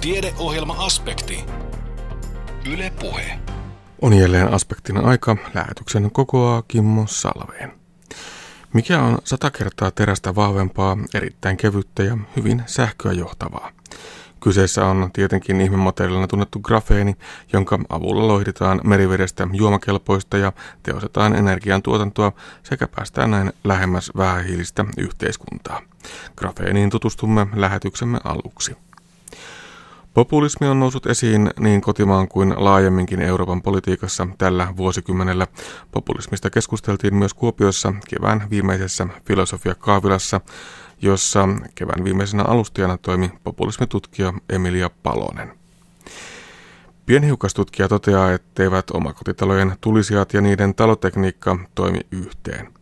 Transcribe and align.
Tiedeohjelma-aspekti. 0.00 1.44
Yle 2.72 2.92
Puhe. 3.00 3.38
On 4.02 4.14
jälleen 4.14 4.54
aspektin 4.54 4.96
aika. 4.96 5.36
Lähetyksen 5.54 6.10
kokoaa 6.10 6.62
Kimmo 6.68 7.04
Salveen. 7.06 7.72
Mikä 8.72 9.02
on 9.02 9.18
sata 9.24 9.50
kertaa 9.50 9.90
terästä 9.90 10.34
vahvempaa, 10.34 10.96
erittäin 11.14 11.56
kevyttä 11.56 12.02
ja 12.02 12.18
hyvin 12.36 12.62
sähköä 12.66 13.12
johtavaa? 13.12 13.70
Kyseessä 14.40 14.86
on 14.86 15.10
tietenkin 15.12 15.60
ihmemateriaalina 15.60 16.26
tunnettu 16.26 16.60
grafeeni, 16.60 17.16
jonka 17.52 17.78
avulla 17.88 18.28
loihditaan 18.28 18.80
merivedestä 18.84 19.48
juomakelpoista 19.52 20.38
ja 20.38 20.52
teostetaan 20.82 21.36
energiantuotantoa 21.36 22.32
sekä 22.62 22.88
päästään 22.88 23.30
näin 23.30 23.52
lähemmäs 23.64 24.10
vähähiilistä 24.16 24.84
yhteiskuntaa. 24.98 25.82
Grafeeniin 26.36 26.90
tutustumme 26.90 27.46
lähetyksemme 27.54 28.18
aluksi. 28.24 28.87
Populismi 30.18 30.68
on 30.68 30.80
noussut 30.80 31.06
esiin 31.06 31.50
niin 31.60 31.80
kotimaan 31.80 32.28
kuin 32.28 32.54
laajemminkin 32.56 33.20
Euroopan 33.20 33.62
politiikassa 33.62 34.26
tällä 34.38 34.74
vuosikymmenellä. 34.76 35.46
Populismista 35.90 36.50
keskusteltiin 36.50 37.14
myös 37.14 37.34
Kuopiossa 37.34 37.94
kevään 38.08 38.50
viimeisessä 38.50 39.06
filosofia-kaavilassa, 39.24 40.40
jossa 41.02 41.48
kevään 41.74 42.04
viimeisenä 42.04 42.42
alustajana 42.42 42.98
toimi 42.98 43.30
populismitutkija 43.44 44.32
Emilia 44.48 44.90
Palonen. 45.02 45.58
Pienhiukastutkija 47.06 47.88
toteaa, 47.88 48.32
etteivät 48.32 48.90
omakotitalojen 48.90 49.76
tulisijat 49.80 50.34
ja 50.34 50.40
niiden 50.40 50.74
talotekniikka 50.74 51.58
toimi 51.74 52.00
yhteen. 52.10 52.72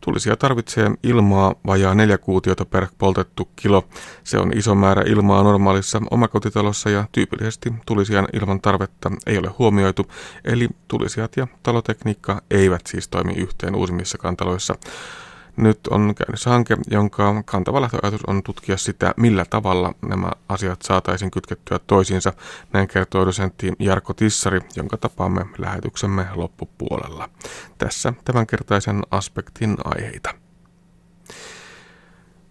Tulisia 0.00 0.36
tarvitsee 0.36 0.90
ilmaa 1.02 1.54
vajaa 1.66 1.94
neljä 1.94 2.18
kuutiota 2.18 2.64
per 2.64 2.86
poltettu 2.98 3.48
kilo. 3.56 3.84
Se 4.24 4.38
on 4.38 4.52
iso 4.58 4.74
määrä 4.74 5.02
ilmaa 5.06 5.42
normaalissa 5.42 6.00
omakotitalossa 6.10 6.90
ja 6.90 7.04
tyypillisesti 7.12 7.72
tulisijan 7.86 8.28
ilman 8.32 8.60
tarvetta 8.60 9.10
ei 9.26 9.38
ole 9.38 9.48
huomioitu, 9.58 10.06
eli 10.44 10.68
tulisijat 10.88 11.36
ja 11.36 11.46
talotekniikka 11.62 12.42
eivät 12.50 12.86
siis 12.86 13.08
toimi 13.08 13.32
yhteen 13.32 13.74
uusimmissakaan 13.74 14.36
taloissa. 14.36 14.74
Nyt 15.60 15.86
on 15.86 16.14
käynnissä 16.14 16.50
hanke, 16.50 16.76
jonka 16.90 17.42
kantava 17.46 17.80
lähtöajatus 17.80 18.24
on 18.26 18.42
tutkia 18.42 18.76
sitä, 18.76 19.14
millä 19.16 19.44
tavalla 19.44 19.94
nämä 20.02 20.30
asiat 20.48 20.82
saataisiin 20.82 21.30
kytkettyä 21.30 21.78
toisiinsa. 21.78 22.32
Näin 22.72 22.88
kertoo 22.88 23.26
dosentti 23.26 23.72
Jarkko 23.78 24.14
Tissari, 24.14 24.60
jonka 24.76 24.96
tapaamme 24.96 25.46
lähetyksemme 25.58 26.26
loppupuolella. 26.34 27.28
Tässä 27.78 28.12
tämänkertaisen 28.24 29.02
aspektin 29.10 29.76
aiheita. 29.84 30.34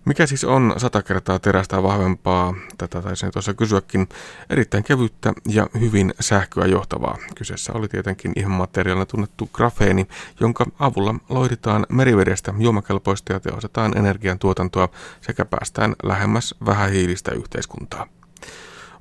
Mikä 0.05 0.25
siis 0.25 0.43
on 0.43 0.73
sata 0.77 1.01
kertaa 1.01 1.39
terästä 1.39 1.83
vahvempaa, 1.83 2.55
tätä 2.77 3.01
taisin 3.01 3.31
tuossa 3.31 3.53
kysyäkin, 3.53 4.09
erittäin 4.49 4.83
kevyttä 4.83 5.33
ja 5.47 5.67
hyvin 5.79 6.13
sähköä 6.19 6.65
johtavaa. 6.65 7.17
Kyseessä 7.35 7.73
oli 7.73 7.87
tietenkin 7.87 8.31
ihan 8.35 8.51
materiaalina 8.51 9.05
tunnettu 9.05 9.49
grafeeni, 9.53 10.07
jonka 10.39 10.65
avulla 10.79 11.15
loihditaan 11.29 11.85
merivedestä 11.89 12.53
juomakelpoista 12.57 13.33
ja 13.33 13.39
tehostetaan 13.39 13.97
energiantuotantoa 13.97 14.89
sekä 15.21 15.45
päästään 15.45 15.95
lähemmäs 16.03 16.55
vähähiilistä 16.65 17.31
yhteiskuntaa. 17.31 18.18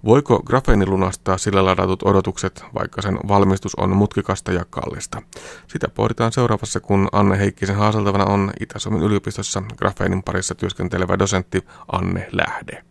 Voiko 0.05 0.43
grafeeni 0.47 0.87
lunastaa 0.87 1.39
sillä 1.39 1.65
ladatut 1.65 2.03
odotukset, 2.03 2.65
vaikka 2.75 3.03
sen 3.03 3.19
valmistus 3.29 3.75
on 3.75 3.97
mutkikasta 3.97 4.53
ja 4.53 4.65
kallista? 4.71 5.23
Sitä 5.67 5.89
pohditaan 5.95 6.33
seuraavassa, 6.33 6.81
kun 6.81 7.09
Anne 7.13 7.39
Heikkisen 7.39 7.77
haaseltavana 7.77 8.25
on 8.25 8.51
Itä-Suomen 8.61 9.03
yliopistossa 9.03 9.63
grafeenin 9.77 10.23
parissa 10.23 10.55
työskentelevä 10.55 11.19
dosentti 11.19 11.65
Anne 11.93 12.29
Lähde. 12.33 12.85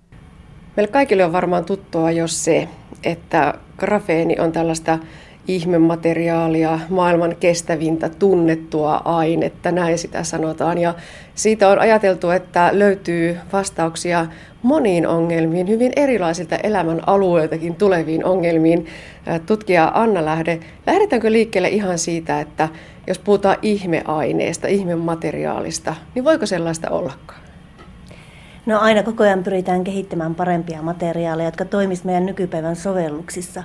Meille 0.77 0.91
kaikille 0.91 1.25
on 1.25 1.33
varmaan 1.33 1.65
tuttua 1.65 2.11
jos 2.11 2.45
se, 2.45 2.67
että 3.03 3.53
grafeeni 3.77 4.39
on 4.39 4.51
tällaista 4.51 4.99
ihmemateriaalia, 5.47 6.79
maailman 6.89 7.35
kestävintä 7.39 8.09
tunnettua 8.09 9.01
ainetta, 9.05 9.71
näin 9.71 9.97
sitä 9.97 10.23
sanotaan. 10.23 10.77
Ja 10.77 10.93
siitä 11.35 11.69
on 11.69 11.79
ajateltu, 11.79 12.29
että 12.29 12.69
löytyy 12.71 13.37
vastauksia 13.53 14.25
moniin 14.61 15.07
ongelmiin, 15.07 15.67
hyvin 15.67 15.91
erilaisilta 15.95 16.55
elämän 16.55 17.01
alueiltakin 17.07 17.75
tuleviin 17.75 18.25
ongelmiin. 18.25 18.85
Tutkija 19.45 19.91
Anna 19.93 20.25
Lähde, 20.25 20.59
lähdetäänkö 20.87 21.31
liikkeelle 21.31 21.69
ihan 21.69 21.97
siitä, 21.97 22.39
että 22.39 22.69
jos 23.07 23.19
puhutaan 23.19 23.57
ihmeaineesta, 23.61 24.67
ihmemateriaalista, 24.67 25.95
niin 26.15 26.25
voiko 26.25 26.45
sellaista 26.45 26.89
ollakaan? 26.89 27.41
No 28.65 28.79
aina 28.79 29.03
koko 29.03 29.23
ajan 29.23 29.43
pyritään 29.43 29.83
kehittämään 29.83 30.35
parempia 30.35 30.81
materiaaleja, 30.81 31.47
jotka 31.47 31.65
toimisivat 31.65 32.05
meidän 32.05 32.25
nykypäivän 32.25 32.75
sovelluksissa 32.75 33.63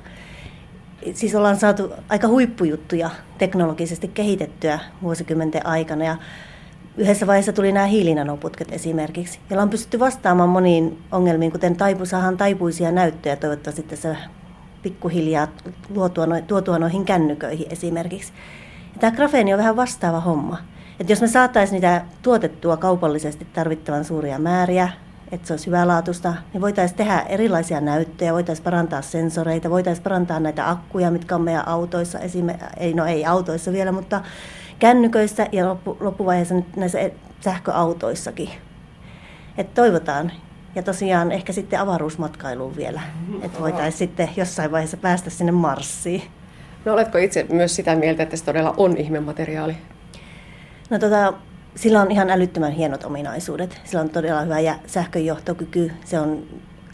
siis 1.14 1.34
ollaan 1.34 1.56
saatu 1.56 1.90
aika 2.08 2.28
huippujuttuja 2.28 3.10
teknologisesti 3.38 4.08
kehitettyä 4.08 4.78
vuosikymmenten 5.02 5.66
aikana 5.66 6.04
ja 6.04 6.16
yhdessä 6.96 7.26
vaiheessa 7.26 7.52
tuli 7.52 7.72
nämä 7.72 7.86
hiilinanoputket 7.86 8.72
esimerkiksi, 8.72 9.40
joilla 9.50 9.62
on 9.62 9.70
pystytty 9.70 9.98
vastaamaan 9.98 10.48
moniin 10.48 10.98
ongelmiin, 11.12 11.52
kuten 11.52 11.76
taipu, 11.76 12.06
saadaan 12.06 12.36
taipuisia 12.36 12.92
näyttöjä 12.92 13.36
toivottavasti 13.36 13.82
tässä 13.82 14.16
pikkuhiljaa 14.82 15.48
tuotua, 15.94 16.26
no, 16.26 16.40
tuotua 16.40 16.78
noihin 16.78 17.04
kännyköihin 17.04 17.66
esimerkiksi. 17.70 18.32
Ja 18.94 19.00
tämä 19.00 19.16
grafeeni 19.16 19.54
on 19.54 19.58
vähän 19.58 19.76
vastaava 19.76 20.20
homma. 20.20 20.58
Että 21.00 21.12
jos 21.12 21.20
me 21.20 21.28
saataisiin 21.28 21.74
niitä 21.74 22.04
tuotettua 22.22 22.76
kaupallisesti 22.76 23.46
tarvittavan 23.52 24.04
suuria 24.04 24.38
määriä, 24.38 24.88
että 25.32 25.46
se 25.46 25.52
olisi 25.52 25.66
hyvälaatuista, 25.66 26.34
niin 26.52 26.60
voitaisiin 26.60 26.96
tehdä 26.96 27.20
erilaisia 27.20 27.80
näyttöjä, 27.80 28.32
voitaisiin 28.32 28.64
parantaa 28.64 29.02
sensoreita, 29.02 29.70
voitaisiin 29.70 30.04
parantaa 30.04 30.40
näitä 30.40 30.70
akkuja, 30.70 31.10
mitkä 31.10 31.34
on 31.34 31.42
meidän 31.42 31.68
autoissa, 31.68 32.18
ei, 32.76 32.94
no 32.94 33.06
ei 33.06 33.24
autoissa 33.24 33.72
vielä, 33.72 33.92
mutta 33.92 34.20
kännyköissä 34.78 35.46
ja 35.52 35.68
loppu, 35.68 35.96
loppuvaiheessa 36.00 36.54
näissä 36.76 37.00
e-, 37.00 37.14
sähköautoissakin. 37.40 38.48
Et 39.58 39.74
toivotaan. 39.74 40.32
Ja 40.74 40.82
tosiaan 40.82 41.32
ehkä 41.32 41.52
sitten 41.52 41.80
avaruusmatkailuun 41.80 42.76
vielä, 42.76 43.00
että 43.42 43.60
voitaisiin 43.60 43.98
sitten 43.98 44.28
jossain 44.36 44.72
vaiheessa 44.72 44.96
päästä 44.96 45.30
sinne 45.30 45.52
Marsiin. 45.52 46.22
No 46.84 46.92
oletko 46.92 47.18
itse 47.18 47.46
myös 47.52 47.76
sitä 47.76 47.96
mieltä, 47.96 48.22
että 48.22 48.36
se 48.36 48.44
todella 48.44 48.74
on 48.76 48.96
ihmemateriaali? 48.96 49.76
No 50.90 50.98
tota, 50.98 51.32
sillä 51.74 52.00
on 52.00 52.10
ihan 52.10 52.30
älyttömän 52.30 52.72
hienot 52.72 53.04
ominaisuudet. 53.04 53.80
Sillä 53.84 54.00
on 54.00 54.10
todella 54.10 54.40
hyvä 54.40 54.60
ja 54.60 54.78
sähköjohtokyky, 54.86 55.92
se 56.04 56.20
on 56.20 56.42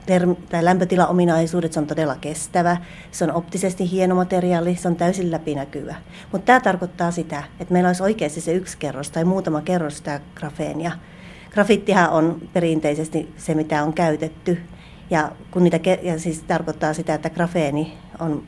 term- 0.07 0.37
tai 0.49 0.65
lämpötilaominaisuudet, 0.65 1.73
se 1.73 1.81
on 1.81 1.87
todella 1.87 2.17
kestävä, 2.21 2.77
se 3.11 3.25
on 3.25 3.33
optisesti 3.33 3.91
hieno 3.91 4.15
materiaali, 4.15 4.77
se 4.77 4.89
on 4.89 4.97
täysin 4.97 5.31
läpinäkyvä. 5.31 5.95
Mutta 6.33 6.47
tämä 6.47 6.61
tarkoittaa 6.61 7.11
sitä, 7.11 7.43
että 7.61 7.73
meillä 7.73 7.89
olisi 7.89 8.03
oikeasti 8.03 8.41
se 8.41 8.53
yksi 8.53 8.79
kerros 8.79 9.11
tai 9.11 9.25
muutama 9.25 9.61
kerros 9.61 9.97
sitä 9.97 10.21
grafeenia. 10.35 10.93
Grafittihan 11.51 12.11
on 12.11 12.43
perinteisesti 12.53 13.33
se, 13.37 13.55
mitä 13.55 13.83
on 13.83 13.93
käytetty. 13.93 14.59
Ja, 15.11 15.33
kun 15.51 15.65
niitä, 15.65 15.81
ja 16.03 16.19
siis 16.19 16.43
tarkoittaa 16.43 16.95
sitä, 16.95 17.15
että 17.15 17.31
grafeeni 17.31 17.99
on 18.19 18.43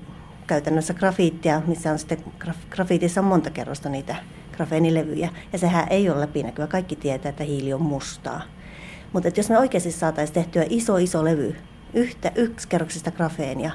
käytännössä 0.47 0.95
grafiittia, 0.95 1.63
missä 1.67 1.93
on 1.93 1.99
sitten 1.99 2.25
grafiitissa 2.71 3.21
on 3.21 3.27
monta 3.27 3.51
kerrosta 3.51 3.89
niitä 3.89 4.17
grafeenilevyjä. 4.60 5.28
Ja 5.53 5.59
sehän 5.59 5.87
ei 5.91 6.10
ole 6.10 6.21
läpinäkyvä. 6.21 6.66
Kaikki 6.66 6.97
tietää, 6.97 7.31
että 7.31 7.44
hiili 7.44 7.72
on 7.72 7.82
mustaa. 7.82 8.43
Mutta 9.12 9.28
jos 9.37 9.50
me 9.50 9.59
oikeasti 9.59 9.93
saataisiin 9.93 10.34
tehtyä 10.34 10.65
iso 10.69 10.97
iso 10.97 11.25
levy 11.25 11.56
yhtä 11.94 12.32
yksikerroksista 12.34 13.10
grafeenia, 13.10 13.71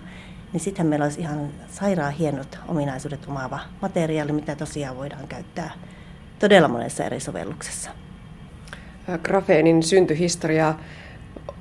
niin 0.53 0.61
sittenhän 0.61 0.89
meillä 0.89 1.05
olisi 1.05 1.21
ihan 1.21 1.49
sairaan 1.67 2.13
hienot 2.13 2.59
ominaisuudet 2.67 3.25
omaava 3.27 3.59
materiaali, 3.81 4.31
mitä 4.31 4.55
tosiaan 4.55 4.97
voidaan 4.97 5.27
käyttää 5.27 5.71
todella 6.39 6.67
monessa 6.67 7.03
eri 7.03 7.19
sovelluksessa. 7.19 7.89
Grafeenin 9.23 9.83
syntyhistoria 9.83 10.75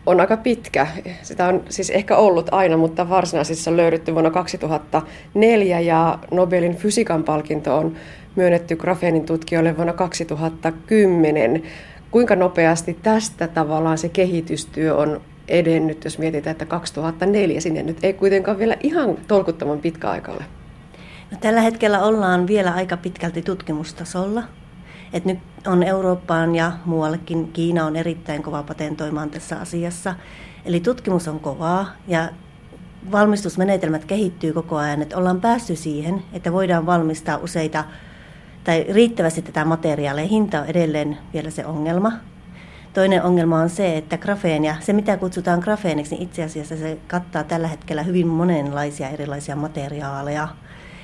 on 0.06 0.20
aika 0.20 0.36
pitkä. 0.36 0.86
Sitä 1.22 1.46
on 1.46 1.64
siis 1.68 1.90
ehkä 1.90 2.16
ollut 2.16 2.48
aina, 2.52 2.76
mutta 2.76 3.08
varsinaisissa 3.08 3.70
on 3.70 3.76
löydetty 3.76 4.12
vuonna 4.12 4.30
2004 4.30 5.80
ja 5.80 6.18
Nobelin 6.30 6.76
fysiikan 6.76 7.24
palkinto 7.24 7.76
on 7.76 7.96
myönnetty 8.36 8.76
grafeenin 8.76 9.26
tutkijoille 9.26 9.76
vuonna 9.76 9.92
2010. 9.92 11.62
Kuinka 12.10 12.36
nopeasti 12.36 12.98
tästä 13.02 13.48
tavallaan 13.48 13.98
se 13.98 14.08
kehitystyö 14.08 14.96
on 14.96 15.20
edennyt, 15.48 16.04
jos 16.04 16.18
mietitään, 16.18 16.52
että 16.52 16.66
2004 16.66 17.60
sinne 17.60 17.82
nyt 17.82 18.04
ei 18.04 18.12
kuitenkaan 18.12 18.58
vielä 18.58 18.76
ihan 18.82 19.16
tolkuttoman 19.28 19.78
pitkä 19.78 20.10
aikalle? 20.10 20.44
No, 21.30 21.38
tällä 21.40 21.60
hetkellä 21.60 22.02
ollaan 22.02 22.46
vielä 22.46 22.70
aika 22.70 22.96
pitkälti 22.96 23.42
tutkimustasolla. 23.42 24.42
Et 25.12 25.24
nyt 25.24 25.38
on 25.66 25.82
Eurooppaan 25.82 26.54
ja 26.54 26.72
muuallekin, 26.84 27.52
Kiina 27.52 27.86
on 27.86 27.96
erittäin 27.96 28.42
kova 28.42 28.62
patentoimaan 28.62 29.30
tässä 29.30 29.56
asiassa. 29.56 30.14
Eli 30.64 30.80
tutkimus 30.80 31.28
on 31.28 31.40
kovaa 31.40 31.86
ja 32.08 32.28
valmistusmenetelmät 33.12 34.04
kehittyy 34.04 34.52
koko 34.52 34.76
ajan, 34.76 35.02
että 35.02 35.16
ollaan 35.16 35.40
päästy 35.40 35.76
siihen, 35.76 36.22
että 36.32 36.52
voidaan 36.52 36.86
valmistaa 36.86 37.36
useita 37.36 37.84
tai 38.64 38.86
riittävästi 38.88 39.42
tätä 39.42 39.64
materiaalia. 39.64 40.26
Hinta 40.26 40.60
on 40.60 40.66
edelleen 40.66 41.18
vielä 41.32 41.50
se 41.50 41.66
ongelma. 41.66 42.12
Toinen 42.92 43.22
ongelma 43.22 43.60
on 43.60 43.70
se, 43.70 43.96
että 43.96 44.18
grafeenia, 44.18 44.76
se 44.80 44.92
mitä 44.92 45.16
kutsutaan 45.16 45.60
grafeeniksi, 45.60 46.14
niin 46.14 46.22
itse 46.22 46.44
asiassa 46.44 46.76
se 46.76 46.98
kattaa 47.08 47.44
tällä 47.44 47.68
hetkellä 47.68 48.02
hyvin 48.02 48.26
monenlaisia 48.26 49.08
erilaisia 49.08 49.56
materiaaleja. 49.56 50.48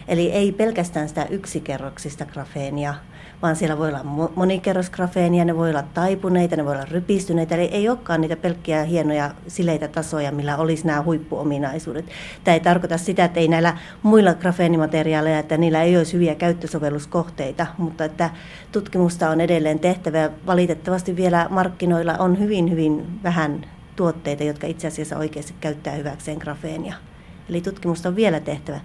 Eli 0.09 0.33
ei 0.33 0.53
pelkästään 0.53 1.09
sitä 1.09 1.25
yksikerroksista 1.31 2.27
grafeenia, 2.27 2.95
vaan 3.43 3.57
siellä 3.57 3.79
voi 3.79 3.89
olla 3.89 4.31
monikerrosgrafeenia, 4.35 5.45
ne 5.45 5.57
voi 5.57 5.71
olla 5.71 5.83
taipuneita, 5.83 6.57
ne 6.57 6.65
voi 6.65 6.73
olla 6.73 6.85
rypistyneitä, 6.85 7.55
eli 7.55 7.65
ei 7.65 7.89
olekaan 7.89 8.21
niitä 8.21 8.37
pelkkiä 8.37 8.85
hienoja 8.85 9.31
sileitä 9.49 9.89
tasoja, 9.89 10.33
millä 10.33 10.57
olisi 10.57 10.87
nämä 10.87 11.03
huippuominaisuudet. 11.03 12.05
Tämä 12.45 12.55
ei 12.55 12.61
tarkoita 12.61 12.99
sitä, 12.99 13.25
että 13.25 13.41
ei 13.41 13.49
näillä 13.49 13.79
muilla 14.03 14.35
grafeenimateriaaleilla, 14.35 15.39
että 15.39 15.57
niillä 15.57 15.83
ei 15.83 15.97
olisi 15.97 16.13
hyviä 16.13 16.35
käyttösovelluskohteita, 16.35 17.67
mutta 17.79 18.05
että 18.05 18.31
tutkimusta 18.73 19.31
on 19.31 19.41
edelleen 19.41 19.79
tehtävä. 19.79 20.31
Valitettavasti 20.47 21.17
vielä 21.17 21.47
markkinoilla 21.51 22.15
on 22.19 22.39
hyvin, 22.39 22.71
hyvin 22.71 23.07
vähän 23.23 23.67
tuotteita, 23.97 24.45
jotka 24.45 24.67
itse 24.67 24.89
asiassa 24.89 25.17
oikeasti 25.17 25.55
käyttää 25.61 25.95
hyväkseen 25.95 26.39
grafeenia. 26.39 26.95
Eli 27.49 27.61
tutkimusta 27.61 28.09
on 28.09 28.17
vielä 28.17 28.41
tehtävä 28.41 28.81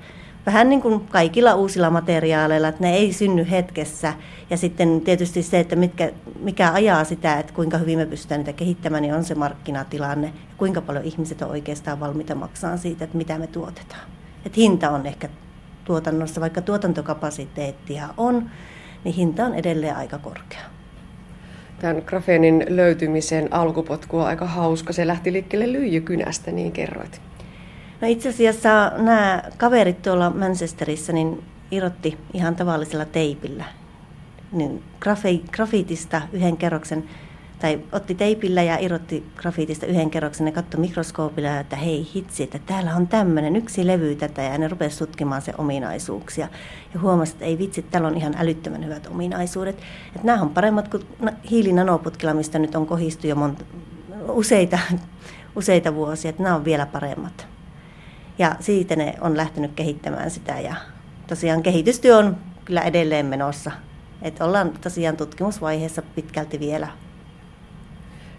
vähän 0.45 0.69
niin 0.69 0.81
kuin 0.81 0.99
kaikilla 0.99 1.55
uusilla 1.55 1.89
materiaaleilla, 1.89 2.67
että 2.67 2.83
ne 2.83 2.95
ei 2.95 3.13
synny 3.13 3.47
hetkessä. 3.49 4.13
Ja 4.49 4.57
sitten 4.57 5.01
tietysti 5.01 5.43
se, 5.43 5.59
että 5.59 5.75
mitkä, 5.75 6.11
mikä 6.39 6.73
ajaa 6.73 7.03
sitä, 7.03 7.39
että 7.39 7.53
kuinka 7.53 7.77
hyvin 7.77 7.99
me 7.99 8.05
pystytään 8.05 8.39
niitä 8.39 8.53
kehittämään, 8.53 9.01
niin 9.01 9.13
on 9.13 9.23
se 9.23 9.35
markkinatilanne. 9.35 10.27
Ja 10.27 10.55
kuinka 10.57 10.81
paljon 10.81 11.05
ihmiset 11.05 11.41
on 11.41 11.49
oikeastaan 11.49 11.99
valmiita 11.99 12.35
maksaa 12.35 12.77
siitä, 12.77 13.03
että 13.03 13.17
mitä 13.17 13.37
me 13.37 13.47
tuotetaan. 13.47 14.09
Et 14.45 14.57
hinta 14.57 14.89
on 14.89 15.05
ehkä 15.05 15.29
tuotannossa, 15.83 16.41
vaikka 16.41 16.61
tuotantokapasiteettia 16.61 18.09
on, 18.17 18.49
niin 19.03 19.15
hinta 19.15 19.45
on 19.45 19.55
edelleen 19.55 19.95
aika 19.95 20.17
korkea. 20.17 20.61
Tämän 21.79 22.03
grafeenin 22.05 22.65
löytymisen 22.69 23.53
alkupotku 23.53 24.19
on 24.19 24.27
aika 24.27 24.45
hauska. 24.45 24.93
Se 24.93 25.07
lähti 25.07 25.33
liikkeelle 25.33 25.71
lyijykynästä, 25.71 26.51
niin 26.51 26.71
kerroit. 26.71 27.21
No 28.05 28.11
itse 28.11 28.29
asiassa 28.29 28.91
nämä 28.97 29.43
kaverit 29.57 30.01
tuolla 30.01 30.29
Manchesterissa 30.29 31.13
niin 31.13 31.43
irrotti 31.71 32.17
ihan 32.33 32.55
tavallisella 32.55 33.05
teipillä 33.05 33.65
niin 34.51 34.83
grafi, 34.99 35.43
grafiitista 35.51 36.21
yhden 36.33 36.57
kerroksen, 36.57 37.03
tai 37.59 37.79
otti 37.91 38.15
teipillä 38.15 38.63
ja 38.63 38.77
irrotti 38.77 39.23
grafiitista 39.35 39.85
yhden 39.85 40.09
kerroksen 40.09 40.45
ja 40.45 40.51
katsoi 40.51 40.81
mikroskoopilla, 40.81 41.59
että 41.59 41.75
hei 41.75 42.07
hitsi, 42.15 42.43
että 42.43 42.59
täällä 42.59 42.95
on 42.95 43.07
tämmöinen 43.07 43.55
yksi 43.55 43.87
levy 43.87 44.15
tätä 44.15 44.41
ja 44.41 44.57
ne 44.57 44.67
rupesi 44.67 44.99
tutkimaan 44.99 45.41
se 45.41 45.53
ominaisuuksia. 45.57 46.47
Ja 46.93 46.99
huomasi, 46.99 47.33
että 47.33 47.45
ei 47.45 47.57
vitsi, 47.57 47.81
täällä 47.81 48.07
on 48.07 48.17
ihan 48.17 48.35
älyttömän 48.37 48.85
hyvät 48.85 49.07
ominaisuudet. 49.07 49.75
Että 50.15 50.27
nämä 50.27 50.41
on 50.41 50.49
paremmat 50.49 50.87
kuin 50.87 51.03
hiilinanoputkilla, 51.51 52.33
mistä 52.33 52.59
nyt 52.59 52.75
on 52.75 52.87
kohistu 52.87 53.27
jo 53.27 53.35
monta, 53.35 53.65
useita, 54.27 54.79
useita 55.55 55.95
vuosia, 55.95 56.29
että 56.29 56.43
nämä 56.43 56.55
on 56.55 56.65
vielä 56.65 56.85
paremmat. 56.85 57.54
Ja 58.37 58.55
siitä 58.59 58.95
ne 58.95 59.13
on 59.21 59.37
lähtenyt 59.37 59.71
kehittämään 59.75 60.31
sitä 60.31 60.59
ja 60.59 60.75
tosiaan 61.27 61.63
kehitystyö 61.63 62.17
on 62.17 62.37
kyllä 62.65 62.81
edelleen 62.81 63.25
menossa. 63.25 63.71
Että 64.21 64.45
ollaan 64.45 64.71
tosiaan 64.81 65.17
tutkimusvaiheessa 65.17 66.01
pitkälti 66.15 66.59
vielä. 66.59 66.87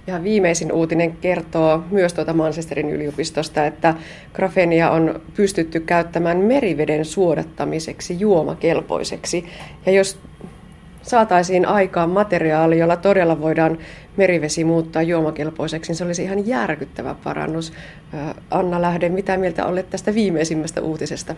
Ja 0.06 0.22
viimeisin 0.22 0.72
uutinen 0.72 1.16
kertoo 1.16 1.84
myös 1.90 2.14
tuota 2.14 2.32
Manchesterin 2.32 2.90
yliopistosta, 2.90 3.66
että 3.66 3.94
grafenia 4.34 4.90
on 4.90 5.20
pystytty 5.34 5.80
käyttämään 5.80 6.38
meriveden 6.38 7.04
suodattamiseksi 7.04 8.20
juomakelpoiseksi. 8.20 9.44
Ja 9.86 9.92
jos 9.92 10.18
saataisiin 11.06 11.68
aikaan 11.68 12.10
materiaali, 12.10 12.78
jolla 12.78 12.96
todella 12.96 13.40
voidaan 13.40 13.78
merivesi 14.16 14.64
muuttaa 14.64 15.02
juomakelpoiseksi, 15.02 15.90
niin 15.90 15.96
se 15.96 16.04
olisi 16.04 16.22
ihan 16.22 16.46
järkyttävä 16.46 17.14
parannus. 17.24 17.72
Anna 18.50 18.82
Lähde, 18.82 19.08
mitä 19.08 19.36
mieltä 19.36 19.66
olet 19.66 19.90
tästä 19.90 20.14
viimeisimmästä 20.14 20.80
uutisesta? 20.80 21.34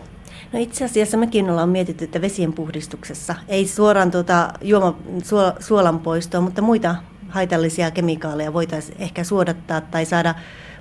No 0.53 0.59
itse 0.59 0.85
asiassa 0.85 1.17
mekin 1.17 1.49
ollaan 1.49 1.69
mietitty, 1.69 2.05
että 2.05 2.21
vesien 2.21 2.53
puhdistuksessa 2.53 3.35
ei 3.47 3.67
suoraan 3.67 4.11
tuota 4.11 4.53
juoma, 4.61 4.97
suolan 5.59 5.99
poistoa, 5.99 6.41
mutta 6.41 6.61
muita 6.61 6.95
haitallisia 7.29 7.91
kemikaaleja 7.91 8.53
voitaisiin 8.53 9.01
ehkä 9.01 9.23
suodattaa 9.23 9.81
tai 9.81 10.05
saada 10.05 10.35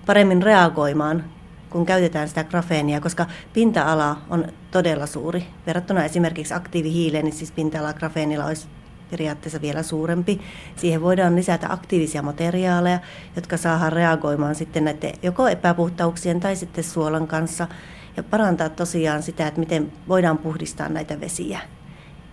paremmin 0.07 0.43
reagoimaan 0.43 1.25
kun 1.71 1.87
käytetään 1.87 2.29
sitä 2.29 2.45
grafeenia, 2.45 3.01
koska 3.01 3.27
pinta-ala 3.53 4.17
on 4.31 4.49
todella 4.71 5.07
suuri. 5.07 5.47
Verrattuna 5.67 6.05
esimerkiksi 6.05 6.55
aktiivihiileen, 6.55 7.25
niin 7.25 7.35
siis 7.35 7.53
pinta-ala 7.53 7.93
grafeenilla 7.93 8.45
olisi 8.45 8.67
periaatteessa 9.11 9.61
vielä 9.61 9.83
suurempi. 9.83 10.41
Siihen 10.77 11.03
voidaan 11.03 11.37
lisätä 11.37 11.67
aktiivisia 11.71 12.23
materiaaleja, 12.23 12.99
jotka 13.37 13.57
saadaan 13.57 13.93
reagoimaan 13.93 14.55
sitten 14.55 14.85
näiden 14.85 15.13
joko 15.23 15.49
epäpuhtauksien 15.49 16.41
tai 16.41 16.57
sitten 16.57 16.85
suolan 16.85 17.27
kanssa 17.27 17.69
ja 18.17 18.23
parantaa 18.23 18.69
tosiaan 18.69 19.23
sitä, 19.23 19.47
että 19.47 19.61
miten 19.61 19.93
voidaan 20.09 20.39
puhdistaa 20.39 20.89
näitä 20.89 21.21
vesiä. 21.21 21.61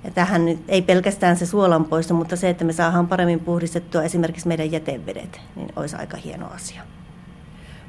Ja 0.03 0.11
tähän 0.11 0.45
nyt 0.45 0.59
ei 0.67 0.81
pelkästään 0.81 1.35
se 1.35 1.45
suolan 1.45 1.85
poisto, 1.85 2.13
mutta 2.13 2.35
se, 2.35 2.49
että 2.49 2.65
me 2.65 2.73
saadaan 2.73 3.07
paremmin 3.07 3.39
puhdistettua 3.39 4.03
esimerkiksi 4.03 4.47
meidän 4.47 4.71
jätevedet, 4.71 5.41
niin 5.55 5.69
olisi 5.75 5.95
aika 5.95 6.17
hieno 6.17 6.47
asia. 6.47 6.81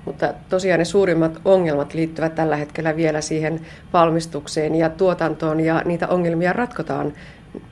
Mutta 0.05 0.35
tosiaan 0.49 0.79
ne 0.79 0.85
suurimmat 0.85 1.41
ongelmat 1.44 1.94
liittyvät 1.94 2.35
tällä 2.35 2.56
hetkellä 2.56 2.97
vielä 2.97 3.21
siihen 3.21 3.61
valmistukseen 3.93 4.75
ja 4.75 4.88
tuotantoon 4.88 5.61
ja 5.61 5.83
niitä 5.85 6.09
ongelmia 6.09 6.53
ratkotaan 6.53 7.12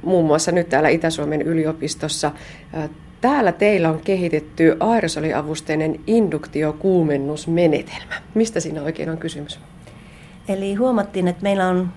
muun 0.03 0.27
muassa 0.27 0.53
nyt 0.53 0.69
täällä 0.69 0.89
Itä-Suomen 0.89 1.43
yliopistossa. 1.43 2.33
Täällä 3.21 3.53
teillä 3.53 3.91
on 3.91 4.01
kehitetty 4.01 4.77
aerosoliavusteinen 4.81 6.01
induktiokuumennusmenetelmä. 6.07 8.15
Mistä 8.35 8.61
siinä 8.61 8.83
oikein 8.83 9.11
on 9.11 9.19
kysymys? 9.19 9.61
Eli 10.49 10.75
huomattiin, 10.75 11.29
että 11.29 11.43
meillä 11.43 11.69
on, 11.69 11.93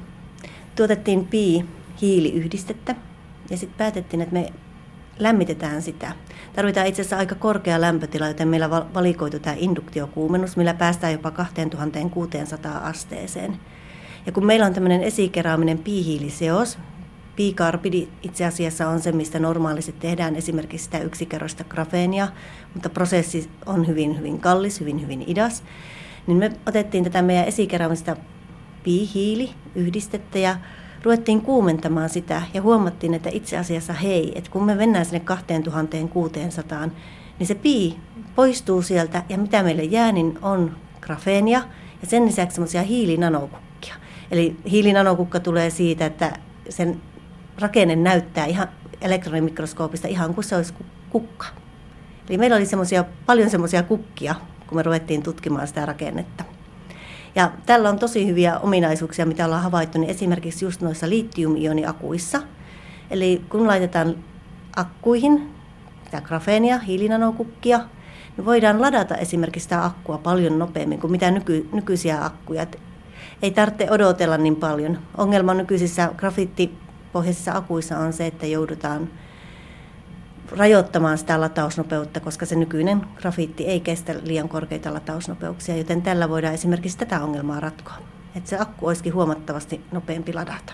tuotettiin 0.75 1.28
pi 1.28 1.66
hiiliyhdistettä 2.01 2.95
ja 3.50 3.57
sitten 3.57 3.78
päätettiin, 3.78 4.22
että 4.22 4.33
me 4.33 4.50
lämmitetään 5.19 5.81
sitä. 5.81 6.12
Tarvitaan 6.56 6.88
itse 6.88 7.01
asiassa 7.01 7.18
aika 7.18 7.36
korkea 7.36 7.81
lämpötila, 7.81 8.28
joten 8.28 8.48
meillä 8.48 8.69
valikoitu 8.69 9.40
tämä 9.40 9.56
induktiokuumennus, 9.60 10.57
millä 10.57 10.74
päästään 10.74 11.13
jopa 11.13 11.31
2600 11.31 12.78
asteeseen. 12.78 13.57
Ja 14.25 14.31
kun 14.31 14.45
meillä 14.45 14.66
on 14.66 14.74
tämmöinen 14.74 15.04
esikeraaminen 15.04 15.78
piihiiliseos, 15.78 16.78
Piikarbidi 17.38 18.07
itse 18.24 18.45
asiassa 18.45 18.89
on 18.89 19.00
se, 19.00 19.12
mistä 19.12 19.39
normaalisti 19.39 19.92
tehdään 19.92 20.36
esimerkiksi 20.36 20.84
sitä 20.84 21.00
yksikerroista 21.00 21.63
grafeenia, 21.63 22.28
mutta 22.74 22.89
prosessi 22.89 23.50
on 23.66 23.88
hyvin, 23.88 24.18
hyvin 24.18 24.39
kallis, 24.39 24.80
hyvin, 24.80 25.01
hyvin 25.01 25.24
idas. 25.28 25.63
Niin 26.28 26.38
me 26.38 26.51
otettiin 26.66 27.04
tätä 27.04 27.22
meidän 27.22 27.45
esikeraamista 27.45 28.16
piihiili 28.84 29.50
yhdistettä 29.76 30.40
ja 30.40 30.57
ruvettiin 31.04 31.42
kuumentamaan 31.42 32.09
sitä 32.09 32.42
ja 32.54 32.62
huomattiin, 32.62 33.14
että 33.14 33.30
itse 33.33 33.57
asiassa 33.57 33.94
hei, 33.94 34.31
että 34.35 34.52
kun 34.52 34.64
me 34.64 34.76
mennään 34.76 35.06
sinne 35.06 35.19
2600, 35.19 36.90
niin 37.40 37.47
se 37.47 37.56
pii 37.56 37.97
poistuu 38.35 38.81
sieltä 38.81 39.23
ja 39.30 39.38
mitä 39.38 39.64
meille 39.64 39.83
jää, 39.83 40.12
niin 40.12 40.40
on 40.42 40.78
grafeenia 41.02 41.62
ja 42.02 42.07
sen 42.07 42.26
lisäksi 42.26 42.56
semmoisia 42.56 42.83
hiilinanokukkia. 42.83 43.95
Eli 44.31 44.56
hiilinanokukka 44.71 45.40
tulee 45.40 45.69
siitä, 45.69 46.06
että 46.06 46.33
sen 46.69 47.02
rakenne 47.59 47.95
näyttää 47.95 48.45
ihan 48.45 48.68
elektronimikroskoopista 49.02 50.07
ihan 50.07 50.33
kuin 50.33 50.45
se 50.45 50.56
olisi 50.56 50.73
kukka. 51.09 51.45
Eli 52.30 52.37
meillä 52.37 52.56
oli 52.56 52.66
semmosia, 52.66 53.06
paljon 53.26 53.49
semmoisia 53.49 53.83
kukkia, 53.83 54.35
kun 54.68 54.78
me 54.78 54.83
ruvettiin 54.83 55.23
tutkimaan 55.23 55.68
sitä 55.68 55.85
rakennetta. 55.85 56.44
Ja 57.35 57.52
tällä 57.66 57.90
on 57.90 57.99
tosi 57.99 58.28
hyviä 58.28 58.59
ominaisuuksia, 58.59 59.26
mitä 59.26 59.45
ollaan 59.45 59.64
havaittu, 59.64 59.99
niin 59.99 60.09
esimerkiksi 60.09 60.66
just 60.66 60.81
noissa 60.81 61.09
litium-ioniakuissa. 61.09 62.42
Eli 63.09 63.42
kun 63.49 63.68
laitetaan 63.68 64.16
akkuihin 64.76 65.49
sitä 66.06 66.21
grafeenia, 66.21 66.78
hiilinanokukkia, 66.80 67.80
niin 68.37 68.45
voidaan 68.45 68.81
ladata 68.81 69.16
esimerkiksi 69.16 69.64
sitä 69.64 69.85
akkua 69.85 70.18
paljon 70.18 70.59
nopeammin 70.59 70.99
kuin 70.99 71.11
mitä 71.11 71.31
nyky, 71.31 71.69
nykyisiä 71.73 72.26
akkuja. 72.26 72.61
Et 72.61 72.80
ei 73.42 73.52
tarvitse 73.52 73.92
odotella 73.92 74.37
niin 74.37 74.56
paljon. 74.56 74.99
Ongelma 75.18 75.54
nykyisissä 75.54 76.09
grafiitti 76.18 76.78
pohjaisissa 77.11 77.52
akuissa 77.57 77.97
on 77.97 78.14
se, 78.14 78.28
että 78.28 78.45
joudutaan 78.45 79.09
rajoittamaan 80.52 81.18
sitä 81.18 81.42
latausnopeutta, 81.42 82.19
koska 82.19 82.45
se 82.45 82.56
nykyinen 82.56 83.02
grafiitti 83.16 83.66
ei 83.66 83.80
kestä 83.80 84.16
liian 84.23 84.49
korkeita 84.49 84.94
latausnopeuksia, 84.94 85.78
joten 85.78 86.02
tällä 86.02 86.30
voidaan 86.30 86.54
esimerkiksi 86.54 86.97
tätä 86.97 87.23
ongelmaa 87.23 87.59
ratkoa. 87.59 87.97
Että 88.35 88.49
se 88.49 88.57
akku 88.59 88.87
olisikin 88.87 89.14
huomattavasti 89.14 89.81
nopeampi 89.92 90.33
ladata. 90.33 90.73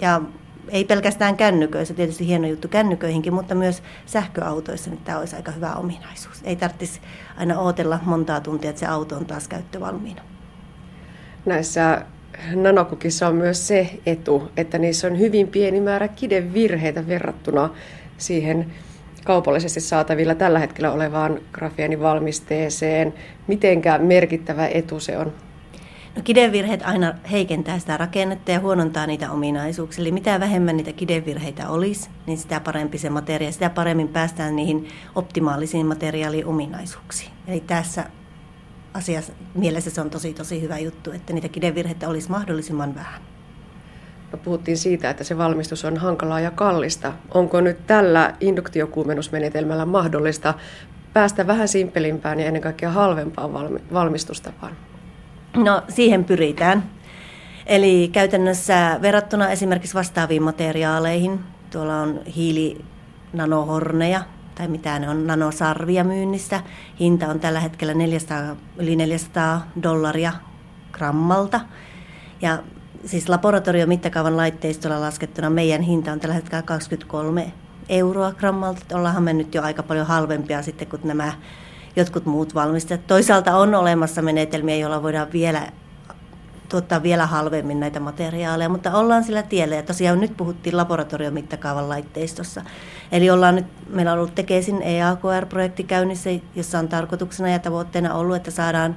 Ja 0.00 0.20
ei 0.68 0.84
pelkästään 0.84 1.36
kännyköissä, 1.36 1.94
tietysti 1.94 2.26
hieno 2.26 2.46
juttu 2.48 2.68
kännyköihinkin, 2.68 3.34
mutta 3.34 3.54
myös 3.54 3.82
sähköautoissa 4.06 4.90
niin 4.90 5.00
tämä 5.04 5.18
olisi 5.18 5.36
aika 5.36 5.52
hyvä 5.52 5.74
ominaisuus. 5.74 6.40
Ei 6.44 6.56
tarvitsisi 6.56 7.00
aina 7.36 7.58
odotella 7.58 7.98
montaa 8.02 8.40
tuntia, 8.40 8.70
että 8.70 8.80
se 8.80 8.86
auto 8.86 9.16
on 9.16 9.26
taas 9.26 9.48
käyttövalmiina. 9.48 10.22
Näissä 11.46 12.06
nanokukissa 12.54 13.28
on 13.28 13.34
myös 13.34 13.68
se 13.68 13.90
etu, 14.06 14.50
että 14.56 14.78
niissä 14.78 15.06
on 15.06 15.18
hyvin 15.18 15.48
pieni 15.48 15.80
määrä 15.80 16.08
kidevirheitä 16.08 17.06
verrattuna 17.06 17.70
siihen 18.18 18.66
kaupallisesti 19.24 19.80
saatavilla 19.80 20.34
tällä 20.34 20.58
hetkellä 20.58 20.92
olevaan 20.92 21.40
grafeenivalmisteeseen? 21.52 23.14
Mitenkä 23.46 23.98
merkittävä 23.98 24.66
etu 24.66 25.00
se 25.00 25.18
on? 25.18 25.32
No 26.16 26.22
kidevirheet 26.24 26.82
aina 26.82 27.14
heikentää 27.30 27.78
sitä 27.78 27.96
rakennetta 27.96 28.50
ja 28.50 28.60
huonontaa 28.60 29.06
niitä 29.06 29.30
ominaisuuksia. 29.30 30.02
Eli 30.02 30.12
mitä 30.12 30.40
vähemmän 30.40 30.76
niitä 30.76 30.92
kidevirheitä 30.92 31.68
olisi, 31.68 32.10
niin 32.26 32.38
sitä 32.38 32.60
parempi 32.60 32.98
se 32.98 33.10
materiaali, 33.10 33.52
sitä 33.52 33.70
paremmin 33.70 34.08
päästään 34.08 34.56
niihin 34.56 34.88
optimaalisiin 35.14 35.86
materiaaliominaisuuksiin. 35.86 37.30
Eli 37.48 37.60
tässä 37.60 38.04
asiassa 38.94 39.32
mielessä 39.54 39.90
se 39.90 40.00
on 40.00 40.10
tosi 40.10 40.34
tosi 40.34 40.62
hyvä 40.62 40.78
juttu, 40.78 41.12
että 41.12 41.32
niitä 41.32 41.48
kidevirheitä 41.48 42.08
olisi 42.08 42.30
mahdollisimman 42.30 42.94
vähän. 42.94 43.22
No, 44.32 44.38
puhuttiin 44.38 44.76
siitä, 44.76 45.10
että 45.10 45.24
se 45.24 45.38
valmistus 45.38 45.84
on 45.84 45.96
hankalaa 45.96 46.40
ja 46.40 46.50
kallista. 46.50 47.12
Onko 47.34 47.60
nyt 47.60 47.86
tällä 47.86 48.34
induktiokuumennusmenetelmällä 48.40 49.86
mahdollista 49.86 50.54
päästä 51.12 51.46
vähän 51.46 51.68
simpelimpään 51.68 52.40
ja 52.40 52.46
ennen 52.46 52.62
kaikkea 52.62 52.90
halvempaan 52.90 53.52
valmistustapaan? 53.92 54.76
No 55.56 55.82
siihen 55.88 56.24
pyritään. 56.24 56.90
Eli 57.66 58.08
käytännössä 58.12 58.98
verrattuna 59.02 59.50
esimerkiksi 59.50 59.94
vastaaviin 59.94 60.42
materiaaleihin, 60.42 61.40
tuolla 61.70 61.96
on 61.96 62.20
hiilinanohorneja 62.36 64.22
tai 64.60 64.68
mitä 64.68 64.98
ne 64.98 65.08
on, 65.08 65.26
nanosarvia 65.26 66.04
myynnissä. 66.04 66.60
Hinta 67.00 67.28
on 67.28 67.40
tällä 67.40 67.60
hetkellä 67.60 67.94
400, 67.94 68.56
yli 68.76 68.96
400 68.96 69.66
dollaria 69.82 70.32
grammalta. 70.92 71.60
Ja 72.42 72.62
siis 73.04 73.28
laboratoriomittakaavan 73.28 74.36
laitteistolla 74.36 75.00
laskettuna 75.00 75.50
meidän 75.50 75.82
hinta 75.82 76.12
on 76.12 76.20
tällä 76.20 76.34
hetkellä 76.34 76.62
23 76.62 77.52
euroa 77.88 78.32
grammalta. 78.32 78.96
Ollaanhan 78.96 79.22
me 79.22 79.32
nyt 79.32 79.54
jo 79.54 79.62
aika 79.62 79.82
paljon 79.82 80.06
halvempia 80.06 80.62
sitten 80.62 80.88
kuin 80.88 81.02
nämä 81.04 81.32
jotkut 81.96 82.26
muut 82.26 82.54
valmistajat. 82.54 83.06
Toisaalta 83.06 83.56
on 83.56 83.74
olemassa 83.74 84.22
menetelmiä, 84.22 84.76
joilla 84.76 85.02
voidaan 85.02 85.32
vielä 85.32 85.66
tuottaa 86.70 87.02
vielä 87.02 87.26
halvemmin 87.26 87.80
näitä 87.80 88.00
materiaaleja, 88.00 88.68
mutta 88.68 88.94
ollaan 88.96 89.24
sillä 89.24 89.42
tiellä. 89.42 89.74
Ja 89.74 89.82
tosiaan 89.82 90.20
nyt 90.20 90.36
puhuttiin 90.36 90.76
laboratoriomittakaavan 90.76 91.88
laitteistossa. 91.88 92.62
Eli 93.12 93.30
ollaan 93.30 93.54
nyt, 93.54 93.66
meillä 93.88 94.12
on 94.12 94.18
ollut 94.18 94.34
Tekesin 94.34 94.82
EAKR-projekti 94.82 95.84
käynnissä, 95.84 96.30
jossa 96.54 96.78
on 96.78 96.88
tarkoituksena 96.88 97.48
ja 97.48 97.58
tavoitteena 97.58 98.14
ollut, 98.14 98.36
että 98.36 98.50
saadaan 98.50 98.96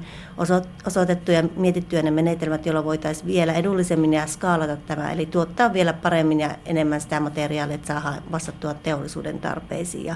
osoitettuja 0.87 1.37
ja 1.37 1.47
mietittyjä 1.55 2.01
ne 2.01 2.11
menetelmät, 2.11 2.65
joilla 2.65 2.83
voitaisiin 2.83 3.27
vielä 3.27 3.53
edullisemmin 3.53 4.13
ja 4.13 4.27
skaalata 4.27 4.77
tämä, 4.77 5.11
eli 5.11 5.25
tuottaa 5.25 5.73
vielä 5.73 5.93
paremmin 5.93 6.39
ja 6.39 6.49
enemmän 6.65 7.01
sitä 7.01 7.19
materiaalia, 7.19 7.75
että 7.75 7.87
saadaan 7.87 8.21
vastattua 8.31 8.73
teollisuuden 8.73 9.39
tarpeisiin. 9.39 10.05
Ja 10.05 10.15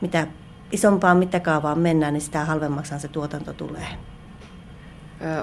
mitä 0.00 0.26
isompaan 0.72 1.16
mittakaavaan 1.16 1.78
mennään, 1.78 2.12
niin 2.12 2.20
sitä 2.20 2.44
halvemmaksihan 2.44 3.00
se 3.00 3.08
tuotanto 3.08 3.52
tulee. 3.52 3.86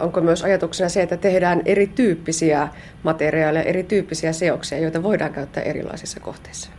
Onko 0.02 0.22
myös 0.22 0.44
ajatuksena 0.44 0.90
se, 0.90 1.02
että 1.02 1.18
tehdään 1.18 1.62
erityyppisiä 1.66 2.68
materiaaleja, 3.04 3.66
erityyppisiä 3.66 4.34
seoksia, 4.34 4.80
joita 4.80 5.04
voidaan 5.04 5.34
käyttää 5.34 5.64
erilaisissa 5.64 6.20
kohteissa? 6.20 6.70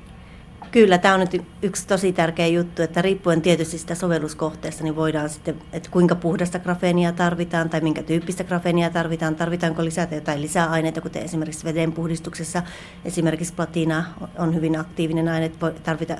Kyllä, 0.70 0.98
tämä 0.98 1.14
on 1.14 1.20
nyt 1.20 1.42
yksi 1.62 1.86
tosi 1.86 2.12
tärkeä 2.12 2.46
juttu, 2.46 2.82
että 2.82 3.02
riippuen 3.02 3.42
tietysti 3.42 3.78
sitä 3.78 3.94
sovelluskohteesta, 3.94 4.84
niin 4.84 4.96
voidaan 4.96 5.28
sitten, 5.28 5.54
että 5.72 5.90
kuinka 5.90 6.14
puhdasta 6.14 6.58
grafeenia 6.58 7.12
tarvitaan 7.12 7.70
tai 7.70 7.80
minkä 7.80 8.02
tyyppistä 8.02 8.44
grafeenia 8.44 8.90
tarvitaan, 8.90 9.36
tarvitaanko 9.36 9.84
lisätä 9.84 10.14
jotain 10.14 10.42
lisäaineita, 10.42 11.00
kuten 11.00 11.22
esimerkiksi 11.22 11.64
vedenpuhdistuksessa, 11.64 12.62
esimerkiksi 13.04 13.54
platina 13.54 14.04
on 14.38 14.54
hyvin 14.54 14.78
aktiivinen 14.80 15.28
aine, 15.28 15.52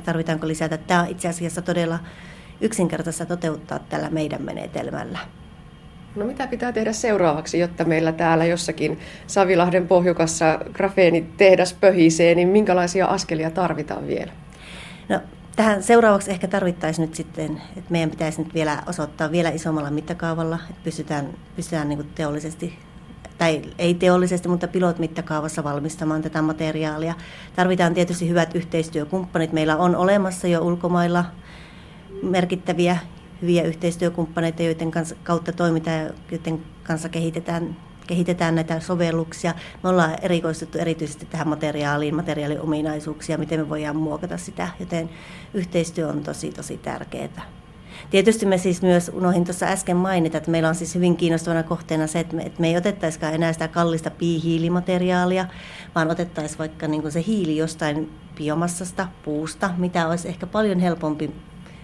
tarvitaanko 0.05 0.49
lisätä. 0.49 0.77
Tämä 0.77 1.01
on 1.03 1.09
itse 1.09 1.29
asiassa 1.29 1.63
todella 1.63 1.99
yksinkertaista 2.61 3.27
toteuttaa 3.27 3.79
tällä 3.79 4.11
meidän 4.11 4.43
menetelmällä. 4.43 5.19
No 6.19 6.25
mitä 6.25 6.47
pitää 6.47 6.73
tehdä 6.73 6.93
seuraavaksi, 6.93 7.59
jotta 7.59 7.85
meillä 7.85 8.13
täällä 8.13 8.45
jossakin 8.45 8.99
Savilahden 9.27 9.89
pohjukassa 9.89 10.59
grafeenitehdas 10.73 11.75
pöhisee, 11.75 12.35
niin 12.35 12.49
minkälaisia 12.49 13.07
askelia 13.07 13.51
tarvitaan 13.51 14.07
vielä? 14.07 14.33
No, 15.09 15.21
tähän 15.57 15.83
seuraavaksi 15.83 16.31
ehkä 16.31 16.49
tarvittaisiin 16.49 17.07
nyt 17.07 17.15
sitten, 17.15 17.63
että 17.77 17.91
meidän 17.91 18.11
pitäisi 18.11 18.43
nyt 18.43 18.55
vielä 18.55 18.83
osoittaa 18.87 19.31
vielä 19.31 19.49
isommalla 19.49 19.91
mittakaavalla, 19.91 20.59
että 20.71 20.83
pystytään, 20.85 21.29
pystytään 21.57 21.89
niin 21.89 22.11
teollisesti 22.15 22.79
tai 23.39 23.63
ei 23.79 23.95
teollisesti, 23.95 24.49
mutta 24.49 24.69
pilot-mittakaavassa 24.69 25.65
valmistamaan 25.65 26.23
tätä 26.23 26.43
materiaalia. 26.43 27.15
Tarvitaan 27.57 27.95
tietysti 27.95 28.29
hyvät 28.29 28.55
yhteistyökumppanit. 28.55 29.53
Meillä 29.53 29.77
on 29.77 29.97
olemassa 29.97 30.49
jo 30.49 30.61
ulkomailla 30.61 31.25
merkittäviä 32.23 32.97
hyviä 33.43 33.63
yhteistyökumppaneita, 33.63 34.63
joiden 34.63 34.91
kanssa, 34.91 35.15
kautta 35.25 35.53
toimitaan 35.53 36.01
ja 36.01 36.11
joiden 36.31 36.61
kanssa 36.83 37.09
kehitetään, 37.09 37.77
kehitetään 38.07 38.55
näitä 38.55 38.81
sovelluksia. 38.81 39.55
Me 39.83 39.89
ollaan 39.89 40.17
erikoistuttu 40.23 40.79
erityisesti 40.79 41.27
tähän 41.27 41.49
materiaaliin, 41.49 42.15
materiaaliominaisuuksia, 42.15 43.39
miten 43.39 43.61
me 43.61 43.69
voidaan 43.69 43.97
muokata 43.97 44.37
sitä, 44.37 44.69
joten 44.81 45.11
yhteistyö 45.55 46.09
on 46.09 46.23
tosi 46.23 46.51
tosi 46.51 46.79
tärkeää. 46.79 47.59
Tietysti 48.11 48.47
me 48.47 48.59
siis 48.59 48.83
myös 48.83 49.11
unohdin 49.15 49.45
tuossa 49.45 49.67
äsken 49.67 49.97
mainita, 49.97 50.39
että 50.39 50.51
meillä 50.51 50.69
on 50.69 50.75
siis 50.75 50.95
hyvin 50.95 51.17
kiinnostavana 51.17 51.63
kohteena 51.63 52.07
se, 52.07 52.21
että 52.21 52.37
me, 52.37 52.43
että 52.43 52.61
me 52.61 52.69
ei 52.69 52.77
otettaisikaan 52.77 53.35
enää 53.35 53.53
sitä 53.53 53.69
kallista 53.69 54.11
piihiilimateriaalia, 54.11 55.47
vaan 55.95 56.11
otettaisiin 56.11 56.59
vaikka 56.59 56.89
niin 56.89 57.13
se 57.13 57.25
hiili 57.27 57.57
jostain 57.57 58.11
biomassasta, 58.37 59.09
puusta, 59.25 59.71
mitä 59.77 60.09
olisi 60.09 60.29
ehkä 60.29 60.47
paljon 60.47 60.81
helpompi 60.81 61.31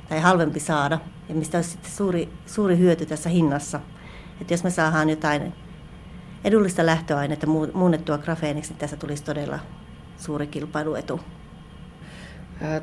tai 0.09 0.21
halvempi 0.21 0.61
saada 0.61 0.99
ja 1.29 1.35
mistä 1.35 1.59
olisi 1.59 1.71
sitten 1.71 1.93
suuri, 1.93 2.29
suuri 2.47 2.79
hyöty 2.79 3.07
tässä 3.07 3.31
hinnassa. 3.31 3.81
Että 4.41 4.53
jos 4.53 4.65
me 4.65 4.71
saadaan 4.71 5.11
jotain 5.11 5.53
edullista 6.45 6.87
lähtöainetta 6.87 7.47
muunnettua 7.75 8.19
grafeeniksi, 8.19 8.73
niin 8.73 8.79
tässä 8.79 8.97
tulisi 8.97 9.25
todella 9.25 9.59
suuri 10.17 10.47
kilpailuetu. 10.47 11.21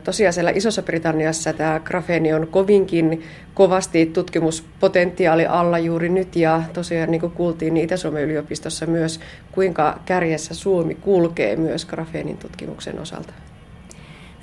Tosiaan 0.04 0.34
siellä 0.34 0.51
Isossa 0.51 0.82
Britanniassa 0.82 1.54
tämä 1.54 1.80
grafeeni 1.80 2.34
on 2.34 2.48
kovinkin 2.48 3.24
kovasti 3.54 4.06
tutkimuspotentiaali 4.06 5.46
alla 5.46 5.80
juuri 5.80 6.10
nyt 6.10 6.36
ja 6.36 6.63
tosiaan 6.74 7.12
niin 7.12 7.22
kuin 7.22 7.32
kuultiin 7.32 7.74
niin 7.74 7.84
Itä-Suomen 7.84 8.24
yliopistossa 8.24 8.86
myös, 8.86 9.20
kuinka 9.51 10.00
kärjessä 10.06 10.54
Suomi 10.54 10.96
kulkee 10.96 11.56
myös 11.56 11.86
grafeenin 11.86 12.38
tutkimuksen 12.38 13.00
osalta. 13.00 13.34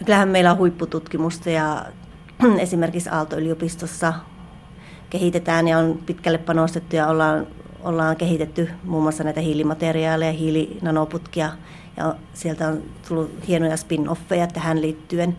Kyllähän 0.04 0.28
meillä 0.28 0.50
on 0.50 0.58
huippututkimusta 0.58 1.50
ja 1.50 1.86
esimerkiksi 2.58 3.10
Aalto-yliopistossa 3.10 4.14
kehitetään 5.10 5.68
ja 5.68 5.78
on 5.78 5.98
pitkälle 6.06 6.38
panostettu 6.38 6.96
ja 6.96 7.06
ollaan, 7.06 7.46
ollaan 7.82 8.16
kehitetty 8.16 8.70
muun 8.84 9.02
muassa 9.02 9.24
näitä 9.24 9.40
hiilimateriaaleja, 9.40 10.32
hiilinanoputkia 10.32 11.52
ja 11.96 12.14
sieltä 12.34 12.68
on 12.68 12.82
tullut 13.08 13.48
hienoja 13.48 13.76
spin-offeja 13.76 14.46
tähän 14.52 14.80
liittyen. 14.80 15.36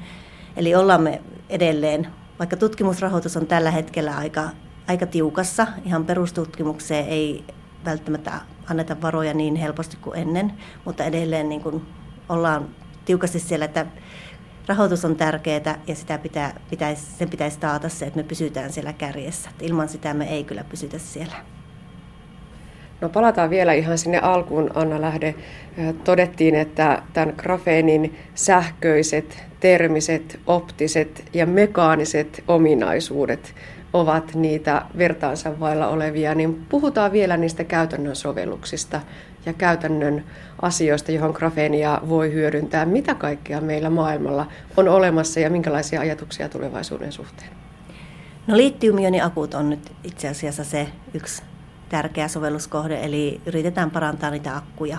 Eli 0.58 0.76
ollaan 0.76 1.02
me 1.02 1.22
edelleen, 1.50 2.08
vaikka 2.40 2.58
tutkimusrahoitus 2.58 3.38
on 3.38 3.48
tällä 3.48 3.72
hetkellä 3.72 4.18
aika, 4.18 4.50
aika 4.88 5.06
tiukassa, 5.06 5.68
ihan 5.86 6.06
perustutkimukseen 6.06 7.08
ei 7.08 7.44
välttämättä 7.86 8.42
anneta 8.70 9.02
varoja 9.02 9.34
niin 9.34 9.56
helposti 9.56 9.98
kuin 10.02 10.20
ennen, 10.20 10.54
mutta 10.86 11.04
edelleen 11.04 11.50
niin 11.50 11.62
kuin 11.62 11.86
ollaan 12.30 12.70
tiukasti 13.06 13.40
siellä, 13.40 13.66
että 13.66 13.86
rahoitus 14.70 15.06
on 15.06 15.16
tärkeää 15.16 15.80
ja 15.88 15.96
sitä 15.96 16.18
pitää, 16.18 16.60
pitäisi, 16.70 17.06
sen 17.18 17.30
pitäisi 17.30 17.60
taata 17.60 17.90
se, 17.90 18.06
että 18.06 18.18
me 18.18 18.24
pysytään 18.24 18.74
siellä 18.74 18.94
kärjessä. 18.94 19.50
Et 19.50 19.62
ilman 19.62 19.90
sitä 19.90 20.14
me 20.14 20.30
ei 20.30 20.44
kyllä 20.44 20.64
pysytä 20.64 20.98
siellä. 20.98 21.36
No 23.02 23.10
palataan 23.10 23.50
vielä 23.50 23.74
ihan 23.74 23.98
sinne 23.98 24.20
alkuun, 24.20 24.72
Anna 24.76 25.02
Lähde. 25.02 25.36
Todettiin, 26.04 26.56
että 26.56 27.02
tämän 27.14 27.34
grafeenin 27.38 28.18
sähköiset, 28.36 29.44
termiset, 29.60 30.40
optiset 30.48 31.26
ja 31.34 31.46
mekaaniset 31.46 32.44
ominaisuudet 32.48 33.56
ovat 33.94 34.36
niitä 34.36 34.82
vertaansa 34.98 35.60
vailla 35.60 35.88
olevia, 35.88 36.36
niin 36.36 36.66
puhutaan 36.70 37.12
vielä 37.12 37.38
niistä 37.38 37.64
käytännön 37.64 38.16
sovelluksista 38.16 39.02
ja 39.46 39.54
käytännön 39.54 40.24
asioista, 40.62 41.12
johon 41.12 41.32
grafeenia 41.32 42.02
voi 42.10 42.34
hyödyntää. 42.34 42.86
Mitä 42.86 43.16
kaikkea 43.16 43.62
meillä 43.62 43.90
maailmalla 43.90 44.48
on 44.78 44.88
olemassa 44.88 45.40
ja 45.40 45.50
minkälaisia 45.50 46.02
ajatuksia 46.02 46.50
tulevaisuuden 46.50 47.12
suhteen? 47.12 47.50
No 48.48 48.58
litiumioniakut 48.58 49.54
on 49.54 49.70
nyt 49.70 49.92
itse 50.04 50.28
asiassa 50.28 50.64
se 50.64 50.88
yksi 51.14 51.44
tärkeä 51.90 52.28
sovelluskohde, 52.28 53.00
eli 53.06 53.42
yritetään 53.46 53.92
parantaa 53.92 54.30
niitä 54.30 54.56
akkuja. 54.56 54.98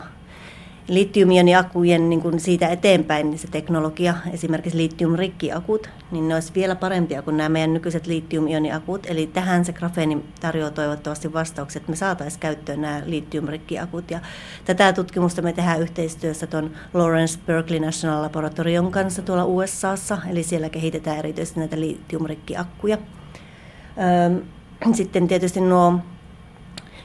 Litiumioniakujen 0.90 2.10
niin 2.10 2.22
kuin 2.22 2.40
siitä 2.40 2.68
eteenpäin 2.68 3.30
niin 3.30 3.38
se 3.38 3.48
teknologia, 3.50 4.14
esimerkiksi 4.32 4.78
litiumrikkiakut, 4.78 5.90
niin 6.10 6.28
ne 6.28 6.34
olisi 6.34 6.52
vielä 6.54 6.76
parempia 6.76 7.22
kuin 7.22 7.36
nämä 7.36 7.48
meidän 7.48 7.72
nykyiset 7.72 8.06
litiumioniakut. 8.06 9.06
Eli 9.06 9.26
tähän 9.26 9.64
se 9.64 9.72
grafeeni 9.72 10.24
tarjoaa 10.40 10.70
toivottavasti 10.70 11.32
vastaukset, 11.32 11.82
että 11.82 11.92
me 11.92 11.96
saataisiin 11.96 12.40
käyttöön 12.40 12.80
nämä 12.80 13.02
litiumrikkiakut. 13.04 14.10
Ja 14.10 14.20
tätä 14.64 14.92
tutkimusta 14.92 15.42
me 15.42 15.52
tehdään 15.52 15.82
yhteistyössä 15.82 16.46
tuon 16.46 16.70
Lawrence 16.94 17.38
Berkeley 17.46 17.80
National 17.80 18.22
Laboratorion 18.22 18.90
kanssa 18.90 19.22
tuolla 19.22 19.44
USAssa, 19.44 20.18
eli 20.30 20.42
siellä 20.42 20.68
kehitetään 20.68 21.18
erityisesti 21.18 21.60
näitä 21.60 21.80
litiumrikkiakkuja. 21.80 22.98
Sitten 24.92 25.28
tietysti 25.28 25.60
nuo 25.60 25.98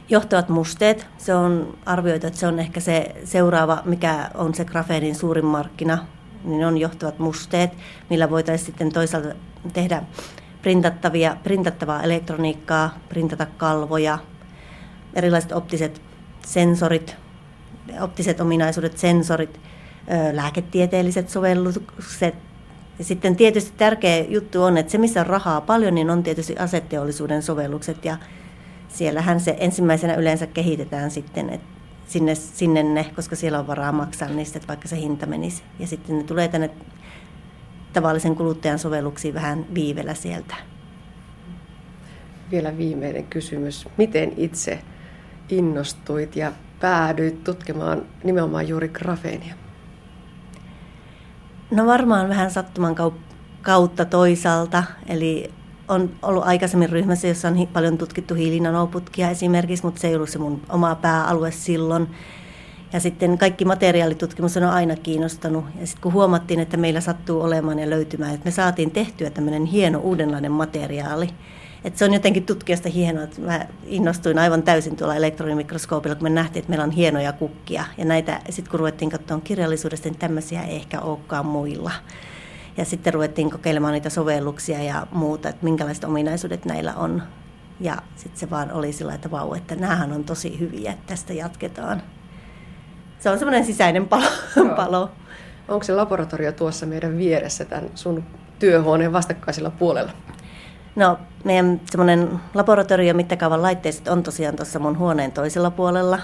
johtavat 0.10 0.50
musteet. 0.50 1.08
Se 1.18 1.36
on 1.36 1.78
arvioitu, 1.86 2.28
että 2.28 2.40
se 2.40 2.48
on 2.48 2.60
ehkä 2.60 2.80
se 2.80 3.16
seuraava, 3.24 3.82
mikä 3.86 4.30
on 4.34 4.56
se 4.56 4.66
grafeenin 4.66 5.16
suurin 5.16 5.46
markkina, 5.46 6.06
niin 6.44 6.66
on 6.66 6.78
johtavat 6.78 7.20
musteet, 7.20 7.72
millä 8.10 8.30
voitaisiin 8.30 8.66
sitten 8.66 8.92
toisaalta 8.92 9.30
tehdä 9.74 10.04
printattavia, 10.62 11.38
printattavaa 11.44 12.04
elektroniikkaa, 12.04 12.98
printata 13.10 13.46
kalvoja, 13.46 14.20
erilaiset 15.14 15.52
optiset 15.52 16.02
sensorit, 16.46 17.16
optiset 18.02 18.42
ominaisuudet, 18.42 18.98
sensorit, 18.98 19.60
lääketieteelliset 20.32 21.30
sovellukset. 21.30 22.36
Ja 23.00 23.06
sitten 23.06 23.36
tietysti 23.36 23.74
tärkeä 23.78 24.26
juttu 24.30 24.64
on, 24.64 24.78
että 24.78 24.92
se 24.92 24.98
missä 24.98 25.20
on 25.20 25.28
rahaa 25.28 25.62
paljon, 25.62 25.96
niin 25.96 26.10
on 26.10 26.24
tietysti 26.24 26.58
aseteollisuuden 26.58 27.42
sovellukset 27.42 28.06
ja 28.06 28.18
siellähän 28.96 29.40
se 29.40 29.58
ensimmäisenä 29.60 30.16
yleensä 30.16 30.48
kehitetään 30.48 31.12
sitten, 31.12 31.50
että 31.50 31.68
sinne, 32.08 32.36
sinne 32.36 32.84
ne, 32.84 33.06
koska 33.16 33.36
siellä 33.36 33.60
on 33.60 33.68
varaa 33.68 33.92
maksaa 33.92 34.30
niistä, 34.30 34.58
että 34.58 34.68
vaikka 34.68 34.88
se 34.88 34.98
hinta 34.98 35.26
menisi. 35.26 35.64
Ja 35.80 35.88
sitten 35.88 36.18
ne 36.18 36.24
tulee 36.24 36.48
tänne 36.48 36.70
tavallisen 37.94 38.36
kuluttajan 38.36 38.80
sovelluksiin 38.80 39.34
vähän 39.34 39.66
viivellä 39.74 40.14
sieltä. 40.14 40.56
Vielä 42.52 42.78
viimeinen 42.78 43.24
kysymys. 43.24 43.88
Miten 43.98 44.34
itse 44.38 44.80
innostuit 45.50 46.36
ja 46.36 46.52
päädyit 46.80 47.44
tutkimaan 47.44 48.06
nimenomaan 48.24 48.68
juuri 48.68 48.88
grafeenia? 48.88 49.56
No 51.72 51.86
varmaan 51.86 52.30
vähän 52.30 52.52
sattuman 52.52 52.96
kautta 53.62 54.06
toisaalta. 54.06 54.84
Eli 55.08 55.54
on 55.88 56.10
ollut 56.22 56.44
aikaisemmin 56.48 56.90
ryhmässä, 56.90 57.28
jossa 57.28 57.48
on 57.48 57.68
paljon 57.74 57.98
tutkittu 57.98 58.34
hiilinanoputkia 58.34 59.30
esimerkiksi, 59.30 59.86
mutta 59.86 60.02
se 60.02 60.08
ei 60.08 60.16
ollut 60.16 60.30
se 60.30 60.40
mun 60.40 60.62
oma 60.70 60.96
pääalue 60.96 61.52
silloin. 61.52 62.08
Ja 62.94 63.00
sitten 63.00 63.38
kaikki 63.38 63.66
materiaalitutkimus 63.66 64.58
on 64.58 64.64
aina 64.64 64.96
kiinnostanut. 64.96 65.66
Ja 65.80 65.88
sitten 65.88 66.02
kun 66.02 66.14
huomattiin, 66.14 66.60
että 66.60 66.78
meillä 66.78 67.02
sattuu 67.02 67.42
olemaan 67.42 67.80
ja 67.80 67.90
löytymään, 67.90 68.34
että 68.34 68.46
me 68.46 68.52
saatiin 68.52 68.92
tehtyä 68.92 69.30
tämmöinen 69.30 69.66
hieno 69.66 70.00
uudenlainen 70.00 70.52
materiaali. 70.52 71.30
Että 71.84 72.00
se 72.00 72.06
on 72.06 72.14
jotenkin 72.14 72.46
tutkijasta 72.46 72.90
hienoa, 72.90 73.24
että 73.24 73.42
mä 73.42 73.66
innostuin 73.86 74.40
aivan 74.40 74.64
täysin 74.64 74.96
tuolla 74.96 75.16
elektronimikroskoopilla, 75.16 76.16
kun 76.16 76.24
me 76.24 76.30
nähtiin, 76.30 76.62
että 76.62 76.70
meillä 76.70 76.84
on 76.84 76.92
hienoja 76.92 77.34
kukkia. 77.34 77.86
Ja 77.98 78.06
näitä, 78.06 78.42
sitten 78.50 78.72
kun 78.72 78.80
ruvettiin 78.80 79.12
katsomaan 79.12 79.42
kirjallisuudesta, 79.42 80.10
niin 80.10 80.20
tämmöisiä 80.20 80.64
ei 80.64 80.76
ehkä 80.76 81.00
olekaan 81.00 81.46
muilla. 81.46 81.92
Ja 82.78 82.86
sitten 82.86 83.14
ruvettiin 83.14 83.52
kokeilemaan 83.52 83.94
niitä 83.94 84.10
sovelluksia 84.10 84.84
ja 84.84 85.08
muuta, 85.12 85.50
että 85.50 85.64
minkälaiset 85.64 86.04
ominaisuudet 86.04 86.66
näillä 86.66 86.94
on. 86.94 87.24
Ja 87.80 87.98
sitten 88.16 88.40
se 88.40 88.50
vaan 88.50 88.72
oli 88.72 88.94
sillä, 88.94 89.14
että 89.14 89.32
vau, 89.32 89.54
että 89.54 89.76
näähän 89.76 90.14
on 90.14 90.24
tosi 90.24 90.60
hyviä, 90.60 90.92
että 90.92 91.04
tästä 91.08 91.34
jatketaan. 91.34 92.02
Se 93.20 93.30
on 93.30 93.40
semmoinen 93.40 93.66
sisäinen 93.66 94.08
palo. 94.08 94.30
palo. 94.76 95.12
Onko 95.68 95.84
se 95.84 95.96
laboratorio 95.96 96.52
tuossa 96.52 96.86
meidän 96.86 97.18
vieressä 97.18 97.66
tämän 97.66 97.90
sun 97.96 98.24
työhuoneen 98.60 99.14
vastakkaisella 99.14 99.70
puolella? 99.70 100.12
No, 100.96 101.20
meidän 101.44 101.82
semmoinen 101.92 102.30
laboratorio 102.54 103.14
mittakaavan 103.14 103.62
laitteet 103.62 104.08
on 104.08 104.24
tosiaan 104.24 104.56
tuossa 104.56 104.80
mun 104.80 104.98
huoneen 104.98 105.32
toisella 105.32 105.72
puolella. 105.72 106.20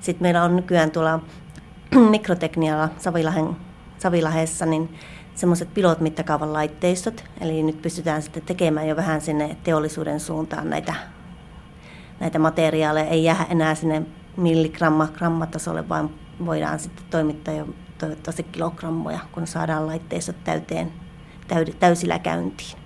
Sitten 0.00 0.22
meillä 0.22 0.42
on 0.42 0.56
nykyään 0.56 0.90
tuolla 0.90 1.20
mikroteknialla 2.10 2.88
Savilahden, 2.98 3.56
Savilahessa, 3.98 4.66
niin 4.66 4.98
semmoiset 5.40 5.74
pilot-mittakaavan 5.74 6.52
laitteistot, 6.52 7.24
eli 7.40 7.62
nyt 7.62 7.82
pystytään 7.82 8.22
sitten 8.22 8.42
tekemään 8.42 8.88
jo 8.88 8.96
vähän 8.96 9.20
sinne 9.20 9.56
teollisuuden 9.64 10.20
suuntaan 10.20 10.70
näitä, 10.70 10.94
näitä 12.20 12.38
materiaaleja. 12.38 13.06
Ei 13.06 13.24
jää 13.24 13.46
enää 13.50 13.74
sinne 13.74 14.02
milligramma, 14.36 15.06
grammatasolle, 15.06 15.88
vaan 15.88 16.10
voidaan 16.46 16.78
sitten 16.78 17.04
toimittaa 17.10 17.54
jo 17.54 17.68
toivottavasti 17.98 18.42
kilogrammoja, 18.42 19.18
kun 19.32 19.46
saadaan 19.46 19.86
laitteistot 19.86 20.44
täyteen, 20.44 20.92
täysillä 21.80 22.18
käyntiin. 22.18 22.78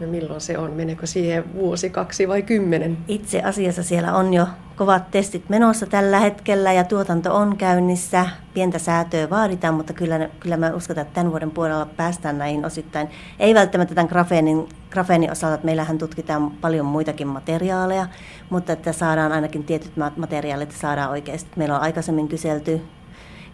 No 0.00 0.06
milloin 0.06 0.40
se 0.40 0.58
on? 0.58 0.70
Meneekö 0.70 1.06
siihen 1.06 1.54
vuosi, 1.54 1.90
kaksi 1.90 2.28
vai 2.28 2.42
kymmenen? 2.42 2.98
Itse 3.08 3.42
asiassa 3.42 3.82
siellä 3.82 4.14
on 4.14 4.34
jo 4.34 4.46
kovat 4.80 5.10
testit 5.10 5.48
menossa 5.48 5.86
tällä 5.86 6.18
hetkellä 6.20 6.72
ja 6.72 6.84
tuotanto 6.84 7.34
on 7.34 7.56
käynnissä. 7.56 8.26
Pientä 8.54 8.78
säätöä 8.78 9.30
vaaditaan, 9.30 9.74
mutta 9.74 9.92
kyllä, 9.92 10.28
kyllä 10.40 10.56
mä 10.56 10.70
uskotaan, 10.74 11.06
että 11.06 11.14
tämän 11.14 11.30
vuoden 11.30 11.50
puolella 11.50 11.86
päästään 11.86 12.38
näihin 12.38 12.64
osittain. 12.64 13.08
Ei 13.38 13.54
välttämättä 13.54 13.94
tämän 13.94 14.08
grafeenin, 14.08 14.68
grafeenin 14.90 15.32
osalta, 15.32 15.54
että 15.54 15.64
meillähän 15.64 15.98
tutkitaan 15.98 16.50
paljon 16.50 16.86
muitakin 16.86 17.28
materiaaleja, 17.28 18.06
mutta 18.50 18.72
että 18.72 18.92
saadaan 18.92 19.32
ainakin 19.32 19.64
tietyt 19.64 19.92
materiaalit 20.16 20.72
saadaan 20.72 21.10
oikeasti. 21.10 21.50
Meillä 21.56 21.76
on 21.76 21.82
aikaisemmin 21.82 22.28
kyselty 22.28 22.80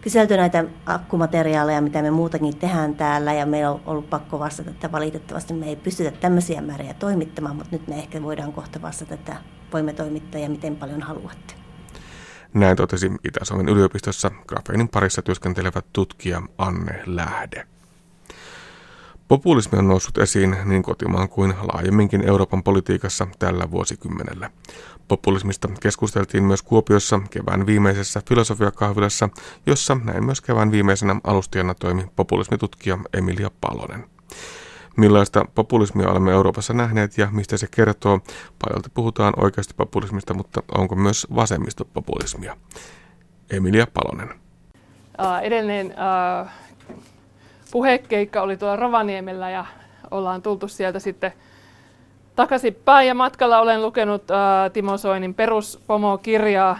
kyselty 0.07 0.37
näitä 0.37 0.65
akkumateriaaleja, 0.85 1.81
mitä 1.81 2.01
me 2.01 2.11
muutakin 2.11 2.57
tehdään 2.57 2.95
täällä, 2.95 3.33
ja 3.33 3.45
meillä 3.45 3.71
on 3.71 3.81
ollut 3.85 4.09
pakko 4.09 4.39
vastata, 4.39 4.69
että 4.69 4.91
valitettavasti 4.91 5.53
me 5.53 5.65
ei 5.65 5.75
pystytä 5.75 6.11
tämmöisiä 6.11 6.61
määriä 6.61 6.93
toimittamaan, 6.93 7.55
mutta 7.55 7.69
nyt 7.71 7.87
me 7.87 7.95
ehkä 7.99 8.23
voidaan 8.23 8.53
kohta 8.53 8.81
vastata, 8.81 9.13
että 9.13 9.35
voimme 9.73 9.93
toimittaa 9.93 10.41
ja 10.41 10.49
miten 10.49 10.75
paljon 10.75 11.01
haluatte. 11.01 11.53
Näin 12.53 12.77
totesi 12.77 13.11
Itä-Suomen 13.23 13.69
yliopistossa 13.69 14.31
grafeenin 14.47 14.89
parissa 14.89 15.21
työskentelevä 15.21 15.81
tutkija 15.93 16.41
Anne 16.57 17.03
Lähde. 17.05 17.67
Populismi 19.27 19.79
on 19.79 19.87
noussut 19.87 20.17
esiin 20.17 20.55
niin 20.65 20.83
kotimaan 20.83 21.29
kuin 21.29 21.53
laajemminkin 21.73 22.27
Euroopan 22.27 22.63
politiikassa 22.63 23.27
tällä 23.39 23.71
vuosikymmenellä. 23.71 24.49
Populismista 25.07 25.67
keskusteltiin 25.79 26.43
myös 26.43 26.61
Kuopiossa 26.61 27.19
kevään 27.29 27.65
viimeisessä 27.65 28.21
filosofiakahvilassa, 28.29 29.29
jossa 29.65 29.97
näin 30.03 30.25
myös 30.25 30.41
kevään 30.41 30.71
viimeisenä 30.71 31.15
alustajana 31.23 31.73
toimi 31.73 32.05
populismitutkija 32.15 32.97
Emilia 33.13 33.51
Palonen. 33.61 34.05
Millaista 34.97 35.45
populismia 35.55 36.09
olemme 36.09 36.31
Euroopassa 36.31 36.73
nähneet 36.73 37.17
ja 37.17 37.27
mistä 37.31 37.57
se 37.57 37.67
kertoo? 37.71 38.19
Paljolti 38.65 38.89
puhutaan 38.93 39.33
oikeasti 39.37 39.73
populismista, 39.77 40.33
mutta 40.33 40.63
onko 40.77 40.95
myös 40.95 41.27
vasemmistopopulismia? 41.35 42.57
Emilia 43.49 43.87
Palonen. 43.93 44.29
Uh, 44.29 45.37
edellinen 45.41 45.87
uh, 45.87 46.49
puhekeikka 47.71 48.41
oli 48.41 48.57
tuolla 48.57 48.75
Rovaniemellä 48.75 49.49
ja 49.49 49.65
ollaan 50.11 50.41
tultu 50.41 50.67
sieltä 50.67 50.99
sitten 50.99 51.33
takaisinpäin. 52.37 53.07
Ja 53.07 53.13
matkalla 53.13 53.59
olen 53.59 53.81
lukenut 53.81 54.21
uh, 54.21 54.71
Timo 54.73 54.97
Soinin 54.97 55.33
peruspomo-kirjaa. 55.33 56.79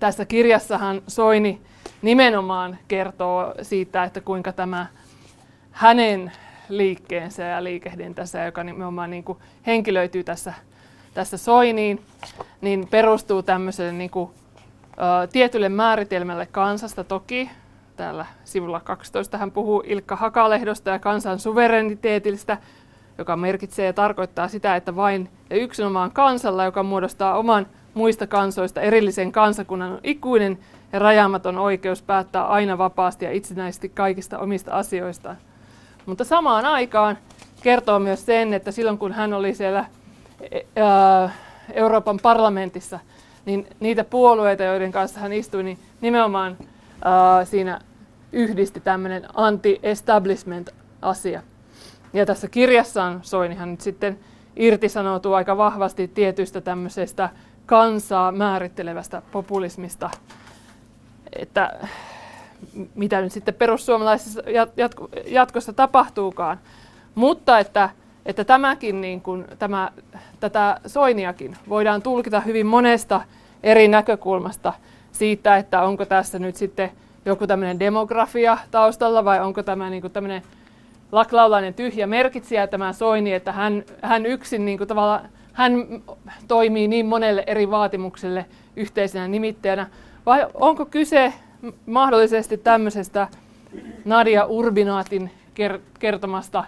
Tässä 0.00 0.24
kirjassahan 0.24 1.02
Soini 1.08 1.60
nimenomaan 2.02 2.78
kertoo 2.88 3.54
siitä, 3.62 4.04
että 4.04 4.20
kuinka 4.20 4.52
tämä 4.52 4.86
hänen 5.70 6.32
liikkeensä 6.68 7.42
ja 7.42 7.64
liikehdintänsä, 7.64 8.44
joka 8.44 8.64
nimenomaan 8.64 9.10
niin 9.10 9.24
kuin 9.24 9.38
henkilöityy 9.66 10.24
tässä, 10.24 10.54
tässä 11.14 11.36
Soiniin, 11.36 12.02
niin 12.60 12.88
perustuu 12.88 13.42
tämmöiselle 13.42 13.92
niin 13.92 14.10
kuin, 14.10 14.24
uh, 14.24 15.30
tietylle 15.32 15.68
määritelmälle 15.68 16.46
kansasta 16.46 17.04
toki, 17.04 17.50
Täällä 17.96 18.26
sivulla 18.44 18.80
12 18.80 19.38
hän 19.38 19.50
puhuu 19.50 19.82
Ilkka 19.86 20.16
Hakalehdosta 20.16 20.90
ja 20.90 20.98
kansan 20.98 21.38
suvereniteetistä, 21.38 22.58
joka 23.18 23.36
merkitsee 23.36 23.86
ja 23.86 23.92
tarkoittaa 23.92 24.48
sitä, 24.48 24.76
että 24.76 24.96
vain 24.96 25.28
ja 25.50 25.56
yksinomaan 25.56 26.10
kansalla, 26.10 26.64
joka 26.64 26.82
muodostaa 26.82 27.38
oman 27.38 27.66
muista 27.94 28.26
kansoista 28.26 28.80
erillisen 28.80 29.32
kansakunnan, 29.32 29.92
on 29.92 30.00
ikuinen 30.02 30.58
ja 30.92 30.98
rajaamaton 30.98 31.58
oikeus 31.58 32.02
päättää 32.02 32.46
aina 32.46 32.78
vapaasti 32.78 33.24
ja 33.24 33.32
itsenäisesti 33.32 33.88
kaikista 33.88 34.38
omista 34.38 34.72
asioistaan. 34.72 35.36
Mutta 36.06 36.24
samaan 36.24 36.64
aikaan 36.64 37.18
kertoo 37.62 37.98
myös 37.98 38.26
sen, 38.26 38.54
että 38.54 38.70
silloin 38.70 38.98
kun 38.98 39.12
hän 39.12 39.32
oli 39.32 39.54
siellä 39.54 39.84
e, 40.50 40.60
Euroopan 41.72 42.18
parlamentissa, 42.22 43.00
niin 43.44 43.66
niitä 43.80 44.04
puolueita, 44.04 44.62
joiden 44.62 44.92
kanssa 44.92 45.20
hän 45.20 45.32
istui, 45.32 45.62
niin 45.62 45.78
nimenomaan 46.00 46.56
siinä 47.44 47.80
yhdisti 48.32 48.80
tämmöinen 48.80 49.26
anti-establishment-asia. 49.34 51.42
Ja 52.14 52.26
tässä 52.26 52.48
kirjassaan 52.48 53.20
Soinihan 53.22 53.70
nyt 53.70 53.80
sitten 53.80 54.18
irtisanoutuu 54.56 55.32
aika 55.32 55.56
vahvasti 55.56 56.08
tietystä 56.08 56.60
tämmöisestä 56.60 57.28
kansaa 57.66 58.32
määrittelevästä 58.32 59.22
populismista. 59.32 60.10
että 61.32 61.78
mitä 62.94 63.20
nyt 63.20 63.32
sitten 63.32 63.54
perussuomalaisissa 63.54 64.42
jatkossa 65.26 65.72
tapahtuukaan. 65.72 66.58
Mutta 67.14 67.58
että, 67.58 67.90
että 68.26 68.44
tämäkin, 68.44 69.00
niin 69.00 69.20
kuin, 69.20 69.44
tämä, 69.58 69.92
tätä 70.40 70.80
Soiniakin 70.86 71.56
voidaan 71.68 72.02
tulkita 72.02 72.40
hyvin 72.40 72.66
monesta 72.66 73.20
eri 73.62 73.88
näkökulmasta 73.88 74.72
siitä, 75.12 75.56
että 75.56 75.82
onko 75.82 76.04
tässä 76.04 76.38
nyt 76.38 76.56
sitten 76.56 76.90
joku 77.24 77.46
tämmöinen 77.46 77.80
demografia 77.80 78.58
taustalla 78.70 79.24
vai 79.24 79.40
onko 79.40 79.62
tämä 79.62 79.90
niin 79.90 80.00
kuin 80.00 80.12
tämmöinen 80.12 80.42
laklaulainen 81.14 81.74
tyhjä 81.74 82.06
merkitsijä 82.06 82.66
tämä 82.66 82.92
Soini, 82.92 83.32
että 83.32 83.52
hän, 83.52 83.84
hän 84.02 84.26
yksin 84.26 84.64
niin 84.64 84.78
kuin 84.78 84.88
tavallaan, 84.88 85.28
hän 85.52 85.72
toimii 86.48 86.88
niin 86.88 87.06
monelle 87.06 87.44
eri 87.46 87.70
vaatimukselle 87.70 88.46
yhteisenä 88.76 89.28
nimittäjänä, 89.28 89.86
vai 90.26 90.46
onko 90.54 90.86
kyse 90.86 91.32
mahdollisesti 91.86 92.58
tämmöisestä 92.58 93.28
Nadia 94.04 94.44
Urbinaatin 94.44 95.30
kertomasta 95.98 96.64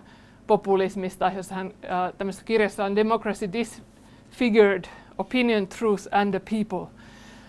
populismista, 0.47 1.33
jossa 1.37 1.55
hän 1.55 1.67
äh, 1.67 2.13
tämmöisessä 2.19 2.45
kirjassa 2.47 2.85
on 2.85 2.97
Democracy 2.97 3.53
Disfigured, 3.53 4.85
Opinion, 5.19 5.67
Truth 5.67 6.09
and 6.11 6.31
the 6.31 6.41
People. 6.51 6.87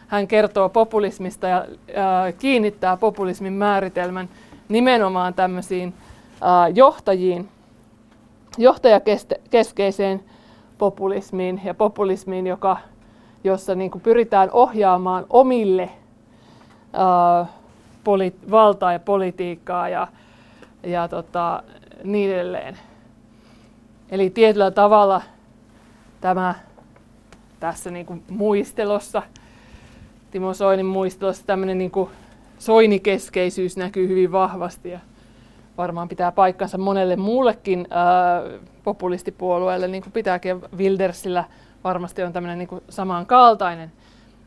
Hän 0.08 0.28
kertoo 0.28 0.70
populismista 0.70 1.48
ja 1.48 1.58
äh, 1.58 2.34
kiinnittää 2.40 2.98
populismin 2.98 3.54
määritelmän 3.54 4.30
nimenomaan 4.70 5.34
tämmöisiin 5.34 5.94
johtajiin, 6.74 7.50
johtajakeskeiseen 8.58 10.24
populismiin 10.78 11.62
ja 11.64 11.74
populismiin, 11.74 12.48
joka, 12.48 12.78
jossa 13.44 13.76
niin 13.76 13.92
kuin 13.92 14.02
pyritään 14.02 14.50
ohjaamaan 14.52 15.26
omille 15.30 15.84
äh, 15.84 17.50
poli- 18.04 18.52
valtaa 18.52 18.94
ja 18.94 19.00
politiikkaa 19.00 19.90
ja, 19.90 20.08
ja 20.84 21.08
tota, 21.08 21.64
niin 22.04 22.34
edelleen. 22.34 22.78
Eli 24.10 24.30
tietyllä 24.30 24.72
tavalla 24.72 25.22
tämä 26.22 26.56
tässä 27.60 27.92
niin 27.92 28.06
kuin 28.06 28.24
muistelossa, 28.30 29.22
Timo 30.32 30.54
Soinin 30.54 30.86
muistelossa 30.86 31.46
tämmöinen 31.46 31.78
niin 31.78 31.92
kuin 31.92 32.10
soinikeskeisyys 32.60 33.78
näkyy 33.78 34.08
hyvin 34.08 34.32
vahvasti 34.32 34.90
ja 34.90 35.00
varmaan 35.78 36.10
pitää 36.10 36.32
paikkansa 36.32 36.78
monelle 36.78 37.16
muullekin 37.16 37.88
ää, 37.90 38.42
populistipuolueelle, 38.84 39.88
niin 39.88 40.04
kuin 40.04 40.14
pitääkin 40.14 40.62
Wildersillä 40.78 41.44
varmasti 41.84 42.24
on 42.24 42.34
tämmöinen 42.34 42.58
niin 42.58 42.82
samankaltainen. 42.90 43.92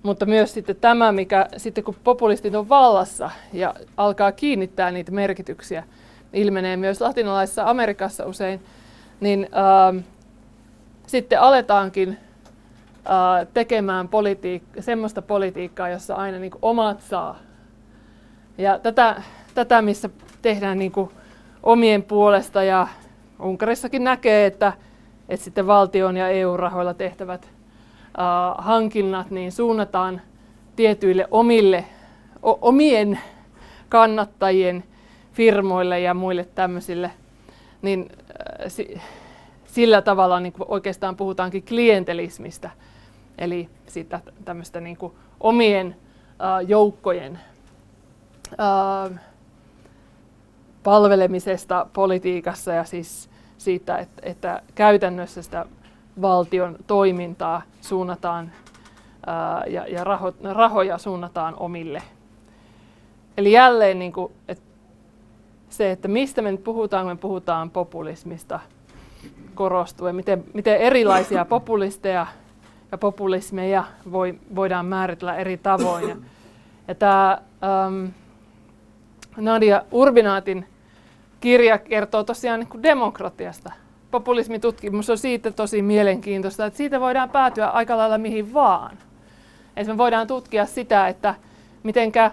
Mutta 0.02 0.26
myös 0.26 0.54
sitten 0.54 0.76
tämä, 0.76 1.12
mikä 1.12 1.46
sitten 1.56 1.84
kun 1.84 1.96
populistit 2.04 2.54
on 2.54 2.68
vallassa 2.68 3.30
ja 3.52 3.74
alkaa 3.96 4.32
kiinnittää 4.32 4.90
niitä 4.90 5.12
merkityksiä, 5.12 5.84
ilmenee 6.32 6.76
myös 6.76 7.00
latinalaisessa 7.00 7.70
Amerikassa 7.70 8.26
usein, 8.26 8.60
niin 9.20 9.48
ää, 9.52 9.94
sitten 11.06 11.40
aletaankin 11.40 12.18
ää, 13.04 13.44
tekemään 13.44 14.08
politiik- 14.08 14.82
semmoista 14.82 15.22
politiikkaa, 15.22 15.88
jossa 15.88 16.14
aina 16.14 16.38
niin 16.38 16.52
omat 16.62 17.00
saa. 17.00 17.38
Ja 18.58 18.78
tätä, 18.78 19.22
tätä 19.54 19.82
missä 19.82 20.10
tehdään 20.42 20.78
niin 20.78 20.92
kuin 20.92 21.10
omien 21.62 22.02
puolesta 22.02 22.62
ja 22.62 22.88
Unkarissakin 23.40 24.04
näkee, 24.04 24.46
että, 24.46 24.72
että 25.28 25.44
sitten 25.44 25.66
valtion 25.66 26.16
ja 26.16 26.28
EU-rahoilla 26.28 26.94
tehtävät 26.94 27.44
uh, 27.44 28.64
hankinnat 28.64 29.30
niin 29.30 29.52
suunnataan 29.52 30.20
tietyille 30.76 31.28
omille, 31.30 31.84
o, 32.42 32.58
omien 32.68 33.20
kannattajien 33.88 34.84
firmoille 35.32 36.00
ja 36.00 36.14
muille 36.14 36.44
tämmöisille, 36.54 37.10
niin 37.82 38.00
uh, 38.00 38.68
si, 38.68 39.00
sillä 39.64 40.02
tavalla 40.02 40.40
niin 40.40 40.54
oikeastaan 40.68 41.16
puhutaankin 41.16 41.62
klientelismistä, 41.62 42.70
eli 43.38 43.68
siitä 43.86 44.20
tämmöistä 44.44 44.80
niin 44.80 44.98
omien 45.40 45.86
uh, 45.86 46.68
joukkojen 46.68 47.40
uh, 48.52 49.16
palvelemisesta 50.82 51.86
politiikassa 51.92 52.72
ja 52.72 52.84
siis 52.84 53.30
siitä, 53.58 53.98
että, 53.98 54.22
että 54.22 54.62
käytännössä 54.74 55.42
sitä 55.42 55.66
valtion 56.22 56.76
toimintaa 56.86 57.62
suunnataan 57.80 58.52
ää, 59.26 59.64
ja, 59.66 59.86
ja 59.86 60.04
raho, 60.04 60.32
rahoja 60.52 60.98
suunnataan 60.98 61.54
omille. 61.56 62.02
Eli 63.36 63.52
jälleen 63.52 63.98
niin 63.98 64.12
kuin, 64.12 64.32
että 64.48 64.64
se, 65.70 65.90
että 65.90 66.08
mistä 66.08 66.42
me 66.42 66.50
nyt 66.50 66.64
puhutaan, 66.64 67.06
me 67.06 67.16
puhutaan 67.16 67.70
populismista, 67.70 68.60
korostuu 69.54 70.06
ja 70.06 70.12
miten, 70.12 70.44
miten 70.54 70.76
erilaisia 70.76 71.44
populisteja 71.44 72.26
ja 72.92 72.98
populismeja 72.98 73.84
voi, 74.12 74.38
voidaan 74.54 74.86
määritellä 74.86 75.36
eri 75.36 75.56
tavoin. 75.56 76.08
Ja, 76.08 76.16
ja 76.88 76.94
tämä 76.94 77.38
ähm, 77.64 78.06
Nadia 79.36 79.82
Urbinaatin 79.90 80.66
kirja 81.40 81.78
kertoo 81.78 82.24
tosiaan 82.24 82.60
niin 82.60 82.82
demokratiasta. 82.82 83.72
Populismitutkimus 84.10 85.10
on 85.10 85.18
siitä 85.18 85.50
tosi 85.50 85.82
mielenkiintoista, 85.82 86.66
että 86.66 86.76
siitä 86.76 87.00
voidaan 87.00 87.30
päätyä 87.30 87.66
aika 87.68 87.96
lailla 87.96 88.18
mihin 88.18 88.54
vaan. 88.54 88.98
Eli 89.76 89.86
me 89.86 89.98
voidaan 89.98 90.26
tutkia 90.26 90.66
sitä, 90.66 91.08
että 91.08 91.34
mitenkä 91.82 92.30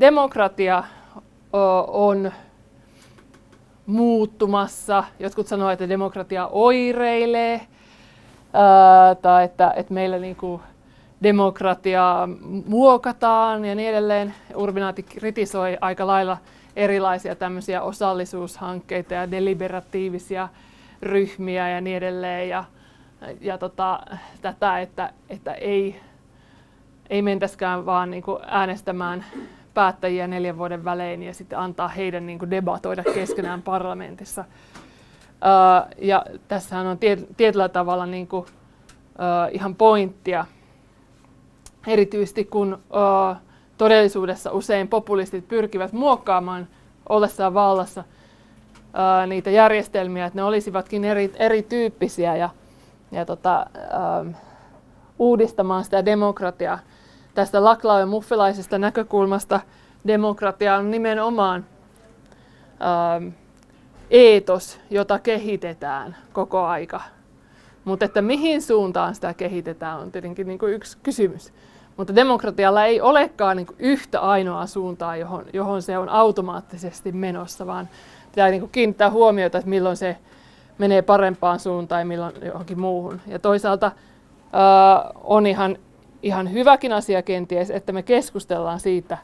demokratia 0.00 0.84
on 1.88 2.32
muuttumassa. 3.86 5.04
Jotkut 5.18 5.46
sanoo, 5.46 5.70
että 5.70 5.88
demokratia 5.88 6.46
oireilee, 6.46 7.60
tai 9.22 9.44
että, 9.44 9.72
että 9.76 9.94
meillä 9.94 10.18
niin 10.18 10.36
kuin 10.36 10.62
demokratiaa 11.24 12.28
muokataan 12.66 13.64
ja 13.64 13.74
niin 13.74 13.90
edelleen. 13.90 14.34
Urbinaati 14.54 15.02
kritisoi 15.02 15.78
aika 15.80 16.06
lailla 16.06 16.36
erilaisia 16.76 17.36
tämmöisiä 17.36 17.82
osallisuushankkeita 17.82 19.14
ja 19.14 19.30
deliberatiivisia 19.30 20.48
ryhmiä 21.02 21.68
ja 21.68 21.80
niin 21.80 21.96
edelleen. 21.96 22.48
Ja, 22.48 22.64
ja 23.40 23.58
tota, 23.58 24.00
tätä, 24.42 24.80
että, 24.80 25.12
että 25.28 25.52
ei, 25.52 26.00
ei 27.10 27.22
mentäskään 27.22 27.86
vaan 27.86 28.10
niin 28.10 28.22
kuin 28.22 28.38
äänestämään 28.46 29.24
päättäjiä 29.74 30.26
neljän 30.26 30.58
vuoden 30.58 30.84
välein 30.84 31.22
ja 31.22 31.34
sitten 31.34 31.58
antaa 31.58 31.88
heidän 31.88 32.26
niin 32.26 32.38
kuin 32.38 32.50
debatoida 32.50 33.04
keskenään 33.14 33.62
parlamentissa. 33.62 34.44
Uh, 35.34 35.94
ja 35.98 36.24
tässähän 36.48 36.86
on 36.86 36.98
tiet, 36.98 37.26
tietyllä 37.36 37.68
tavalla 37.68 38.06
niin 38.06 38.26
kuin, 38.26 38.42
uh, 38.42 39.52
ihan 39.52 39.74
pointtia, 39.74 40.44
erityisesti 41.86 42.44
kun 42.44 42.74
uh, 42.74 43.36
todellisuudessa 43.78 44.52
usein 44.52 44.88
populistit 44.88 45.48
pyrkivät 45.48 45.92
muokkaamaan 45.92 46.68
ollessaan 47.08 47.54
vallassa 47.54 48.04
ää, 48.92 49.26
niitä 49.26 49.50
järjestelmiä, 49.50 50.26
että 50.26 50.38
ne 50.38 50.44
olisivatkin 50.44 51.04
eri, 51.04 51.32
erityyppisiä 51.36 52.36
ja, 52.36 52.50
ja 53.12 53.24
tota, 53.24 53.66
ää, 53.90 54.24
uudistamaan 55.18 55.84
sitä 55.84 56.04
demokratiaa. 56.04 56.78
Tästä 57.34 57.58
Laklau- 57.58 57.98
ja 58.00 58.06
muffilaisesta 58.06 58.78
näkökulmasta 58.78 59.60
demokratia 60.06 60.76
on 60.76 60.90
nimenomaan 60.90 61.66
ää, 62.80 63.20
eetos, 64.10 64.80
jota 64.90 65.18
kehitetään 65.18 66.16
koko 66.32 66.64
aika. 66.64 67.00
Mutta 67.84 68.04
että 68.04 68.22
mihin 68.22 68.62
suuntaan 68.62 69.14
sitä 69.14 69.34
kehitetään 69.34 69.98
on 69.98 70.12
tietenkin 70.12 70.46
niin 70.46 70.58
kuin 70.58 70.72
yksi 70.72 70.98
kysymys. 71.02 71.52
Mutta 71.96 72.14
demokratialla 72.14 72.84
ei 72.84 73.00
olekaan 73.00 73.56
niin 73.56 73.66
yhtä 73.78 74.20
ainoa 74.20 74.66
suuntaa, 74.66 75.16
johon, 75.16 75.44
johon 75.52 75.82
se 75.82 75.98
on 75.98 76.08
automaattisesti 76.08 77.12
menossa, 77.12 77.66
vaan 77.66 77.88
pitää 78.30 78.48
niin 78.48 78.68
kiinnittää 78.68 79.10
huomiota, 79.10 79.58
että 79.58 79.70
milloin 79.70 79.96
se 79.96 80.16
menee 80.78 81.02
parempaan 81.02 81.60
suuntaan 81.60 82.00
ja 82.00 82.06
milloin 82.06 82.34
johonkin 82.42 82.80
muuhun. 82.80 83.20
Ja 83.26 83.38
toisaalta 83.38 83.92
ää, 84.52 85.10
on 85.24 85.46
ihan, 85.46 85.76
ihan 86.22 86.52
hyväkin 86.52 86.92
asia 86.92 87.22
kenties, 87.22 87.70
että 87.70 87.92
me 87.92 88.02
keskustellaan 88.02 88.80
siitä 88.80 89.18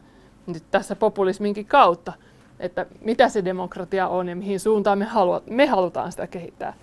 nyt 0.46 0.62
tässä 0.70 0.96
populisminkin 0.96 1.66
kautta, 1.66 2.12
että 2.60 2.86
mitä 3.00 3.28
se 3.28 3.44
demokratia 3.44 4.08
on 4.08 4.28
ja 4.28 4.36
mihin 4.36 4.60
suuntaan 4.60 4.98
me, 4.98 5.04
halua, 5.04 5.42
me 5.50 5.66
halutaan 5.66 6.12
sitä 6.12 6.26
kehittää. 6.26 6.74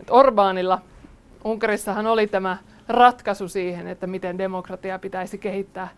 Et 0.00 0.10
Orbaanilla, 0.10 0.78
Unkarissahan 1.44 2.06
oli 2.06 2.26
tämä 2.26 2.56
ratkaisu 2.88 3.48
siihen, 3.48 3.86
että 3.86 4.06
miten 4.06 4.38
demokratia 4.38 4.98
pitäisi 4.98 5.38
kehittää. 5.38 5.88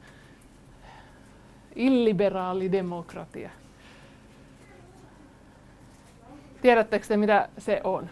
Illiberaali 1.76 2.72
demokratia. 2.72 3.50
Tiedättekö 6.62 7.06
te, 7.06 7.16
mitä 7.16 7.48
se 7.58 7.80
on? 7.84 8.10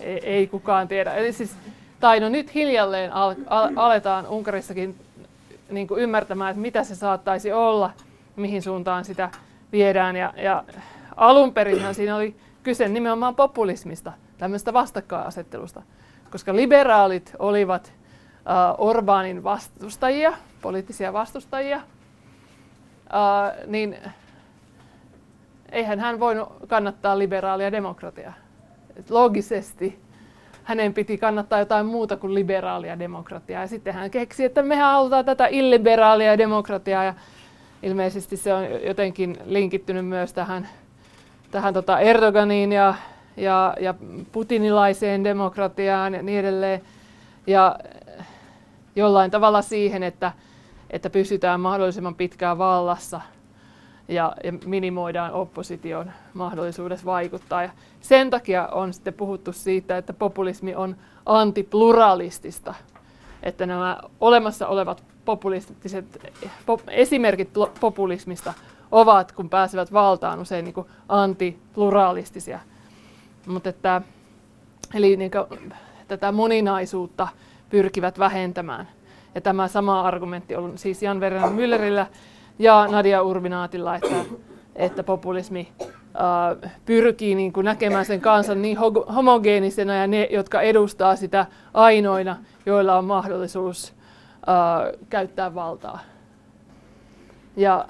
Ei, 0.00 0.20
ei 0.28 0.46
kukaan 0.46 0.88
tiedä. 0.88 1.14
Eli 1.14 1.32
siis, 1.32 1.56
tai 2.00 2.20
no 2.20 2.28
nyt 2.28 2.54
hiljalleen 2.54 3.12
al, 3.12 3.34
al, 3.46 3.72
aletaan 3.76 4.26
Unkarissakin 4.26 4.96
niin 5.70 5.86
kuin 5.88 6.02
ymmärtämään, 6.02 6.50
että 6.50 6.60
mitä 6.60 6.84
se 6.84 6.94
saattaisi 6.94 7.52
olla, 7.52 7.90
mihin 8.36 8.62
suuntaan 8.62 9.04
sitä 9.04 9.30
viedään. 9.72 10.16
Ja, 10.16 10.32
ja 10.36 10.64
alun 11.16 11.52
perinhän 11.52 11.94
siinä 11.94 12.16
oli 12.16 12.36
kyse 12.62 12.88
nimenomaan 12.88 13.34
populismista, 13.34 14.12
tämmöistä 14.38 14.72
vastakkainasettelusta, 14.72 15.82
koska 16.36 16.56
liberaalit 16.56 17.32
olivat 17.38 17.92
uh, 17.92 18.86
Orbaanin 18.86 19.44
vastustajia, 19.44 20.32
poliittisia 20.62 21.12
vastustajia, 21.12 21.76
uh, 21.76 23.66
niin 23.66 23.96
eihän 25.72 26.00
hän 26.00 26.20
voinut 26.20 26.48
kannattaa 26.68 27.18
liberaalia 27.18 27.72
demokratiaa. 27.72 28.32
Logisesti 29.10 30.00
hänen 30.64 30.94
piti 30.94 31.18
kannattaa 31.18 31.58
jotain 31.58 31.86
muuta 31.86 32.16
kuin 32.16 32.34
liberaalia 32.34 32.98
demokratiaa. 32.98 33.62
Ja 33.62 33.68
sitten 33.68 33.94
hän 33.94 34.10
keksi, 34.10 34.44
että 34.44 34.62
mehän 34.62 34.92
halutaan 34.92 35.24
tätä 35.24 35.46
illiberaalia 35.46 36.38
demokratiaa. 36.38 37.04
Ja 37.04 37.14
ilmeisesti 37.82 38.36
se 38.36 38.54
on 38.54 38.64
jotenkin 38.86 39.36
linkittynyt 39.44 40.06
myös 40.06 40.32
tähän, 40.32 40.68
tähän 41.50 41.74
tota 41.74 42.00
Erdoganiin 42.00 42.72
ja, 42.72 42.94
ja, 43.36 43.74
ja 43.80 43.94
putinilaiseen 44.32 45.24
demokratiaan 45.24 46.14
ja 46.14 46.22
niin 46.22 46.38
edelleen. 46.38 46.80
Ja 47.46 47.78
jollain 48.96 49.30
tavalla 49.30 49.62
siihen, 49.62 50.02
että, 50.02 50.32
että 50.90 51.10
pysytään 51.10 51.60
mahdollisimman 51.60 52.14
pitkään 52.14 52.58
vallassa– 52.58 53.20
ja, 54.08 54.32
ja 54.44 54.52
minimoidaan 54.66 55.32
opposition 55.32 56.10
mahdollisuudessa 56.34 57.06
vaikuttaa. 57.06 57.62
Ja 57.62 57.70
sen 58.00 58.30
takia 58.30 58.66
on 58.66 58.92
sitten 58.92 59.14
puhuttu 59.14 59.52
siitä, 59.52 59.98
että 59.98 60.12
populismi 60.12 60.74
on 60.74 60.96
antipluralistista, 61.26 62.74
että 63.42 63.66
nämä 63.66 63.98
olemassa 64.20 64.66
olevat 64.66 65.04
populistiset 65.24 66.32
pop, 66.66 66.80
esimerkit 66.88 67.48
populismista 67.80 68.54
ovat, 68.92 69.32
kun 69.32 69.50
pääsevät 69.50 69.92
valtaan, 69.92 70.40
usein 70.40 70.64
niin 70.64 70.86
antipluralistisia. 71.08 72.60
Mutta 73.46 73.68
että, 73.68 74.02
eli 74.94 75.16
niin 75.16 75.30
kuin, 75.30 75.72
tätä 76.08 76.32
moninaisuutta 76.32 77.28
pyrkivät 77.70 78.18
vähentämään. 78.18 78.88
Ja 79.34 79.40
tämä 79.40 79.68
sama 79.68 80.00
argumentti 80.00 80.56
on 80.56 80.78
siis 80.78 81.02
Jan 81.02 81.20
Verran 81.20 81.52
Müllerillä 81.52 82.06
ja 82.58 82.86
Nadia 82.90 83.22
Urbinaatilla, 83.22 83.96
että, 83.96 84.14
että 84.76 85.02
populismi 85.02 85.68
äh, 85.82 86.72
pyrkii 86.86 87.34
niin 87.34 87.52
kuin 87.52 87.64
näkemään 87.64 88.04
sen 88.04 88.20
kansan 88.20 88.62
niin 88.62 88.78
homogeenisena 89.14 89.94
ja 89.94 90.06
ne, 90.06 90.28
jotka 90.30 90.60
edustaa 90.60 91.16
sitä 91.16 91.46
ainoina, 91.74 92.36
joilla 92.66 92.98
on 92.98 93.04
mahdollisuus 93.04 93.94
äh, 94.48 94.98
käyttää 95.10 95.54
valtaa. 95.54 95.98
Ja, 97.56 97.86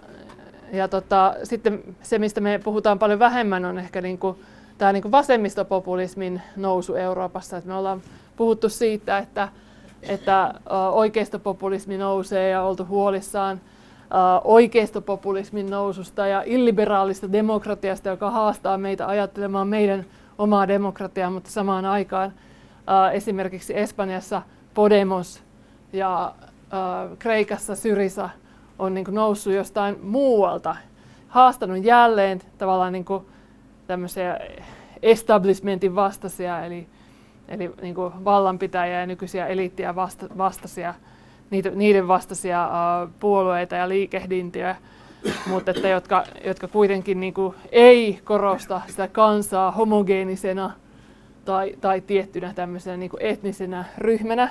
ja 0.73 0.89
tota, 0.89 1.35
sitten 1.43 1.83
se, 2.03 2.19
mistä 2.19 2.41
me 2.41 2.61
puhutaan 2.65 2.99
paljon 2.99 3.19
vähemmän, 3.19 3.65
on 3.65 3.79
ehkä 3.79 4.01
niin 4.01 4.19
kuin, 4.19 4.37
tämä 4.79 4.93
niin 4.93 5.13
vasemmistopopulismin 5.13 6.43
nousu 6.57 6.95
Euroopassa. 6.95 7.57
Että 7.57 7.69
me 7.69 7.75
ollaan 7.75 8.03
puhuttu 8.37 8.69
siitä, 8.69 9.19
että, 9.19 9.49
että 10.03 10.55
oikeistopopulismi 10.93 11.99
nousee 11.99 12.51
ja 12.51 12.63
oltu 12.63 12.87
huolissaan– 12.87 13.61
oikeistopopulismin 14.45 15.71
noususta 15.71 16.27
ja 16.27 16.43
illiberaalista 16.47 17.33
demokratiasta, 17.33 18.09
joka 18.09 18.31
haastaa 18.31 18.79
meitä 18.79 19.07
ajattelemaan 19.07 19.69
meidän 19.69 20.05
omaa 20.39 20.69
demokratiaa, 20.69 21.31
mutta 21.31 21.51
samaan 21.51 21.85
aikaan 21.85 22.33
esimerkiksi 23.13 23.79
Espanjassa 23.79 24.43
Podemos 24.75 25.43
ja 25.93 26.35
Kreikassa 27.19 27.77
Syrisa 27.77 28.31
on 28.79 28.95
niin 28.95 29.07
noussut 29.11 29.53
jostain 29.53 29.97
muualta, 30.03 30.77
haastanut 31.29 31.85
jälleen 31.85 32.41
tavallaan 32.59 32.93
niin 32.93 33.05
kuin 33.05 33.27
tämmöisiä 33.87 34.41
establishmentin 35.03 35.95
vastaisia, 35.95 36.65
eli, 36.65 36.87
eli 37.49 37.71
niin 37.83 37.95
kuin 37.95 38.25
vallanpitäjiä 38.25 39.01
ja 39.01 39.07
nykyisiä 39.07 39.47
eliittiä 39.47 39.95
vasta, 39.95 40.27
vastaisia 40.39 40.95
niitä, 41.51 41.71
niiden 41.71 42.09
vastaisia 42.09 42.67
uh, 42.67 43.11
puolueita 43.21 43.75
ja 43.75 43.89
liikehdintiä, 43.89 44.77
mutta 45.47 45.71
että 45.71 45.89
jotka, 45.89 46.25
jotka 46.45 46.69
kuitenkin 46.69 47.21
niin 47.21 47.35
kuin, 47.35 47.55
ei 47.73 48.21
korosta 48.25 48.81
sitä 48.87 49.09
kansaa 49.09 49.71
homogeenisena 49.71 50.71
tai, 51.45 51.75
tai 51.81 52.01
tiettynä 52.01 52.53
tämmöisenä 52.55 52.97
niin 52.97 53.11
kuin 53.11 53.23
etnisenä 53.23 53.85
ryhmänä, 53.99 54.49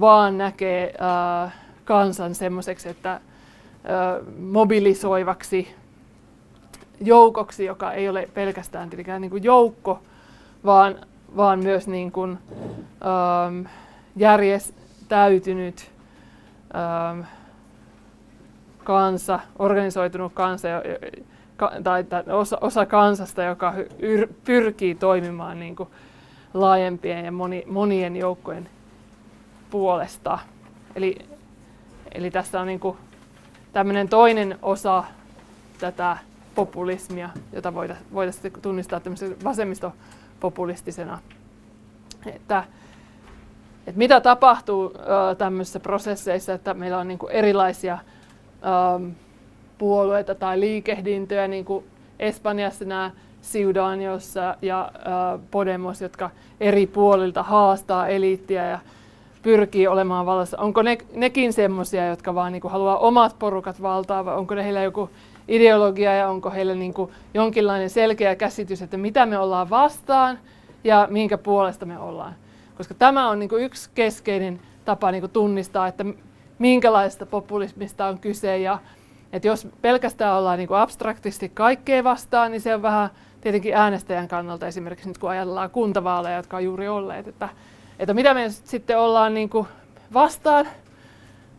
vaan 0.00 0.38
näkee 0.38 0.94
uh, 0.94 1.50
kansan 1.84 2.34
semmoiseksi, 2.34 2.88
että 2.88 3.20
uh, 3.20 4.34
mobilisoivaksi 4.38 5.74
joukoksi, 7.00 7.64
joka 7.64 7.92
ei 7.92 8.08
ole 8.08 8.28
pelkästään 8.34 8.90
tietenkään 8.90 9.20
niin 9.20 9.30
kuin 9.30 9.44
joukko, 9.44 10.00
vaan, 10.64 10.96
vaan 11.36 11.58
myös 11.58 11.88
niin 11.88 12.12
kuin, 12.12 12.38
um, 13.50 13.66
järjest, 14.16 14.74
täytynyt 15.08 15.90
ähm, 16.74 17.20
kansa, 18.84 19.40
organisoitunut 19.58 20.32
kansa 20.32 20.68
ka, 21.56 21.72
tai, 21.84 22.04
tai 22.04 22.22
osa, 22.26 22.58
osa 22.60 22.86
kansasta, 22.86 23.42
joka 23.42 23.74
yr, 24.02 24.28
pyrkii 24.44 24.94
toimimaan 24.94 25.60
niin 25.60 25.76
kuin 25.76 25.88
laajempien 26.54 27.24
ja 27.24 27.32
moni, 27.32 27.64
monien 27.66 28.16
joukkojen 28.16 28.68
puolesta. 29.70 30.38
Eli, 30.96 31.18
eli 32.12 32.30
tässä 32.30 32.60
on 32.60 32.66
niin 32.66 32.80
kuin 32.80 32.96
tämmöinen 33.72 34.08
toinen 34.08 34.58
osa 34.62 35.04
tätä 35.80 36.16
populismia, 36.54 37.30
jota 37.52 37.74
voitaisiin 38.14 38.52
tunnistaa 38.62 39.00
vasemmistopopulistisena. 39.44 41.18
Että, 42.26 42.64
että 43.86 43.98
mitä 43.98 44.20
tapahtuu 44.20 44.92
tämmöisissä 45.38 45.80
prosesseissa, 45.80 46.52
että 46.52 46.74
meillä 46.74 46.98
on 46.98 47.08
niin 47.08 47.18
kuin 47.18 47.32
erilaisia 47.32 47.94
ähm, 47.94 49.10
puolueita 49.78 50.34
tai 50.34 50.60
liikehdintöjä, 50.60 51.48
niin 51.48 51.64
kuin 51.64 51.84
Espanjassa 52.18 52.84
nämä 52.84 53.10
Ciudadanos 53.42 54.34
ja 54.62 54.92
äh, 54.94 55.40
Podemos, 55.50 56.00
jotka 56.00 56.30
eri 56.60 56.86
puolilta 56.86 57.42
haastaa 57.42 58.08
eliittiä 58.08 58.66
ja 58.66 58.78
pyrkii 59.42 59.86
olemaan 59.86 60.26
vallassa. 60.26 60.58
Onko 60.58 60.82
ne, 60.82 60.98
nekin 61.14 61.52
semmoisia, 61.52 62.06
jotka 62.06 62.34
vaan 62.34 62.52
niin 62.52 62.60
kuin 62.60 62.72
haluaa 62.72 62.98
omat 62.98 63.38
porukat 63.38 63.82
valtaa 63.82 64.24
vai 64.24 64.36
onko 64.36 64.54
ne 64.54 64.64
heillä 64.64 64.82
joku 64.82 65.10
ideologia 65.48 66.14
ja 66.14 66.28
onko 66.28 66.50
heillä 66.50 66.74
niin 66.74 66.94
kuin 66.94 67.12
jonkinlainen 67.34 67.90
selkeä 67.90 68.36
käsitys, 68.36 68.82
että 68.82 68.96
mitä 68.96 69.26
me 69.26 69.38
ollaan 69.38 69.70
vastaan 69.70 70.38
ja 70.84 71.08
minkä 71.10 71.38
puolesta 71.38 71.86
me 71.86 71.98
ollaan. 71.98 72.34
Koska 72.76 72.94
tämä 72.94 73.28
on 73.28 73.38
niin 73.38 73.48
kuin 73.48 73.62
yksi 73.62 73.90
keskeinen 73.94 74.60
tapa 74.84 75.10
niin 75.10 75.22
kuin 75.22 75.30
tunnistaa, 75.30 75.88
että 75.88 76.04
minkälaista 76.58 77.26
populismista 77.26 78.06
on 78.06 78.18
kyse. 78.18 78.58
Ja, 78.58 78.78
että 79.32 79.48
jos 79.48 79.68
pelkästään 79.82 80.36
ollaan 80.36 80.58
niin 80.58 80.68
kuin 80.68 80.78
abstraktisti 80.78 81.48
kaikkea 81.48 82.04
vastaan, 82.04 82.50
niin 82.50 82.60
se 82.60 82.74
on 82.74 82.82
vähän 82.82 83.10
tietenkin 83.40 83.74
äänestäjän 83.74 84.28
kannalta 84.28 84.66
esimerkiksi 84.66 85.08
nyt 85.08 85.18
kun 85.18 85.30
ajatellaan 85.30 85.70
kuntavaaleja, 85.70 86.36
jotka 86.36 86.56
on 86.56 86.64
juuri 86.64 86.88
olleet, 86.88 87.28
että, 87.28 87.48
että 87.98 88.14
mitä 88.14 88.34
me 88.34 88.50
sitten 88.50 88.98
ollaan 88.98 89.34
niin 89.34 89.48
kuin 89.48 89.66
vastaan, 90.14 90.66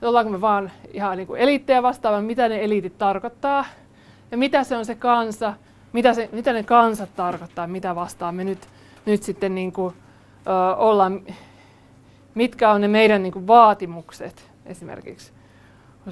ollaanko 0.06 0.32
me 0.32 0.42
vaan 0.42 0.72
ihan 0.94 1.18
niin 1.18 1.28
kuin 1.28 1.42
eliittejä 1.42 1.84
vastaan, 1.84 2.24
mitä 2.24 2.50
ne 2.50 2.64
eliitit 2.64 2.98
tarkoittaa 2.98 3.66
ja 4.32 4.38
mitä 4.38 4.64
se 4.64 4.78
on 4.78 4.86
se 4.86 4.96
kansa, 4.96 5.54
mitä, 5.94 6.14
se, 6.14 6.30
mitä 6.32 6.54
ne 6.54 6.64
kansat 6.64 7.10
tarkoittaa, 7.16 7.68
mitä 7.68 7.96
vastaan 7.96 8.36
me 8.36 8.44
nyt, 8.44 8.68
nyt 9.06 9.24
sitten 9.24 9.56
niin 9.56 9.72
kuin 9.72 9.96
olla, 10.78 11.12
mitkä 12.36 12.72
on 12.72 12.82
ne 12.82 12.88
meidän 12.88 13.24
niin 13.24 13.34
kuin, 13.34 13.48
vaatimukset 13.48 14.50
esimerkiksi. 14.66 15.32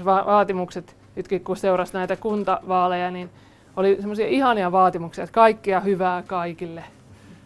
Va- 0.06 0.23
vaatimukset, 0.25 0.95
nytkin 1.15 1.43
kun 1.43 1.58
seurasi 1.58 1.93
näitä 1.93 2.15
kuntavaaleja, 2.15 3.12
niin 3.12 3.29
oli 3.77 3.95
semmoisia 3.99 4.27
ihania 4.27 4.71
vaatimuksia, 4.71 5.23
että 5.23 5.34
kaikkea 5.34 5.79
hyvää 5.79 6.23
kaikille. 6.27 6.84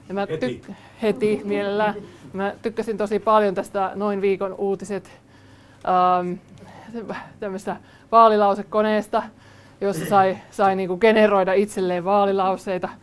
Ja 0.08 0.14
mä 0.14 0.28
heti. 0.30 0.62
Ty- 0.68 0.74
heti 1.02 1.42
mielellään. 1.44 1.96
Mä 2.34 2.54
tykkäsin 2.62 2.98
tosi 2.98 3.20
paljon 3.20 3.56
tästä 3.56 3.92
noin 3.96 4.22
viikon 4.22 4.54
uutiset 4.54 5.12
tämmöistä 7.40 7.76
vaalilausekoneesta, 8.12 9.24
jossa 9.82 10.06
sai, 10.06 10.38
sai 10.52 10.76
niinku 10.76 10.98
generoida 10.98 11.54
itselleen 11.54 12.06
vaalilauseita– 12.06 12.90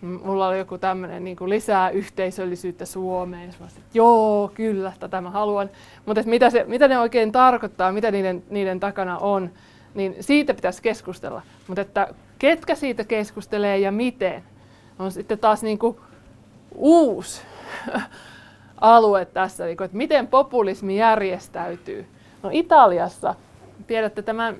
mulla 0.00 0.48
oli 0.48 0.58
joku 0.58 0.78
tämmöinen 0.78 1.24
niin 1.24 1.36
lisää 1.46 1.90
yhteisöllisyyttä 1.90 2.84
Suomeen. 2.84 3.54
Mä 3.60 3.66
että 3.66 3.80
joo, 3.94 4.50
kyllä, 4.54 4.92
tätä 5.00 5.20
mä 5.20 5.30
haluan. 5.30 5.70
Mutta 6.06 6.22
mitä, 6.26 6.50
se, 6.50 6.64
mitä 6.68 6.88
ne 6.88 6.98
oikein 6.98 7.32
tarkoittaa, 7.32 7.92
mitä 7.92 8.10
niiden, 8.10 8.42
niiden 8.50 8.80
takana 8.80 9.18
on, 9.18 9.50
niin 9.94 10.16
siitä 10.20 10.54
pitäisi 10.54 10.82
keskustella. 10.82 11.42
Mutta 11.66 11.80
että 11.80 12.14
ketkä 12.38 12.74
siitä 12.74 13.04
keskustelee 13.04 13.78
ja 13.78 13.92
miten, 13.92 14.42
on 14.98 15.12
sitten 15.12 15.38
taas 15.38 15.62
niin 15.62 15.78
kuin 15.78 15.96
uusi 16.74 17.42
alue 18.80 19.24
tässä, 19.24 19.64
niin 19.64 19.82
että 19.82 19.96
miten 19.96 20.26
populismi 20.26 20.96
järjestäytyy. 20.96 22.06
No 22.42 22.50
Italiassa, 22.52 23.34
tiedätte 23.86 24.22
tämän 24.22 24.56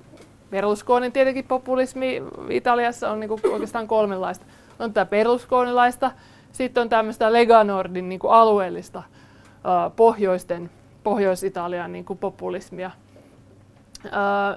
Berlusconin 0.50 1.12
tietenkin 1.12 1.44
populismi 1.44 2.22
Italiassa 2.50 3.10
on 3.10 3.20
niin 3.20 3.28
kuin 3.28 3.40
oikeastaan 3.52 3.88
kolmenlaista. 3.88 4.44
On 4.78 4.92
tämä 4.92 5.06
berlusconilaista, 5.06 6.10
sitten 6.52 6.80
on 6.80 6.88
tämmöistä 6.88 7.32
Lega 7.32 7.64
Nordin 7.64 8.08
niin 8.08 8.18
kuin 8.18 8.32
alueellista 8.32 9.02
pohjoisten, 9.96 10.70
Pohjois-Italian 11.02 11.92
niin 11.92 12.04
kuin 12.04 12.18
populismia. 12.18 12.90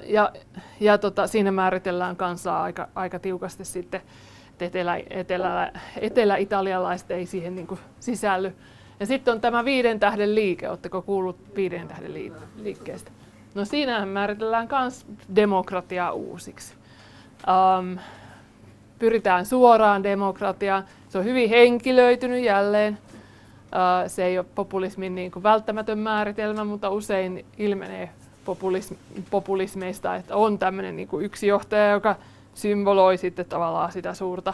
Ja 0.05 0.31
ja 0.79 0.97
tota, 0.97 1.27
siinä 1.27 1.51
määritellään 1.51 2.15
kansaa 2.15 2.63
aika, 2.63 2.87
aika 2.95 3.19
tiukasti 3.19 3.65
sitten, 3.65 4.01
että 4.51 4.65
etelä, 4.65 4.97
etelä, 5.09 5.71
etelä-italialaiset 6.01 7.11
ei 7.11 7.25
siihen 7.25 7.55
niin 7.55 7.67
kuin 7.67 7.79
sisälly. 7.99 8.55
Ja 9.03 9.07
sitten 9.07 9.31
on 9.31 9.41
tämä 9.41 9.65
viiden 9.65 9.99
tähden 9.99 10.35
liike. 10.35 10.69
Oletteko 10.69 11.01
kuullut 11.01 11.37
viiden 11.55 11.87
tähden 11.87 12.13
liikkeestä? 12.55 13.11
No 13.55 13.65
siinähän 13.65 14.07
määritellään 14.07 14.67
myös 14.71 15.05
demokratiaa 15.35 16.11
uusiksi. 16.11 16.73
Um, 17.47 17.97
pyritään 18.99 19.45
suoraan 19.45 20.03
demokratiaan. 20.03 20.83
Se 21.09 21.17
on 21.17 21.25
hyvin 21.25 21.49
henkilöitynyt 21.49 22.43
jälleen. 22.43 22.97
Uh, 23.03 24.09
se 24.09 24.25
ei 24.25 24.37
ole 24.37 24.45
populismin 24.55 25.15
niin 25.15 25.31
kuin 25.31 25.43
välttämätön 25.43 25.99
määritelmä, 25.99 26.63
mutta 26.63 26.89
usein 26.89 27.45
ilmenee 27.57 28.09
populism, 28.45 28.95
populismeista, 29.29 30.15
että 30.15 30.35
on 30.35 30.59
tämmöinen 30.59 30.95
niin 30.95 31.07
kuin 31.07 31.25
yksi 31.25 31.47
johtaja, 31.47 31.91
joka 31.91 32.15
symboloi 32.53 33.17
sitten 33.17 33.45
tavallaan 33.45 33.91
sitä 33.91 34.13
suurta 34.13 34.53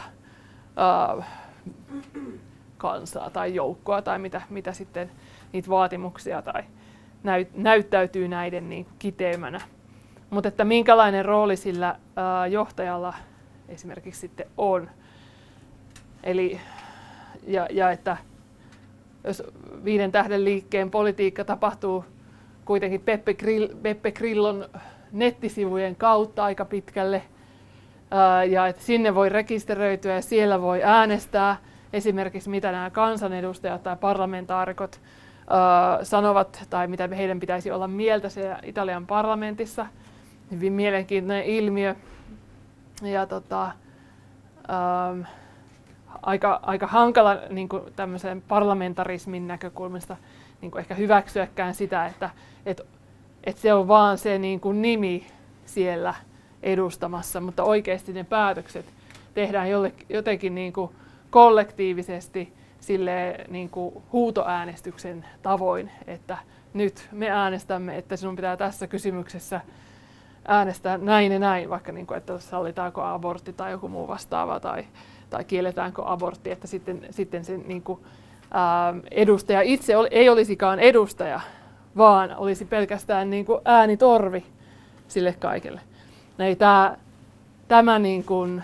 uh, 1.18 1.24
kansaa 2.80 3.30
tai 3.30 3.56
joukkoa 3.56 4.02
tai 4.02 4.20
mitä, 4.20 4.42
mitä 4.50 4.74
sitten 4.74 5.12
niitä 5.54 5.70
vaatimuksia 5.70 6.42
tai 6.42 6.64
näyt, 7.24 7.56
näyttäytyy 7.56 8.28
näiden 8.28 8.70
niin 8.70 8.86
kiteymänä. 9.00 9.62
Mutta 10.30 10.48
että 10.48 10.66
minkälainen 10.66 11.26
rooli 11.26 11.56
sillä 11.56 11.96
ää, 12.16 12.48
johtajalla 12.48 13.14
esimerkiksi 13.68 14.22
sitten 14.22 14.48
on. 14.58 14.90
Eli, 16.24 16.60
ja, 17.48 17.68
ja 17.72 17.92
että 17.92 18.18
jos 19.24 19.44
viiden 19.84 20.12
tähden 20.12 20.46
liikkeen 20.46 20.92
politiikka 20.92 21.44
tapahtuu 21.44 22.06
kuitenkin 22.66 23.02
Peppe, 23.02 23.34
Grill, 23.34 23.68
Peppe 23.82 24.12
Grillon 24.12 24.66
nettisivujen 25.12 25.96
kautta 25.96 26.44
aika 26.44 26.66
pitkälle, 26.66 27.22
ää, 28.12 28.44
ja 28.44 28.68
että 28.68 28.82
sinne 28.82 29.16
voi 29.16 29.30
rekisteröityä 29.30 30.14
ja 30.14 30.22
siellä 30.22 30.62
voi 30.62 30.84
äänestää 30.84 31.58
esimerkiksi 31.94 32.50
mitä 32.50 32.72
nämä 32.72 32.90
kansanedustajat 32.90 33.84
tai 33.84 33.96
parlamentaarikot 33.96 35.02
sanovat 36.04 36.66
tai 36.70 36.88
mitä 36.88 37.10
heidän 37.18 37.40
pitäisi 37.40 37.72
olla 37.72 37.88
mieltä 37.88 38.30
siellä 38.30 38.60
Italian 38.64 39.08
parlamentissa. 39.08 39.86
Hyvin 40.52 40.74
mielenkiintoinen 40.74 41.46
ilmiö. 41.46 41.96
Ja 43.02 43.26
tota, 43.26 43.64
ähm, 43.64 45.22
aika, 46.22 46.60
aika 46.64 46.88
hankala 46.88 47.38
niin 47.50 47.70
kuin 47.70 47.84
tämmöisen 47.96 48.44
parlamentarismin 48.48 49.48
näkökulmasta 49.48 50.18
niin 50.62 50.72
kuin 50.72 50.80
ehkä 50.80 50.96
hyväksyäkään 50.96 51.76
sitä, 51.76 52.06
että 52.06 52.30
et, 52.66 52.82
et 53.44 53.58
se 53.58 53.74
on 53.74 53.88
vaan 53.88 54.18
se 54.18 54.38
niin 54.38 54.60
kuin 54.60 54.82
nimi 54.82 55.28
siellä 55.66 56.14
edustamassa, 56.64 57.42
mutta 57.42 57.64
oikeasti 57.64 58.14
ne 58.14 58.24
päätökset 58.24 58.86
tehdään 59.34 59.70
jollekin, 59.70 60.06
jotenkin 60.10 60.56
niin 60.56 60.74
kuin 60.74 60.92
kollektiivisesti 61.30 62.54
sille 62.80 63.38
niin 63.48 63.70
kuin 63.70 64.04
huutoäänestyksen 64.12 65.26
tavoin, 65.42 65.92
että 66.08 66.38
nyt 66.74 67.08
me 67.12 67.30
äänestämme, 67.30 67.98
että 67.98 68.16
sinun 68.16 68.36
pitää 68.36 68.58
tässä 68.58 68.88
kysymyksessä 68.88 69.62
äänestää 70.48 70.98
näin 70.98 71.32
ja 71.32 71.40
näin, 71.40 71.70
vaikka 71.70 71.92
niin 71.92 72.08
kuin, 72.08 72.18
että 72.18 72.40
sallitaanko 72.40 73.02
abortti 73.02 73.54
tai 73.54 73.72
joku 73.72 73.88
muu 73.88 74.08
vastaava 74.08 74.60
tai, 74.60 74.86
tai 75.30 75.44
kielletäänkö 75.44 76.02
abortti, 76.06 76.52
että 76.52 76.68
sitten, 76.68 77.08
sitten 77.10 77.46
se 77.46 77.58
niin 77.58 77.82
kuin, 77.82 78.00
ää, 78.52 78.94
edustaja 79.12 79.62
itse 79.62 79.98
oli, 79.98 80.08
ei 80.12 80.30
olisikaan 80.30 80.80
edustaja, 80.80 81.40
vaan 81.98 82.36
olisi 82.38 82.66
pelkästään 82.66 83.30
niin 83.30 83.46
kuin 83.46 83.62
äänitorvi 83.66 84.46
sille 85.08 85.34
kaikelle. 85.40 85.82
Tämä, 86.58 86.98
tämä 87.68 88.00
niin 88.00 88.24
kuin 88.24 88.64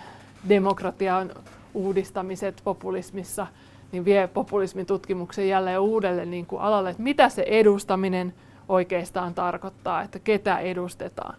demokratian 0.49 1.31
uudistamiset 1.75 2.61
populismissa– 2.63 3.47
niin 3.91 4.05
vie 4.05 4.27
populismin 4.27 4.85
tutkimuksen 4.85 5.49
jälleen 5.49 5.79
uudelle 5.79 6.25
niin 6.25 6.45
kuin 6.45 6.61
alalle, 6.61 6.89
että 6.89 7.03
mitä 7.03 7.29
se 7.29 7.45
edustaminen 7.47 8.33
oikeastaan 8.69 9.33
tarkoittaa, 9.33 10.01
että 10.01 10.19
ketä 10.19 10.59
edustetaan. 10.59 11.35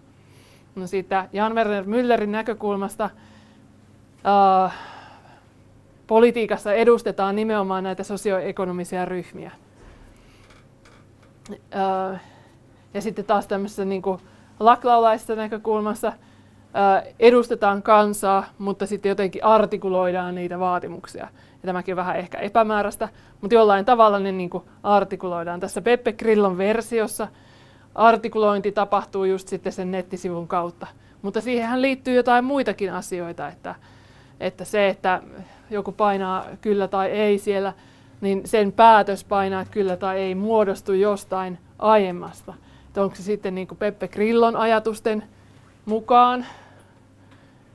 No 0.74 0.86
siitä 0.86 1.28
Jan 1.32 1.54
Werner 1.54 1.84
Müllerin 1.84 2.32
näkökulmasta 2.32 3.10
uh, 4.64 4.72
politiikassa 6.06 6.72
edustetaan 6.72 7.36
nimenomaan 7.36 7.84
näitä 7.84 8.02
sosioekonomisia 8.02 9.04
ryhmiä. 9.04 9.50
Uh, 11.50 12.18
ja 12.94 13.00
sitten 13.00 13.24
taas 13.24 13.46
tämmöisessä 13.46 13.84
niin 13.84 14.02
kuin 14.02 14.20
laklaulaisesta 14.60 15.34
näkökulmassa 15.34 16.12
edustetaan 17.20 17.82
kansaa, 17.82 18.44
mutta 18.58 18.86
sitten 18.86 19.08
jotenkin 19.08 19.44
artikuloidaan 19.44 20.34
niitä 20.34 20.58
vaatimuksia 20.58 21.28
ja 21.62 21.66
tämäkin 21.66 21.92
on 21.92 21.96
vähän 21.96 22.16
ehkä 22.16 22.38
epämääräistä, 22.38 23.08
mutta 23.40 23.54
jollain 23.54 23.84
tavalla 23.84 24.18
ne 24.18 24.32
niin 24.32 24.50
artikuloidaan. 24.82 25.60
Tässä 25.60 25.82
Peppe 25.82 26.12
Grillon 26.12 26.58
versiossa 26.58 27.28
artikulointi 27.94 28.72
tapahtuu 28.72 29.24
just 29.24 29.48
sitten 29.48 29.72
sen 29.72 29.90
nettisivun 29.90 30.48
kautta, 30.48 30.86
mutta 31.22 31.40
siihenhän 31.40 31.82
liittyy 31.82 32.14
jotain 32.14 32.44
muitakin 32.44 32.92
asioita, 32.92 33.48
että, 33.48 33.74
että 34.40 34.64
se, 34.64 34.88
että 34.88 35.22
joku 35.70 35.92
painaa 35.92 36.44
kyllä 36.60 36.88
tai 36.88 37.10
ei 37.10 37.38
siellä, 37.38 37.72
niin 38.20 38.42
sen 38.44 38.72
päätös 38.72 39.24
painaa 39.24 39.64
kyllä 39.64 39.96
tai 39.96 40.18
ei 40.18 40.34
muodostu 40.34 40.92
jostain 40.92 41.58
aiemmasta. 41.78 42.54
Että 42.88 43.02
onko 43.02 43.16
se 43.16 43.22
sitten 43.22 43.54
niin 43.54 43.68
kuin 43.68 43.78
Peppe 43.78 44.08
Grillon 44.08 44.56
ajatusten 44.56 45.24
mukaan, 45.86 46.46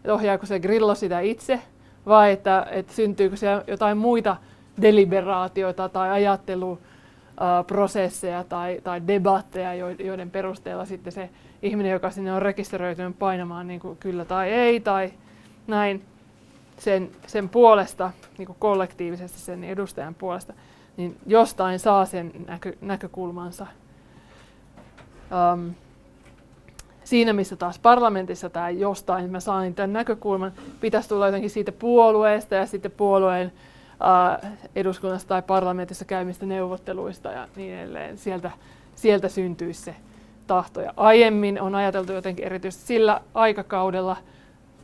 että 0.02 0.14
ohjaako 0.14 0.46
se 0.46 0.60
Grillo 0.60 0.96
sitä 0.96 1.20
itse, 1.20 1.62
vai 2.06 2.32
että, 2.32 2.68
että 2.72 2.94
syntyykö 2.94 3.36
siellä 3.36 3.64
jotain 3.68 3.98
muita 3.98 4.38
deliberaatioita 4.82 5.90
tai 5.90 6.10
ajatteluprosesseja 6.10 8.44
tai, 8.44 8.82
tai 8.84 9.02
debatteja, 9.08 9.74
joiden 10.00 10.32
perusteella 10.32 10.86
sitten 10.86 11.14
se 11.14 11.30
ihminen, 11.62 11.92
joka 11.92 12.12
sinne 12.12 12.34
on 12.34 12.42
rekisteröitynyt 12.42 13.20
painamaan 13.20 13.68
niin 13.68 13.80
kuin 13.80 13.98
kyllä 13.98 14.26
tai 14.26 14.50
ei 14.50 14.80
tai 14.80 15.14
näin 15.68 16.06
sen, 16.78 17.10
sen 17.28 17.50
puolesta, 17.50 18.12
niin 18.38 18.46
kuin 18.46 18.56
kollektiivisesti 18.60 19.40
sen 19.40 19.64
edustajan 19.64 20.16
puolesta, 20.16 20.54
niin 20.98 21.18
jostain 21.26 21.80
saa 21.80 22.06
sen 22.06 22.32
näkö, 22.48 22.74
näkökulmansa. 22.82 23.68
Um, 25.54 25.76
siinä, 27.12 27.34
missä 27.34 27.56
taas 27.56 27.80
parlamentissa 27.80 28.50
tämä 28.50 28.70
jostain, 28.70 29.32
mä 29.32 29.40
saan 29.40 29.74
tämän 29.74 29.94
näkökulman, 29.94 30.52
pitäisi 30.82 31.10
tulla 31.10 31.26
jotenkin 31.26 31.50
siitä 31.50 31.72
puolueesta 31.72 32.56
ja 32.56 32.66
sitten 32.66 32.92
puolueen 32.92 33.52
äh, 34.44 34.52
eduskunnassa 34.76 35.28
tai 35.28 35.42
parlamentissa 35.42 36.06
käymistä 36.06 36.46
neuvotteluista 36.46 37.32
ja 37.32 37.48
niin 37.56 37.76
edelleen. 37.76 38.18
Sieltä, 38.18 38.52
sieltä 38.96 39.30
syntyisi 39.30 39.82
se 39.82 39.96
tahto. 40.48 40.82
Ja 40.82 40.94
aiemmin 40.98 41.62
on 41.62 41.76
ajateltu 41.76 42.12
jotenkin 42.12 42.46
erityisesti 42.46 42.86
sillä 42.86 43.22
aikakaudella, 43.34 44.18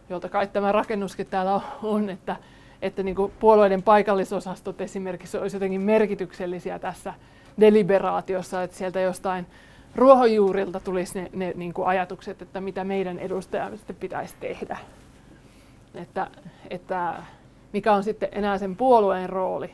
jolta 0.09 0.29
kai 0.29 0.47
tämä 0.47 0.71
rakennuskin 0.71 1.27
täällä 1.27 1.61
on, 1.83 2.09
että, 2.09 2.35
että 2.81 3.03
niin 3.03 3.15
kuin 3.15 3.31
puolueiden 3.39 3.83
paikallisosastot 3.83 4.81
esimerkiksi 4.81 5.37
olisi 5.37 5.55
jotenkin 5.55 5.81
merkityksellisiä 5.81 6.79
tässä 6.79 7.13
deliberaatiossa, 7.59 8.63
että 8.63 8.77
sieltä 8.77 8.99
jostain 8.99 9.47
ruohonjuurilta 9.97 10.79
tulisi 10.79 11.21
ne, 11.21 11.29
ne 11.33 11.53
niin 11.55 11.73
kuin 11.73 11.87
ajatukset, 11.87 12.41
että 12.41 12.61
mitä 12.61 12.83
meidän 12.83 13.19
edustajamme 13.19 13.77
pitäisi 13.99 14.35
tehdä. 14.39 14.77
Että, 15.95 16.27
että 16.69 17.13
mikä 17.73 17.93
on 17.93 18.03
sitten 18.03 18.29
enää 18.31 18.57
sen 18.57 18.75
puolueen 18.75 19.29
rooli, 19.29 19.71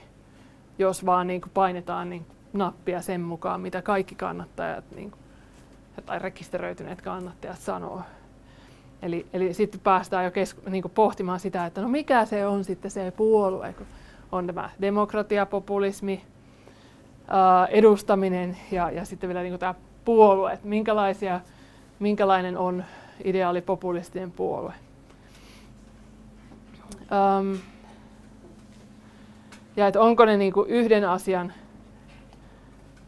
jos 0.79 1.05
vaan 1.05 1.27
niin 1.27 1.41
kuin 1.41 1.51
painetaan 1.53 2.09
niin 2.09 2.25
nappia 2.53 3.01
sen 3.01 3.21
mukaan, 3.21 3.61
mitä 3.61 3.81
kaikki 3.81 4.15
kannattajat 4.15 4.83
niin 4.95 5.11
kuin, 5.11 5.19
tai 6.05 6.19
rekisteröityneet 6.19 7.01
kannattajat 7.01 7.59
sanoo. 7.59 8.01
Eli, 9.01 9.25
eli 9.33 9.53
sitten 9.53 9.79
päästään 9.79 10.25
jo 10.25 10.31
kesku, 10.31 10.61
niin 10.69 10.81
kuin 10.81 10.91
pohtimaan 10.91 11.39
sitä, 11.39 11.65
että 11.65 11.81
no 11.81 11.89
mikä 11.89 12.25
se 12.25 12.47
on 12.47 12.63
sitten 12.63 12.91
se 12.91 13.13
puolue, 13.17 13.73
kun 13.73 13.87
on 14.31 14.47
tämä 14.47 14.69
demokratiapopulismi, 14.81 16.23
ää, 17.27 17.65
edustaminen 17.65 18.57
ja, 18.71 18.91
ja 18.91 19.05
sitten 19.05 19.27
vielä 19.27 19.41
niin 19.41 19.51
kuin 19.51 19.59
tämä 19.59 19.75
puolueet, 20.05 20.63
minkälaisia, 20.63 21.41
minkälainen 21.99 22.57
on 22.57 22.83
ideaalipopulistien 23.23 24.31
puolue. 24.31 24.73
Um, 27.39 27.59
ja 29.75 29.87
että 29.87 30.01
onko 30.01 30.25
ne 30.25 30.37
niinku 30.37 30.65
yhden 30.67 31.09
asian 31.09 31.53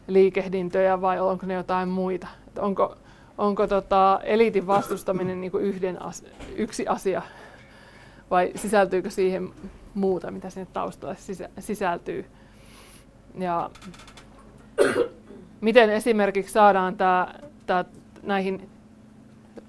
liikehdintöjä 0.06 1.00
vai 1.00 1.20
onko 1.20 1.46
ne 1.46 1.54
jotain 1.54 1.88
muita. 1.88 2.26
Että 2.46 2.62
onko, 2.62 2.96
onko 3.38 3.66
tota, 3.66 4.20
eliitin 4.22 4.66
vastustaminen 4.66 5.40
niin 5.40 5.50
kuin 5.50 5.64
yhden 5.64 6.02
as, 6.02 6.24
yksi 6.56 6.86
asia 6.86 7.22
vai 8.30 8.52
sisältyykö 8.54 9.10
siihen 9.10 9.50
muuta, 9.94 10.30
mitä 10.30 10.50
sinne 10.50 10.66
taustalle 10.72 11.16
sisä, 11.16 11.48
sisältyy. 11.58 12.26
Ja 13.38 13.70
miten 15.60 15.90
esimerkiksi 15.90 16.52
saadaan 16.52 16.96
tämä, 16.96 17.34
tämä 17.66 17.84
näihin, 18.22 18.68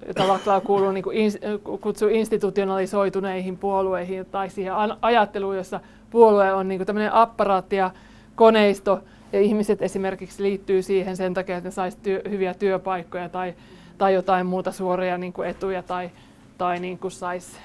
jota 0.07 0.27
Laklaa 0.27 0.61
kuuluu 0.61 0.91
niin 0.91 1.05
ins, 1.11 1.37
kutsuu 1.81 2.07
institutionalisoituneihin 2.07 3.57
puolueihin 3.57 4.25
tai 4.25 4.49
siihen 4.49 4.73
ajatteluun, 5.01 5.57
jossa 5.57 5.79
puolue 6.09 6.53
on 6.53 6.67
niin 6.67 6.85
tämmöinen 6.85 7.13
apparaatti 7.13 7.75
ja 7.75 7.91
koneisto, 8.35 8.99
ja 9.33 9.41
ihmiset 9.41 9.81
esimerkiksi 9.81 10.43
liittyy 10.43 10.81
siihen 10.81 11.17
sen 11.17 11.33
takia, 11.33 11.57
että 11.57 11.67
ne 11.67 11.71
saisi 11.71 11.97
työ, 12.03 12.21
hyviä 12.29 12.53
työpaikkoja 12.53 13.29
tai, 13.29 13.53
tai 13.97 14.13
jotain 14.13 14.45
muuta 14.45 14.71
suoria 14.71 15.17
niin 15.17 15.33
kuin 15.33 15.49
etuja 15.49 15.83
tai, 15.83 16.09
tai 16.57 16.79
niin 16.79 16.99
saisi 17.07 17.57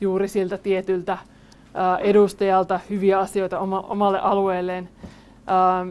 juuri 0.00 0.28
siltä 0.28 0.58
tietyltä 0.58 1.18
ää, 1.74 1.98
edustajalta 1.98 2.80
hyviä 2.90 3.18
asioita 3.18 3.58
oma, 3.58 3.80
omalle 3.80 4.20
alueelleen. 4.20 4.88
Ää, 5.46 5.86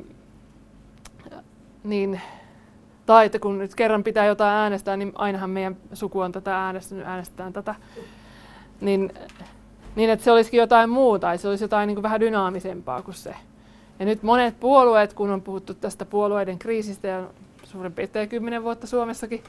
niin, 1.83 2.21
tai 3.05 3.25
että 3.25 3.39
kun 3.39 3.57
nyt 3.57 3.75
kerran 3.75 4.03
pitää 4.03 4.25
jotain 4.25 4.55
äänestää, 4.55 4.97
niin 4.97 5.11
ainahan 5.15 5.49
meidän 5.49 5.77
suku 5.93 6.19
on 6.19 6.31
tätä 6.31 6.65
äänestänyt, 6.65 7.07
äänestetään 7.07 7.53
tätä. 7.53 7.75
Niin, 8.81 9.13
niin 9.95 10.09
että 10.09 10.25
se 10.25 10.31
olisikin 10.31 10.57
jotain 10.57 10.89
muuta, 10.89 11.27
tai 11.27 11.37
se 11.37 11.47
olisi 11.47 11.63
jotain 11.63 11.87
niin 11.87 11.95
kuin 11.95 12.03
vähän 12.03 12.19
dynaamisempaa 12.19 13.01
kuin 13.01 13.15
se. 13.15 13.35
Ja 13.99 14.05
nyt 14.05 14.23
monet 14.23 14.59
puolueet, 14.59 15.13
kun 15.13 15.29
on 15.29 15.41
puhuttu 15.41 15.73
tästä 15.73 16.05
puolueiden 16.05 16.59
kriisistä 16.59 17.07
ja 17.07 17.27
suurin 17.63 17.93
piirtein 17.93 18.29
kymmenen 18.29 18.63
vuotta 18.63 18.87
Suomessakin, 18.87 19.43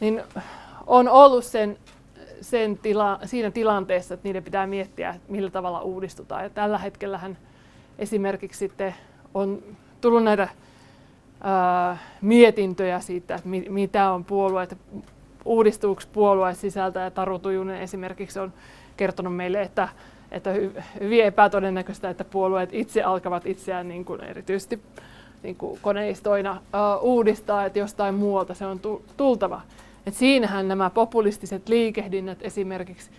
niin 0.00 0.22
on 0.86 1.08
ollut 1.08 1.44
sen, 1.44 1.78
sen 2.40 2.78
tila, 2.78 3.18
siinä 3.24 3.50
tilanteessa, 3.50 4.14
että 4.14 4.28
niiden 4.28 4.44
pitää 4.44 4.66
miettiä, 4.66 5.10
että 5.10 5.32
millä 5.32 5.50
tavalla 5.50 5.80
uudistutaan. 5.80 6.42
Ja 6.42 6.50
tällä 6.50 6.78
hetkellähän 6.78 7.38
esimerkiksi 7.98 8.58
sitten 8.58 8.94
on 9.34 9.62
tullut 10.00 10.24
näitä 10.24 10.48
mietintöjä 12.20 13.00
siitä, 13.00 13.34
että 13.34 13.48
mi, 13.48 13.66
mitä 13.68 14.10
on 14.10 14.24
puolueet, 14.24 14.78
uudistuuko 15.44 16.02
puolueen 16.12 16.56
sisältä. 16.56 17.00
Ja 17.00 17.10
Taru 17.10 17.38
Tujunen 17.38 17.80
esimerkiksi 17.80 18.38
on 18.38 18.52
kertonut 18.96 19.36
meille, 19.36 19.62
että 19.62 19.88
että 20.34 20.50
hyvin 21.00 21.24
epätodennäköistä, 21.24 22.10
että 22.10 22.24
puolueet 22.24 22.70
itse 22.72 23.02
alkavat 23.02 23.46
itseään 23.46 23.88
niin 23.88 24.04
kuin 24.04 24.24
erityisesti 24.24 24.80
niin 25.42 25.56
kuin 25.56 25.78
koneistoina 25.82 26.52
uh, 26.52 27.04
uudistaa, 27.04 27.64
että 27.64 27.78
jostain 27.78 28.14
muualta 28.14 28.54
se 28.54 28.66
on 28.66 28.80
tultava. 29.16 29.60
Et 30.06 30.14
siinähän 30.14 30.68
nämä 30.68 30.90
populistiset 30.90 31.68
liikehdinnät 31.68 32.38
esimerkiksi 32.40 33.10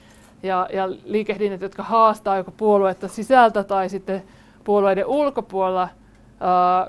ja, 0.43 0.67
ja 0.73 0.89
liikehdinnät, 1.05 1.61
jotka 1.61 1.83
haastaa 1.83 2.37
joko 2.37 2.51
puoluetta 2.51 3.07
sisältä 3.07 3.63
tai 3.63 3.89
sitten 3.89 4.23
puolueiden 4.63 5.05
ulkopuolella 5.05 5.89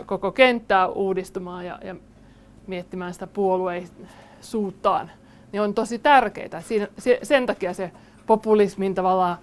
koko 0.06 0.32
kenttää 0.32 0.86
uudistumaan 0.86 1.66
ja, 1.66 1.78
ja 1.84 1.96
miettimään 2.66 3.12
sitä 3.12 3.26
puolueisuuttaan, 3.26 5.10
niin 5.52 5.62
on 5.62 5.74
tosi 5.74 5.98
tärkeää. 5.98 6.60
Siinä, 6.60 6.88
se, 6.98 7.18
sen 7.22 7.46
takia 7.46 7.74
se 7.74 7.90
populismin 8.26 8.94
tavallaan 8.94 9.36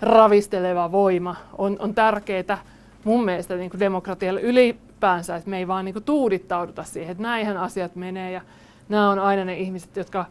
ravisteleva 0.00 0.92
voima 0.92 1.36
on, 1.58 1.76
on 1.80 1.94
tärkeää 1.94 2.58
mun 3.04 3.24
mielestä 3.24 3.56
niin 3.56 3.70
kuin 3.70 3.80
demokratialle 3.80 4.40
ylipäänsä, 4.40 5.36
että 5.36 5.50
me 5.50 5.58
ei 5.58 5.68
vaan 5.68 5.84
niin 5.84 5.92
kuin 5.92 6.04
tuudittauduta 6.04 6.82
siihen, 6.82 7.10
että 7.10 7.22
näinhän 7.22 7.56
asiat 7.56 7.96
menee 7.96 8.32
ja 8.32 8.40
nämä 8.88 9.10
on 9.10 9.18
aina 9.18 9.44
ne 9.44 9.56
ihmiset, 9.56 9.96
jotka 9.96 10.24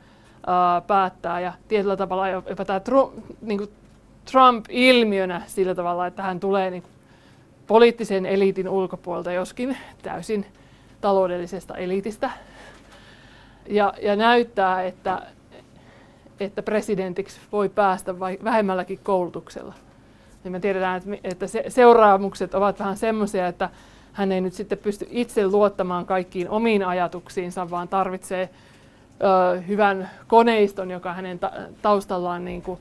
ää, 0.47 0.81
päättää 0.81 1.39
ja 1.39 1.53
tietyllä 1.67 1.97
tavalla 1.97 2.29
jopa 2.29 2.65
tämä 2.65 2.79
Trump, 2.79 3.13
niin 3.41 3.57
kuin 3.57 3.69
Trump-ilmiönä 4.31 5.41
sillä 5.47 5.75
tavalla, 5.75 6.07
että 6.07 6.23
hän 6.23 6.39
tulee 6.39 6.71
niin 6.71 6.81
kuin 6.81 6.91
poliittisen 7.67 8.25
eliitin 8.25 8.69
ulkopuolelta, 8.69 9.31
joskin 9.31 9.77
täysin 10.01 10.45
taloudellisesta 11.01 11.75
eliitistä. 11.75 12.29
Ja, 13.69 13.93
ja 14.01 14.15
näyttää, 14.15 14.83
että, 14.83 15.21
että 16.39 16.63
presidentiksi 16.63 17.39
voi 17.51 17.69
päästä 17.69 18.19
vai 18.19 18.37
vähemmälläkin 18.43 18.99
koulutuksella. 19.03 19.73
Ja 20.43 20.51
me 20.51 20.59
tiedetään, 20.59 21.01
että 21.23 21.47
se, 21.47 21.63
seuraamukset 21.67 22.55
ovat 22.55 22.79
vähän 22.79 22.97
semmoisia, 22.97 23.47
että 23.47 23.69
hän 24.13 24.31
ei 24.31 24.41
nyt 24.41 24.53
sitten 24.53 24.77
pysty 24.77 25.07
itse 25.09 25.47
luottamaan 25.47 26.05
kaikkiin 26.05 26.49
omiin 26.49 26.85
ajatuksiinsa, 26.85 27.69
vaan 27.69 27.87
tarvitsee 27.87 28.49
ö, 29.23 29.61
hyvän 29.61 30.09
koneiston, 30.27 30.91
joka 30.91 31.13
hänen 31.13 31.39
ta- 31.39 31.51
taustallaan 31.81 32.45
niin 32.45 32.61
kuin, 32.61 32.79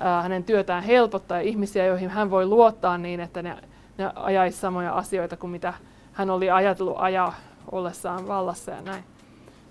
ö, 0.00 0.04
hänen 0.22 0.44
työtään 0.44 0.82
helpottaa 0.82 1.38
ja 1.38 1.48
ihmisiä, 1.48 1.86
joihin 1.86 2.10
hän 2.10 2.30
voi 2.30 2.46
luottaa 2.46 2.98
niin, 2.98 3.20
että 3.20 3.42
ne, 3.42 3.56
ne 3.98 4.10
ajaisi 4.14 4.58
samoja 4.58 4.92
asioita 4.92 5.36
kuin 5.36 5.50
mitä 5.50 5.74
hän 6.12 6.30
oli 6.30 6.50
ajatellut 6.50 6.96
ajaa 6.98 7.34
ollessaan 7.72 8.28
vallassa 8.28 8.70
ja 8.70 8.80
näin. 8.80 9.04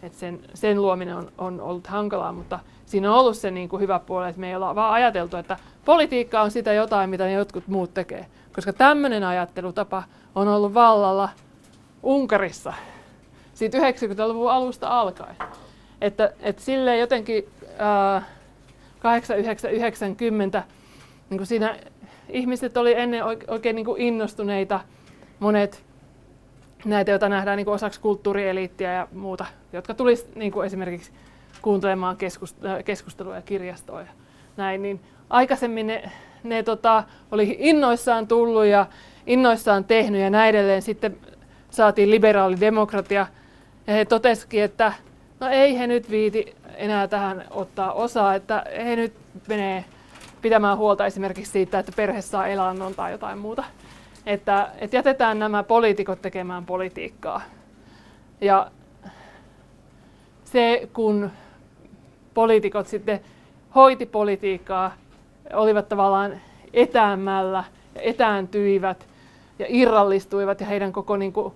Et 0.03 0.13
sen, 0.13 0.39
sen 0.53 0.81
luominen 0.81 1.15
on, 1.15 1.31
on 1.37 1.61
ollut 1.61 1.87
hankalaa, 1.87 2.31
mutta 2.31 2.59
siinä 2.85 3.11
on 3.11 3.19
ollut 3.19 3.37
se 3.37 3.51
niin 3.51 3.69
kuin 3.69 3.81
hyvä 3.81 3.99
puoli, 3.99 4.29
että 4.29 4.39
me 4.39 4.49
ei 4.49 4.55
olla 4.55 4.75
vaan 4.75 4.93
ajateltu, 4.93 5.37
että 5.37 5.57
politiikka 5.85 6.41
on 6.41 6.51
sitä 6.51 6.73
jotain, 6.73 7.09
mitä 7.09 7.23
ne 7.23 7.31
jotkut 7.31 7.67
muut 7.67 7.93
tekee. 7.93 8.25
Koska 8.55 8.73
tämmöinen 8.73 9.23
ajattelutapa 9.23 10.03
on 10.35 10.47
ollut 10.47 10.73
vallalla 10.73 11.29
Unkarissa 12.03 12.73
siitä 13.55 13.77
90-luvun 13.77 14.51
alusta 14.51 14.87
alkaen. 14.87 15.35
Että, 16.01 16.33
että 16.39 16.61
silleen 16.61 16.99
jotenkin 16.99 17.43
ää, 17.77 18.21
8990 18.99 20.63
niin 21.29 21.37
kuin 21.37 21.47
siinä 21.47 21.75
ihmiset 22.35 22.77
oli 22.77 22.93
ennen 22.93 23.23
oikein 23.47 23.75
niin 23.75 23.85
kuin 23.85 24.01
innostuneita, 24.01 24.79
monet 25.39 25.83
näitä, 26.85 27.11
joita 27.11 27.29
nähdään 27.29 27.57
niin 27.57 27.65
kuin 27.65 27.75
osaksi 27.75 27.99
kulttuurieliittiä 27.99 28.93
ja 28.93 29.07
muuta, 29.13 29.45
jotka 29.73 29.93
tulisi 29.93 30.25
niin 30.35 30.51
kuin 30.51 30.65
esimerkiksi 30.65 31.11
kuuntelemaan 31.61 32.17
äh, 32.65 32.83
keskustelua 32.83 33.35
ja 33.35 33.41
kirjastoa 33.41 34.01
ja 34.01 34.07
näin, 34.57 34.81
niin 34.81 34.99
aikaisemmin 35.29 35.87
ne, 35.87 36.11
ne 36.43 36.63
tota, 36.63 37.03
oli 37.31 37.55
innoissaan 37.59 38.27
tullut 38.27 38.65
ja 38.65 38.85
innoissaan 39.27 39.83
tehnyt 39.83 40.21
ja 40.21 40.29
näin 40.29 40.49
edelleen. 40.49 40.81
Sitten 40.81 41.17
saatiin 41.69 42.11
liberaali 42.11 42.59
demokratia 42.59 43.27
ja 43.87 43.93
he 43.93 44.05
totesikin, 44.05 44.63
että 44.63 44.93
no 45.39 45.47
ei 45.47 45.77
he 45.77 45.87
nyt 45.87 46.09
viiti 46.09 46.55
enää 46.75 47.07
tähän 47.07 47.45
ottaa 47.51 47.93
osaa, 47.93 48.35
että 48.35 48.63
he 48.85 48.95
nyt 48.95 49.13
menee 49.47 49.85
pitämään 50.41 50.77
huolta 50.77 51.05
esimerkiksi 51.05 51.51
siitä, 51.51 51.79
että 51.79 51.91
perhe 51.95 52.21
saa 52.21 52.47
elannon 52.47 52.95
tai 52.95 53.11
jotain 53.11 53.37
muuta. 53.37 53.63
Että, 54.25 54.71
että 54.77 54.97
jätetään 54.97 55.39
nämä 55.39 55.63
poliitikot 55.63 56.21
tekemään 56.21 56.65
politiikkaa. 56.65 57.41
Ja 58.41 58.71
se, 60.43 60.89
kun 60.93 61.31
poliitikot 62.33 62.87
sitten 62.87 63.19
hoiti 63.75 64.05
politiikkaa, 64.05 64.91
olivat 65.53 65.89
tavallaan 65.89 66.41
etäämällä 66.73 67.63
ja 67.95 68.01
etääntyivät 68.01 69.07
ja 69.59 69.65
irrallistuivat 69.69 70.59
ja 70.59 70.65
heidän 70.65 70.91
koko 70.91 71.17
niin 71.17 71.33
kuin, 71.33 71.53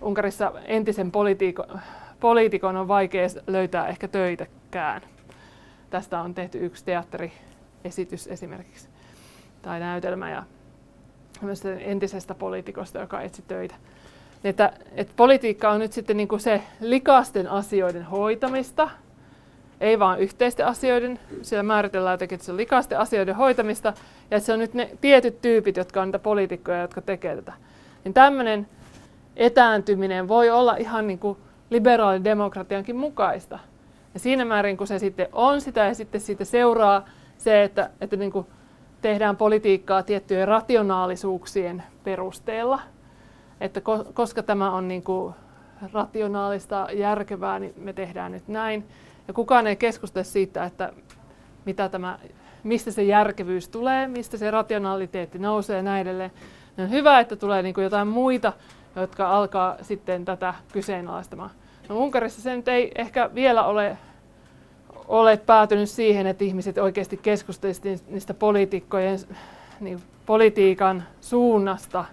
Unkarissa 0.00 0.52
entisen 0.64 1.10
poliitikon, 1.10 1.80
poliitikon 2.20 2.76
on 2.76 2.88
vaikea 2.88 3.28
löytää 3.46 3.88
ehkä 3.88 4.08
töitäkään. 4.08 5.02
Tästä 5.90 6.20
on 6.20 6.34
tehty 6.34 6.58
yksi 6.58 6.84
teatteriesitys 7.84 8.26
esimerkiksi 8.26 8.88
tai 9.62 9.80
näytelmä 9.80 10.30
ja 10.30 10.42
entisestä 11.78 12.34
poliitikosta, 12.34 12.98
joka 12.98 13.20
etsi 13.20 13.44
töitä. 13.48 13.74
Että, 14.44 14.72
että 14.92 15.12
politiikka 15.16 15.70
on 15.70 15.80
nyt 15.80 15.92
sitten 15.92 16.16
niin 16.16 16.28
kuin 16.28 16.40
se 16.40 16.62
likasten 16.80 17.50
asioiden 17.50 18.04
hoitamista– 18.04 18.90
ei 19.80 19.98
vaan 19.98 20.20
yhteisten 20.20 20.66
asioiden, 20.66 21.18
siellä 21.42 21.62
määritellään 21.62 22.14
jotenkin, 22.14 22.36
että 22.36 22.44
se 22.44 22.52
on 22.52 22.56
likaisten 22.56 22.98
asioiden 22.98 23.36
hoitamista, 23.36 23.92
ja 24.30 24.36
että 24.36 24.46
se 24.46 24.52
on 24.52 24.58
nyt 24.58 24.74
ne 24.74 24.90
tietyt 25.00 25.40
tyypit, 25.42 25.76
jotka 25.76 26.02
on 26.02 26.08
niitä 26.08 26.18
poliitikkoja, 26.18 26.80
jotka 26.80 27.02
tekee 27.02 27.36
tätä. 27.36 27.52
Niin 28.04 28.14
tämmöinen 28.14 28.66
etääntyminen 29.36 30.28
voi 30.28 30.50
olla 30.50 30.76
ihan 30.76 31.06
niin 31.06 31.18
kuin 31.18 31.38
liberaalin 31.70 32.24
demokratiankin 32.24 32.96
mukaista. 32.96 33.58
Ja 34.14 34.20
siinä 34.20 34.44
määrin, 34.44 34.76
kun 34.76 34.86
se 34.86 34.98
sitten 34.98 35.28
on 35.32 35.60
sitä, 35.60 35.84
ja 35.84 35.94
sitten 35.94 36.20
siitä 36.20 36.44
seuraa 36.44 37.04
se, 37.44 37.62
että, 37.62 37.90
että 38.00 38.16
niin 38.16 38.32
kuin 38.32 38.46
tehdään 39.00 39.36
politiikkaa 39.36 40.02
tiettyjen 40.02 40.48
rationaalisuuksien 40.48 41.82
perusteella, 42.04 42.80
että 43.60 43.80
koska 44.14 44.42
tämä 44.42 44.70
on 44.70 44.88
niin 44.88 45.02
kuin 45.02 45.34
rationaalista, 45.92 46.88
järkevää, 46.92 47.58
niin 47.58 47.74
me 47.76 47.92
tehdään 47.92 48.32
nyt 48.32 48.48
näin. 48.48 48.84
Ja 49.28 49.34
kukaan 49.34 49.66
ei 49.66 49.76
keskustele 49.76 50.24
siitä, 50.24 50.64
että 50.64 50.92
mitä 51.64 51.88
tämä, 51.88 52.18
mistä 52.62 52.90
se 52.90 53.02
järkevyys 53.02 53.68
tulee, 53.68 54.08
mistä 54.08 54.36
se 54.36 54.50
rationaliteetti 54.50 55.38
nousee 55.38 55.76
ja 55.76 55.82
näin 55.82 56.02
edelleen. 56.06 56.30
on 56.78 56.90
hyvä, 56.90 57.20
että 57.20 57.36
tulee 57.36 57.62
niin 57.62 57.74
kuin 57.74 57.84
jotain 57.84 58.08
muita, 58.08 58.52
jotka 58.96 59.36
alkaa 59.36 59.76
sitten 59.82 60.24
tätä 60.24 60.54
kyseenalaistamaan. 60.72 61.50
No 61.88 61.98
Unkarissa 61.98 62.42
se 62.42 62.56
nyt 62.56 62.68
ei 62.68 62.92
ehkä 62.94 63.30
vielä 63.34 63.64
ole, 63.64 63.98
ole 65.08 65.36
päätynyt 65.36 65.90
siihen, 65.90 66.26
että 66.26 66.44
ihmiset 66.44 66.78
oikeasti 66.78 67.16
keskustelisivat 67.16 68.02
niistä 68.08 68.34
poliitikkojen, 68.34 69.18
niin 69.80 70.02
politiikan 70.26 71.04
suunnasta, 71.20 72.04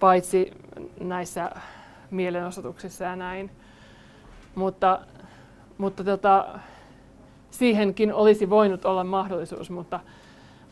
paitsi 0.00 0.52
näissä 1.00 1.50
mielenosoituksissa 2.10 3.04
ja 3.04 3.16
näin. 3.16 3.50
Mutta, 4.54 5.00
mutta 5.78 6.04
tota, 6.04 6.58
siihenkin 7.50 8.14
olisi 8.14 8.50
voinut 8.50 8.84
olla 8.84 9.04
mahdollisuus, 9.04 9.70
mutta, 9.70 10.00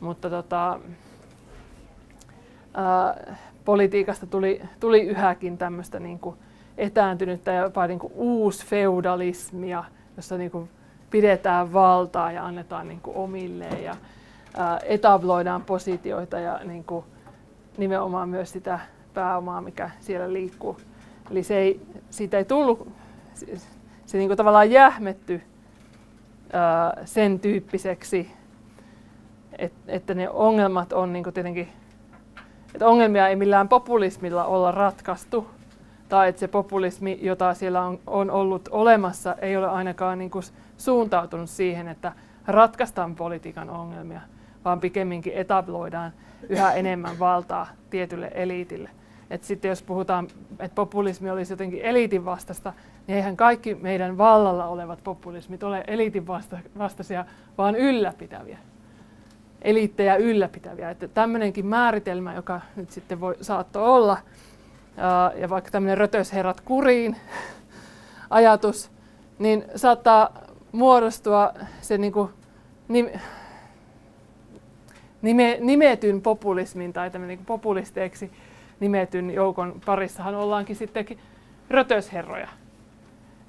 mutta 0.00 0.30
tota, 0.30 0.80
ää, 2.74 3.36
politiikasta 3.64 4.26
tuli, 4.26 4.62
tuli 4.80 5.00
yhäkin 5.00 5.58
tämmöistä 5.58 6.00
niin 6.00 6.20
etääntynyttä 6.78 7.52
ja 7.52 7.62
jopa 7.62 7.86
niin 7.86 7.98
kuin 7.98 8.12
uusfeudalismia, 8.16 9.84
jossa 10.16 10.38
niin 10.38 10.50
kuin 10.50 10.70
pidetään 11.10 11.72
valtaa 11.72 12.32
ja 12.32 12.46
annetaan 12.46 12.88
niin 12.88 13.00
kuin 13.00 13.16
omilleen 13.16 13.84
ja 13.84 13.96
ää, 14.56 14.80
etabloidaan 14.82 15.62
positioita 15.62 16.38
ja 16.38 16.60
niin 16.64 16.84
kuin 16.84 17.04
nimenomaan 17.78 18.28
myös 18.28 18.52
sitä 18.52 18.78
pääomaa, 19.14 19.60
mikä 19.60 19.90
siellä 20.00 20.32
liikkuu. 20.32 20.76
Eli 21.30 21.42
se 21.42 21.58
ei, 21.58 21.80
siitä 22.10 22.38
ei 22.38 22.44
tullut, 22.44 22.88
se, 23.34 23.46
se 24.06 24.18
niin 24.18 24.28
kuin 24.28 24.36
tavallaan 24.36 24.70
jähmetty 24.70 25.42
ää, 26.52 26.96
sen 27.04 27.40
tyyppiseksi, 27.40 28.30
et, 29.58 29.72
että 29.86 30.14
ne 30.14 30.30
ongelmat 30.30 30.92
on 30.92 31.12
niin 31.12 31.24
kuin 31.24 31.34
tietenkin, 31.34 31.68
että 32.74 32.86
ongelmia 32.86 33.28
ei 33.28 33.36
millään 33.36 33.68
populismilla 33.68 34.44
olla 34.44 34.70
ratkaistu, 34.72 35.46
tai 36.08 36.28
että 36.28 36.40
se 36.40 36.48
populismi, 36.48 37.18
jota 37.22 37.54
siellä 37.54 37.82
on, 37.82 37.98
on 38.06 38.30
ollut 38.30 38.68
olemassa, 38.72 39.34
ei 39.34 39.56
ole 39.56 39.68
ainakaan 39.68 40.18
niin 40.18 40.30
kuin 40.30 40.44
suuntautunut 40.80 41.50
siihen, 41.50 41.88
että 41.88 42.12
ratkaistaan 42.46 43.14
politiikan 43.14 43.70
ongelmia, 43.70 44.20
vaan 44.64 44.80
pikemminkin 44.80 45.32
etabloidaan 45.32 46.12
yhä 46.48 46.72
enemmän 46.72 47.18
valtaa 47.18 47.66
tietylle 47.90 48.30
eliitille. 48.34 48.90
Et 49.30 49.44
sitten 49.44 49.68
jos 49.68 49.82
puhutaan, 49.82 50.28
että 50.58 50.74
populismi 50.74 51.30
olisi 51.30 51.52
jotenkin 51.52 51.82
eliitin 51.82 52.24
vastasta, 52.24 52.72
niin 53.06 53.16
eihän 53.16 53.36
kaikki 53.36 53.74
meidän 53.74 54.18
vallalla 54.18 54.66
olevat 54.66 55.04
populismit 55.04 55.62
ole 55.62 55.84
eliitin 55.86 56.26
vasta- 56.26 56.58
vastaisia, 56.78 57.24
vaan 57.58 57.74
ylläpitäviä. 57.74 58.58
Eliittejä 59.62 60.16
ylläpitäviä. 60.16 60.90
Että 60.90 61.08
tämmöinenkin 61.08 61.66
määritelmä, 61.66 62.34
joka 62.34 62.60
nyt 62.76 62.90
sitten 62.90 63.20
voi, 63.20 63.36
saattoi 63.40 63.82
olla, 63.84 64.18
ja 65.36 65.50
vaikka 65.50 65.70
tämmöinen 65.70 65.98
rötösherrat 65.98 66.60
kuriin 66.60 67.16
ajatus, 68.30 68.90
niin 69.38 69.64
saattaa 69.76 70.30
muodostua 70.72 71.52
se 71.80 71.98
niin 71.98 72.12
kuin 72.12 72.30
nime, 75.22 75.58
nimetyn 75.60 76.22
populismin 76.22 76.92
tai 76.92 77.10
niin 77.26 77.44
populisteiksi 77.46 78.30
nimetyn 78.80 79.30
joukon 79.30 79.80
parissahan 79.86 80.34
ollaankin 80.34 80.76
sittenkin 80.76 81.18
rötösherroja. 81.70 82.48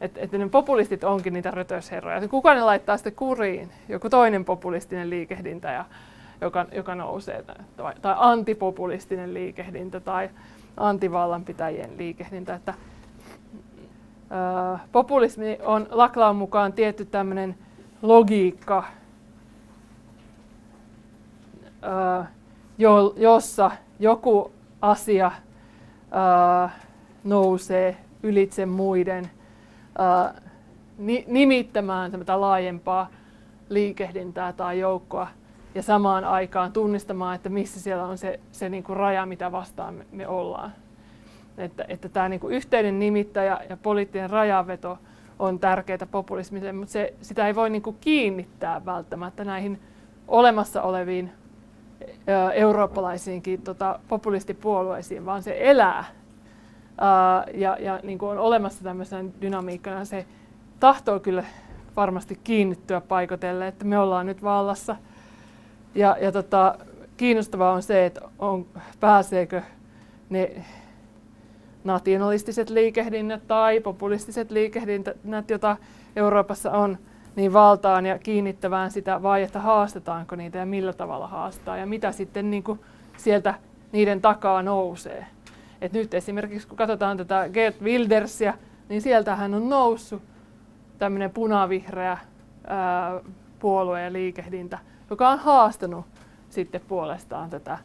Että 0.02 0.22
et 0.22 0.32
ne 0.32 0.50
populistit 0.50 1.04
onkin 1.04 1.34
niitä 1.34 1.52
rötösherroja. 1.52 2.28
Kuka 2.28 2.54
ne 2.54 2.62
laittaa 2.62 2.98
sitten 2.98 3.16
kuriin? 3.16 3.72
Joku 3.90 4.10
toinen 4.10 4.46
populistinen 4.46 5.10
liikehdintä, 5.10 5.72
ja, 5.72 5.86
joka, 6.42 6.66
joka 6.72 6.96
nousee, 6.96 7.44
tai, 7.78 7.94
tai 8.02 8.16
antipopulistinen 8.18 9.34
liikehdintä, 9.34 10.00
tai 10.00 10.30
antivallanpitäjien 10.78 11.98
liikehdintä. 11.98 12.56
Että, 12.56 12.74
populismi 14.92 15.58
on 15.64 15.88
Laklaan 15.90 16.36
mukaan 16.36 16.74
tietty 16.74 17.06
tämmöinen 17.06 17.56
logiikka, 18.02 18.84
jossa 23.16 23.72
joku 24.00 24.52
asia 24.82 25.32
nousee 27.24 27.98
ylitse 28.24 28.66
muiden 28.66 29.32
ää, 29.98 30.42
ni, 30.98 31.26
nimittämään 31.28 32.12
laajempaa 32.36 33.10
liikehdintää 33.70 34.54
tai 34.54 34.80
joukkoa 34.80 35.28
ja 35.76 35.84
samaan 35.84 36.26
aikaan 36.26 36.74
tunnistamaan, 36.74 37.36
että 37.36 37.50
missä 37.50 37.80
siellä 37.80 38.06
on 38.06 38.18
se, 38.18 38.40
se 38.52 38.70
niin 38.70 38.84
kuin 38.84 38.98
raja, 38.98 39.26
mitä 39.26 39.52
vastaan 39.52 39.94
me, 39.94 40.06
me 40.12 40.28
ollaan. 40.28 40.72
Että, 41.58 41.86
että 41.88 42.10
tämä 42.10 42.30
niin 42.30 42.40
kuin 42.40 42.54
yhteinen 42.54 43.00
nimittäjä 43.00 43.60
ja 43.70 43.78
poliittinen 43.78 44.30
rajaveto 44.30 44.98
on 45.40 45.60
tärkeää 45.60 46.08
populismille, 46.12 46.72
mutta 46.72 46.92
se, 46.92 47.14
sitä 47.22 47.48
ei 47.48 47.56
voi 47.56 47.70
niin 47.70 47.82
kuin 47.82 47.98
kiinnittää 48.02 48.86
välttämättä 48.86 49.46
näihin 49.46 49.80
olemassa 50.28 50.82
oleviin 50.82 51.32
eurooppalaisiinkin 52.54 53.62
tota, 53.62 54.00
populistipuolueisiin, 54.08 55.26
vaan 55.26 55.44
se 55.44 55.58
elää 55.60 56.06
ää, 56.98 57.46
ja, 57.54 57.78
ja 57.80 58.00
niin 58.04 58.18
kuin 58.18 58.32
on 58.32 58.40
olemassa 58.40 58.84
tämmöisenä 58.84 59.30
dynamiikkana. 59.42 60.06
Se 60.06 60.26
tahtoo 60.80 61.20
kyllä 61.20 61.44
varmasti 61.96 62.40
kiinnittyä 62.44 63.02
paikotelle, 63.02 63.68
että 63.68 63.86
me 63.86 64.00
ollaan 64.00 64.26
nyt 64.26 64.44
vallassa. 64.44 64.96
Ja, 65.96 66.18
ja 66.22 66.32
tota, 66.32 66.78
kiinnostavaa 67.18 67.74
on 67.74 67.84
se, 67.84 68.06
että 68.06 68.22
on, 68.40 68.66
pääseekö 69.00 69.62
ne 70.30 70.66
nationalistiset 71.84 72.70
liikehdinnät 72.70 73.48
tai 73.48 73.80
populistiset 73.80 74.52
liikehdinnät, 74.52 75.50
joita 75.50 75.78
Euroopassa 76.16 76.72
on, 76.72 76.98
niin 77.36 77.54
valtaan 77.54 78.06
ja 78.06 78.20
kiinnittävään 78.20 78.92
sitä 78.92 79.24
vai 79.24 79.44
että 79.44 79.60
haastetaanko 79.60 80.36
niitä 80.36 80.58
ja 80.58 80.66
millä 80.66 80.94
tavalla 80.94 81.28
haastaa 81.28 81.78
ja 81.78 81.86
mitä 81.86 82.12
sitten 82.12 82.52
niin 82.52 82.64
kuin 82.64 82.80
sieltä 83.18 83.54
niiden 83.92 84.22
takaa 84.22 84.64
nousee. 84.64 85.26
Et 85.82 85.94
nyt 85.94 86.14
esimerkiksi 86.14 86.68
kun 86.68 86.78
katsotaan 86.78 87.18
tätä 87.18 87.50
Gert 87.54 87.82
Wildersia, 87.82 88.54
niin 88.90 89.02
sieltähän 89.02 89.54
on 89.54 89.70
noussut 89.70 90.22
tämmöinen 91.00 91.32
punavihreä 91.32 92.18
ää, 92.68 93.20
puolue 93.60 94.02
ja 94.02 94.14
liikehdintä, 94.14 94.80
joka 95.10 95.30
on 95.30 95.40
haastanut 95.40 96.06
sitten 96.50 96.82
puolestaan 96.88 97.50
tätä, 97.50 97.78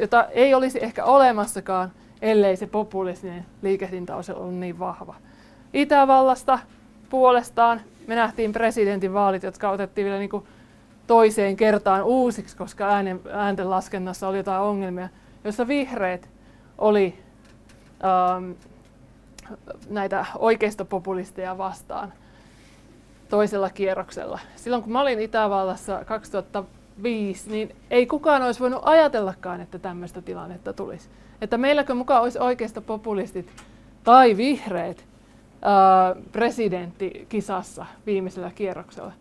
jota 0.00 0.24
ei 0.24 0.54
olisi 0.54 0.84
ehkä 0.84 1.04
olemassakaan, 1.04 1.90
ellei 2.22 2.56
se 2.56 2.66
populistinen 2.66 3.46
liikehdintä 3.62 4.16
olisi 4.16 4.32
ollut 4.32 4.54
niin 4.54 4.78
vahva. 4.78 5.14
Itävallasta 5.72 6.58
puolestaan 7.10 7.80
me 8.06 8.14
nähtiin 8.14 8.52
presidentinvaalit, 8.52 9.42
jotka 9.42 9.70
otettiin 9.70 10.04
vielä 10.04 10.18
niin 10.18 10.30
kuin 10.30 10.44
toiseen 11.06 11.56
kertaan 11.56 12.02
uusiksi, 12.02 12.56
koska 12.56 12.88
äänen, 12.88 13.20
äänten 13.32 13.70
laskennassa 13.70 14.28
oli 14.28 14.36
jotain 14.36 14.62
ongelmia, 14.62 15.08
jossa 15.44 15.68
vihreät 15.68 16.28
oli 16.78 17.18
ähm, 18.04 18.50
näitä 19.88 20.26
oikeistopopulisteja 20.38 21.58
vastaan 21.58 22.12
toisella 23.28 23.70
kierroksella. 23.70 24.38
Silloin 24.56 24.82
kun 24.82 24.92
mä 24.92 25.00
olin 25.00 25.20
Itävallassa 25.20 26.04
2005, 27.02 27.50
niin 27.50 27.76
ei 27.90 28.06
kukaan 28.06 28.42
olisi 28.42 28.60
voinut 28.60 28.82
ajatellakaan, 28.84 29.60
että 29.60 29.78
tämmöistä 29.78 30.22
tilannetta 30.22 30.72
tulisi. 30.72 31.08
Että 31.40 31.58
meilläkö 31.58 31.94
mukaan 31.94 32.22
olisi 32.22 32.38
oikeistopopulistit 32.38 33.50
tai 34.04 34.36
vihreät 34.36 35.04
presidenttikisassa 36.32 37.86
viimeisellä 38.06 38.50
kierroksella. 38.54 39.12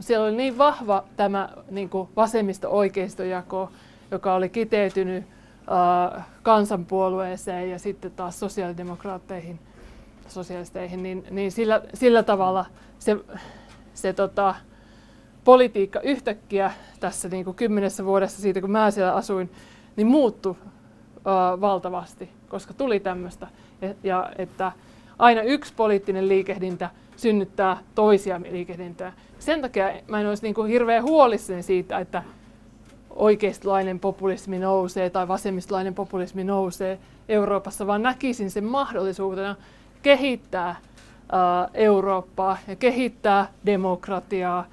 Siellä 0.00 0.26
oli 0.26 0.36
niin 0.36 0.58
vahva 0.58 1.04
tämä 1.16 1.48
niin 1.70 1.90
vasemmisto-oikeistojako, 2.16 3.70
joka 4.10 4.34
oli 4.34 4.48
kiteytynyt 4.48 5.24
uh, 5.24 6.22
kansanpuolueeseen 6.42 7.70
ja 7.70 7.78
sitten 7.78 8.10
taas 8.10 8.40
sosiaalidemokraatteihin, 8.40 9.58
sosialisteihin, 10.28 11.02
niin, 11.02 11.24
niin 11.30 11.52
sillä, 11.52 11.82
sillä 11.94 12.22
tavalla 12.22 12.64
se, 12.98 13.16
se 13.94 14.12
tota, 14.12 14.54
politiikka 15.48 16.00
yhtäkkiä 16.00 16.72
tässä 17.00 17.28
niin 17.28 17.44
kuin 17.44 17.54
kymmenessä 17.54 18.04
vuodessa 18.04 18.42
siitä, 18.42 18.60
kun 18.60 18.70
mä 18.70 18.90
siellä 18.90 19.14
asuin, 19.14 19.50
niin 19.96 20.06
muuttui 20.06 20.50
uh, 20.50 21.60
valtavasti, 21.60 22.30
koska 22.48 22.74
tuli 22.74 23.00
tämmöistä. 23.00 23.46
Ja, 23.82 23.94
ja 24.02 24.30
että 24.38 24.72
aina 25.18 25.42
yksi 25.42 25.72
poliittinen 25.76 26.28
liikehdintä 26.28 26.90
synnyttää 27.16 27.76
toisia 27.94 28.40
liikehdintöjä. 28.50 29.12
Sen 29.38 29.62
takia 29.62 29.92
mä 30.08 30.20
en 30.20 30.26
olisi 30.26 30.42
niin 30.42 30.54
kuin 30.54 30.70
hirveän 30.70 31.02
huolissani 31.02 31.62
siitä, 31.62 31.98
että 31.98 32.22
oikeistolainen 33.10 34.00
populismi 34.00 34.58
nousee 34.58 35.10
tai 35.10 35.28
vasemmistolainen 35.28 35.94
populismi 35.94 36.44
nousee 36.44 36.98
Euroopassa, 37.28 37.86
vaan 37.86 38.02
näkisin 38.02 38.50
sen 38.50 38.64
mahdollisuutena 38.64 39.56
kehittää 40.02 40.76
uh, 40.80 41.70
Eurooppaa 41.74 42.58
ja 42.66 42.76
kehittää 42.76 43.48
demokratiaa, 43.66 44.64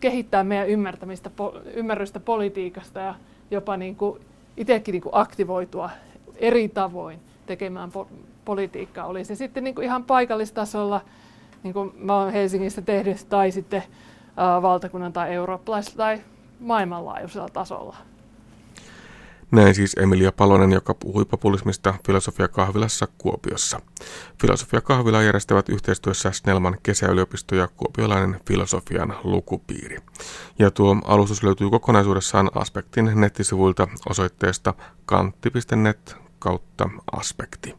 kehittää 0.00 0.44
meidän 0.44 0.68
ymmärtämistä, 0.68 1.30
ymmärrystä 1.74 2.20
politiikasta 2.20 3.00
ja 3.00 3.14
jopa 3.50 3.76
niin 3.76 3.96
kuin 3.96 4.20
itsekin 4.56 4.92
niin 4.92 5.02
kuin 5.02 5.14
aktivoitua 5.14 5.90
eri 6.36 6.68
tavoin 6.68 7.20
tekemään 7.46 7.90
po- 7.90 8.14
politiikka, 8.44 9.04
oli 9.04 9.24
se 9.24 9.34
sitten 9.34 9.64
niin 9.64 9.74
kuin 9.74 9.84
ihan 9.84 10.04
paikallistasolla, 10.04 11.00
niin 11.62 11.74
kuin 11.74 11.92
mä 11.96 12.20
olen 12.20 12.32
Helsingissä 12.32 12.82
tehnyt, 12.82 13.26
tai 13.28 13.50
sitten 13.50 13.82
ää, 14.36 14.62
valtakunnan 14.62 15.12
tai 15.12 15.34
eurooppalaisella 15.34 15.96
tai 15.96 16.20
maailmanlaajuisella 16.60 17.48
tasolla. 17.48 17.96
Näin 19.54 19.74
siis 19.74 19.96
Emilia 20.00 20.32
Palonen, 20.32 20.72
joka 20.72 20.94
puhui 20.94 21.24
populismista 21.24 21.94
Filosofia 22.06 22.48
Kahvilassa 22.48 23.08
Kuopiossa. 23.18 23.80
Filosofia 24.40 24.80
Kahvila 24.80 25.22
järjestävät 25.22 25.68
yhteistyössä 25.68 26.32
Snellman 26.32 26.76
kesäyliopisto 26.82 27.54
ja 27.54 27.68
kuopiolainen 27.68 28.40
filosofian 28.46 29.16
lukupiiri. 29.24 29.98
Ja 30.58 30.70
tuo 30.70 30.96
alustus 31.04 31.42
löytyy 31.42 31.70
kokonaisuudessaan 31.70 32.50
Aspektin 32.54 33.12
nettisivuilta 33.14 33.88
osoitteesta 34.10 34.74
kantti.net 35.06 36.16
kautta 36.38 36.90
aspekti. 37.12 37.74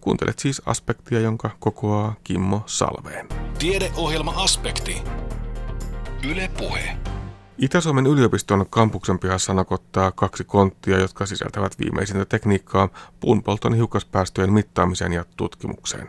Kuuntelet 0.00 0.38
siis 0.38 0.62
aspektia, 0.66 1.20
jonka 1.20 1.50
kokoaa 1.58 2.14
Kimmo 2.24 2.62
Salveen. 2.66 3.28
Tiedeohjelma 3.58 4.32
Aspekti. 4.36 5.02
Yle 6.30 6.50
Puhe. 6.58 7.09
Itä-Suomen 7.60 8.06
yliopiston 8.06 8.66
kampuksen 8.70 9.18
pihassa 9.18 9.54
nakottaa 9.54 10.12
kaksi 10.12 10.44
konttia, 10.44 10.98
jotka 10.98 11.26
sisältävät 11.26 11.78
viimeisintä 11.78 12.24
tekniikkaa 12.24 12.88
puunpolton 13.20 13.74
hiukkaspäästöjen 13.74 14.52
mittaamiseen 14.52 15.12
ja 15.12 15.24
tutkimukseen. 15.36 16.08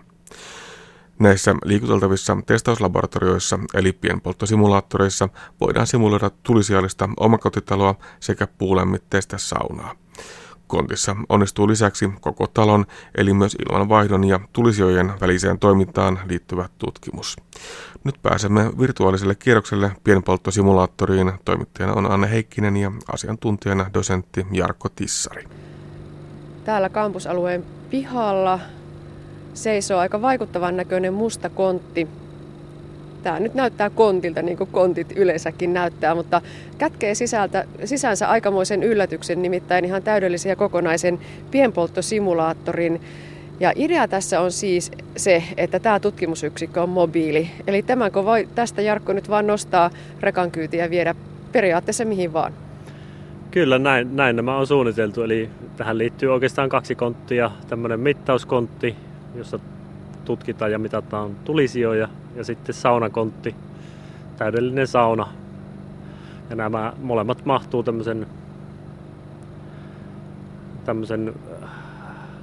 Näissä 1.20 1.56
liikuteltavissa 1.66 2.38
testauslaboratorioissa 2.45 3.60
eli 3.74 3.93
pienpolttosimulaattoreissa 3.93 5.30
voidaan 5.62 5.88
simuloida 5.88 6.32
tulisiallista 6.43 7.10
omakotitaloa 7.18 7.95
sekä 8.20 8.47
puulämmitteistä 8.47 9.38
saunaa. 9.38 9.95
Kontissa 10.68 11.16
onnistuu 11.30 11.68
lisäksi 11.68 12.10
koko 12.22 12.47
talon, 12.47 12.86
eli 13.16 13.34
myös 13.34 13.56
ilmanvaihdon 13.70 14.24
ja 14.24 14.39
tulisijojen 14.54 15.14
väliseen 15.22 15.60
toimintaan 15.60 16.20
liittyvä 16.30 16.70
tutkimus. 16.78 17.38
Nyt 18.04 18.16
pääsemme 18.24 18.72
virtuaaliselle 18.80 19.36
kierrokselle 19.36 19.91
pienpolttosimulaattoriin. 20.04 21.32
Toimittajana 21.45 21.93
on 21.93 22.12
Anne 22.12 22.32
Heikkinen 22.32 22.78
ja 22.78 22.91
asiantuntijana 23.14 23.89
dosentti 23.93 24.45
Jarkko 24.52 24.89
Tissari. 24.89 25.43
Täällä 26.66 26.89
kampusalueen 26.89 27.66
pihalla 27.89 28.60
seisoo 29.54 29.99
aika 29.99 30.22
vaikuttavan 30.22 30.78
näköinen 30.78 31.14
musta 31.14 31.49
kontti, 31.49 32.08
Tämä 33.24 33.39
nyt 33.39 33.54
näyttää 33.54 33.89
kontilta, 33.89 34.41
niin 34.41 34.58
kuin 34.58 34.70
kontit 34.72 35.12
yleensäkin 35.16 35.74
näyttää, 35.74 36.16
mutta 36.16 36.41
kätkee 36.78 37.16
sisältä, 37.16 37.66
sisäänsä 37.86 38.28
aikamoisen 38.28 38.84
yllätyksen, 38.84 39.41
nimittäin 39.41 39.86
ihan 39.86 40.04
täydellisen 40.04 40.49
ja 40.49 40.56
kokonaisen 40.56 41.20
pienpolttosimulaattorin. 41.52 43.02
Ja 43.62 43.74
idea 43.76 44.07
tässä 44.07 44.41
on 44.41 44.51
siis 44.51 44.91
se, 45.18 45.43
että 45.57 45.80
tämä 45.80 45.99
tutkimusyksikkö 45.99 46.84
on 46.84 46.89
mobiili. 46.89 47.49
Eli 47.68 47.82
tämänkö 47.82 48.26
voi 48.26 48.47
tästä 48.55 48.82
Jarkko 48.82 49.14
nyt 49.14 49.30
vaan 49.30 49.47
nostaa 49.47 49.89
rekan 50.20 50.51
ja 50.72 50.89
viedä 50.89 51.16
periaatteessa 51.51 52.05
mihin 52.05 52.34
vaan? 52.34 52.53
Kyllä, 53.51 53.80
näin, 53.80 54.16
näin 54.16 54.36
nämä 54.36 54.57
on 54.57 54.68
suunniteltu. 54.68 55.24
Eli 55.24 55.49
tähän 55.78 55.97
liittyy 55.97 56.34
oikeastaan 56.34 56.70
kaksi 56.70 56.95
konttia. 56.95 57.51
Tämmöinen 57.68 57.99
mittauskontti, 57.99 58.95
jossa 59.36 59.59
tutkitaan 60.26 60.72
ja 60.72 60.80
mitataan 60.80 61.36
tulisijoja 61.45 62.07
ja 62.36 62.43
sitten 62.43 62.76
saunakontti, 62.76 63.55
täydellinen 64.38 64.88
sauna. 64.88 65.28
Ja 66.49 66.55
nämä 66.55 66.93
molemmat 67.01 67.45
mahtuu 67.45 67.84
tämmöisen, 67.84 68.28
tämmöisen 70.86 71.34
äh, 71.64 71.70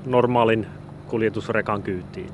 normaalin 0.06 0.66
kuljetusrekan 1.08 1.82
kyytiin. 1.82 2.30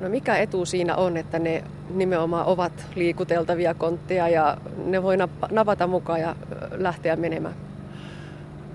No 0.00 0.08
mikä 0.08 0.36
etu 0.36 0.66
siinä 0.66 0.96
on, 0.96 1.16
että 1.16 1.38
ne 1.38 1.64
nimenomaan 1.94 2.46
ovat 2.46 2.86
liikuteltavia 2.94 3.74
kontteja 3.74 4.28
ja 4.28 4.56
ne 4.84 5.02
voi 5.02 5.16
napata 5.50 5.86
mukaan 5.86 6.20
ja 6.20 6.36
lähteä 6.70 7.16
menemään? 7.16 7.54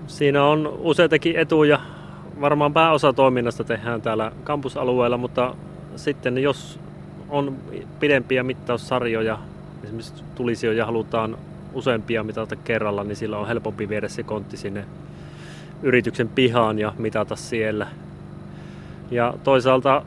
Siinä 0.06 0.44
on 0.44 0.78
useitakin 0.78 1.36
etuja. 1.36 1.80
Varmaan 2.40 2.72
pääosa 2.72 3.12
toiminnasta 3.12 3.64
tehdään 3.64 4.02
täällä 4.02 4.32
kampusalueella, 4.44 5.16
mutta 5.16 5.54
sitten 5.96 6.38
jos 6.38 6.80
on 7.28 7.56
pidempiä 8.00 8.42
mittaussarjoja, 8.42 9.38
esimerkiksi 9.84 10.24
tulisijoja 10.34 10.86
halutaan 10.86 11.38
useampia 11.72 12.22
mitata 12.22 12.56
kerralla, 12.56 13.04
niin 13.04 13.16
sillä 13.16 13.38
on 13.38 13.46
helpompi 13.46 13.88
viedä 13.88 14.08
se 14.08 14.22
kontti 14.22 14.56
sinne 14.56 14.84
yrityksen 15.82 16.28
pihaan 16.28 16.78
ja 16.78 16.92
mitata 16.98 17.36
siellä. 17.36 17.86
Ja 19.12 19.34
toisaalta 19.44 20.02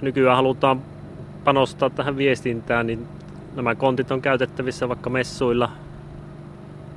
nykyään 0.00 0.36
halutaan 0.36 0.82
panostaa 1.44 1.90
tähän 1.90 2.16
viestintään, 2.16 2.86
niin 2.86 3.08
nämä 3.56 3.74
kontit 3.74 4.10
on 4.10 4.22
käytettävissä 4.22 4.88
vaikka 4.88 5.10
messuilla 5.10 5.70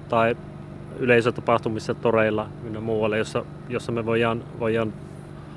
tai 0.10 0.36
yleisötapahtumissa, 1.00 1.94
toreilla 1.94 2.48
ja 2.74 2.82
muualle, 2.82 3.18
jossa, 3.18 3.46
jossa 3.70 3.92
me 3.92 4.06
voidaan, 4.06 4.44
voidaan 4.60 4.94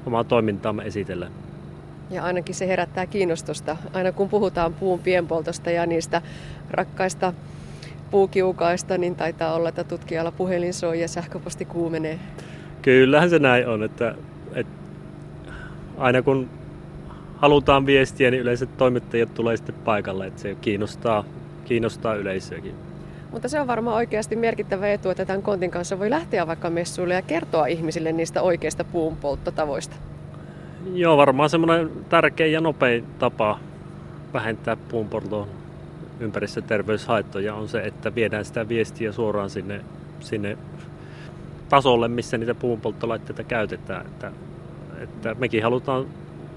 omaa 0.06 0.24
toimintaamme 0.24 0.82
esitellä. 0.82 1.26
Ja 2.10 2.24
ainakin 2.24 2.54
se 2.54 2.68
herättää 2.68 3.06
kiinnostusta, 3.06 3.76
aina 3.92 4.12
kun 4.12 4.28
puhutaan 4.28 4.74
puun 4.74 4.98
pienpoltosta 4.98 5.70
ja 5.70 5.86
niistä 5.86 6.22
rakkaista 6.70 7.32
puukiukaista, 8.10 8.98
niin 8.98 9.16
taitaa 9.16 9.54
olla, 9.54 9.68
että 9.68 9.84
tutkijalla 9.84 10.32
puhelin 10.32 10.74
soi 10.74 11.00
ja 11.00 11.08
sähköposti 11.08 11.64
kuumenee. 11.64 12.18
Kyllähän 12.82 13.30
se 13.30 13.38
näin 13.38 13.68
on, 13.68 13.82
että, 13.82 14.14
että 14.54 14.83
aina 15.98 16.22
kun 16.22 16.48
halutaan 17.36 17.86
viestiä, 17.86 18.30
niin 18.30 18.42
yleensä 18.42 18.66
toimittajat 18.66 19.34
tulee 19.34 19.56
sitten 19.56 19.74
paikalle, 19.74 20.26
että 20.26 20.40
se 20.40 20.54
kiinnostaa, 20.54 21.24
kiinnostaa 21.64 22.14
yleisöäkin. 22.14 22.74
Mutta 23.30 23.48
se 23.48 23.60
on 23.60 23.66
varmaan 23.66 23.96
oikeasti 23.96 24.36
merkittävä 24.36 24.88
etu, 24.88 25.10
että 25.10 25.24
tämän 25.24 25.42
kontin 25.42 25.70
kanssa 25.70 25.98
voi 25.98 26.10
lähteä 26.10 26.46
vaikka 26.46 26.70
messuille 26.70 27.14
ja 27.14 27.22
kertoa 27.22 27.66
ihmisille 27.66 28.12
niistä 28.12 28.42
oikeista 28.42 28.84
puunpolttotavoista. 28.84 29.96
Joo, 30.92 31.16
varmaan 31.16 31.50
semmoinen 31.50 31.90
tärkeä 32.08 32.46
ja 32.46 32.60
nopein 32.60 33.04
tapa 33.18 33.58
vähentää 34.32 34.76
puunpolton 34.76 35.48
ympäristöterveyshaittoja 36.20 37.54
on 37.54 37.68
se, 37.68 37.80
että 37.80 38.14
viedään 38.14 38.44
sitä 38.44 38.68
viestiä 38.68 39.12
suoraan 39.12 39.50
sinne, 39.50 39.80
sinne 40.20 40.58
tasolle, 41.68 42.08
missä 42.08 42.38
niitä 42.38 42.54
puunpolttolaitteita 42.54 43.44
käytetään. 43.44 44.06
Että, 44.06 44.32
että 45.02 45.34
mekin 45.38 45.62
halutaan 45.62 46.06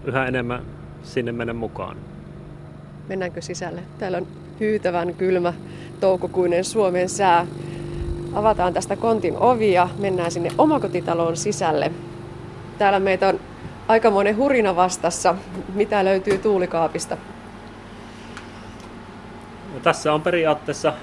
yhä 0.05 0.25
enemmän 0.25 0.61
sinne 1.03 1.31
mennä 1.31 1.53
mukaan. 1.53 1.97
Mennäänkö 3.07 3.41
sisälle? 3.41 3.81
Täällä 3.99 4.17
on 4.17 4.27
hyytävän 4.59 5.13
kylmä 5.13 5.53
toukokuinen 5.99 6.63
Suomen 6.63 7.09
sää. 7.09 7.47
Avataan 8.33 8.73
tästä 8.73 8.95
kontin 8.95 9.37
ovi 9.37 9.73
ja 9.73 9.89
mennään 9.99 10.31
sinne 10.31 10.49
omakotitalon 10.57 11.37
sisälle. 11.37 11.91
Täällä 12.77 12.99
meitä 12.99 13.27
on 13.27 13.39
aikamoinen 13.87 14.37
hurina 14.37 14.75
vastassa. 14.75 15.35
Mitä 15.73 16.05
löytyy 16.05 16.37
tuulikaapista? 16.37 17.17
No, 19.73 19.79
tässä 19.83 20.13
on 20.13 20.21
periaatteessa 20.21 20.93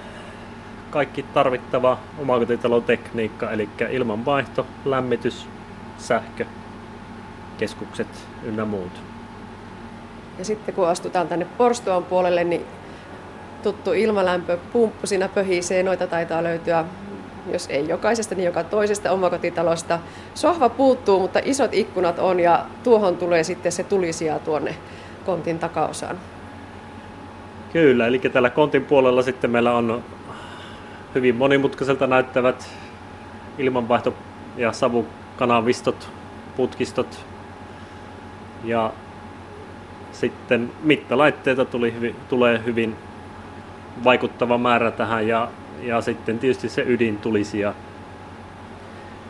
kaikki 0.91 1.23
tarvittava 1.23 1.99
omakotitalotekniikka, 2.19 3.51
eli 3.51 3.69
ilmanvaihto, 3.91 4.67
lämmitys, 4.85 5.47
sähkö, 5.99 6.47
keskukset 7.59 8.09
ynnä 8.43 8.65
muut. 8.65 8.93
Ja 10.39 10.45
sitten 10.45 10.75
kun 10.75 10.89
astutaan 10.89 11.29
tänne 11.29 11.47
porstuan 11.59 12.05
puolelle, 12.05 12.45
niin 12.45 12.67
tuttu 13.63 13.93
ilmalämpö, 13.93 14.59
pumppu 14.73 15.07
siinä 15.07 15.29
pöhisee, 15.29 15.83
noita 15.83 16.07
taitaa 16.07 16.43
löytyä 16.43 16.85
jos 17.53 17.67
ei 17.67 17.89
jokaisesta, 17.89 18.35
niin 18.35 18.45
joka 18.45 18.65
toisesta 18.65 19.11
omakotitalosta. 19.11 19.99
Sohva 20.35 20.69
puuttuu, 20.69 21.21
mutta 21.21 21.41
isot 21.45 21.75
ikkunat 21.75 22.19
on 22.19 22.41
ja 22.41 22.67
tuohon 22.83 23.17
tulee 23.17 23.45
sitten 23.45 23.73
se 23.73 23.85
tulisija 23.85 24.39
tuonne 24.39 24.75
kontin 25.27 25.59
takaosaan. 25.59 26.19
Kyllä, 27.73 28.07
eli 28.07 28.19
tällä 28.19 28.51
kontin 28.51 28.85
puolella 28.85 29.23
sitten 29.23 29.51
meillä 29.51 29.73
on 29.75 30.03
hyvin 31.15 31.37
monimutkaiselta 31.37 32.07
näyttävät 32.07 32.69
ilmanvaihto- 33.59 34.15
ja 34.57 34.73
savukanavistot, 34.73 36.09
putkistot 36.57 37.25
ja 38.65 38.93
sitten 40.13 40.71
mittalaitteita 40.83 41.65
tuli 41.65 41.95
hyvin, 41.95 42.17
tulee 42.29 42.63
hyvin 42.65 42.97
vaikuttava 44.05 44.59
määrä 44.59 44.91
tähän 44.91 45.29
ja 45.29 45.49
ja 45.83 46.01
sitten 46.01 46.39
tietysti 46.39 46.69
se 46.69 46.85
ydin 46.87 47.19
tulisia. 47.19 47.75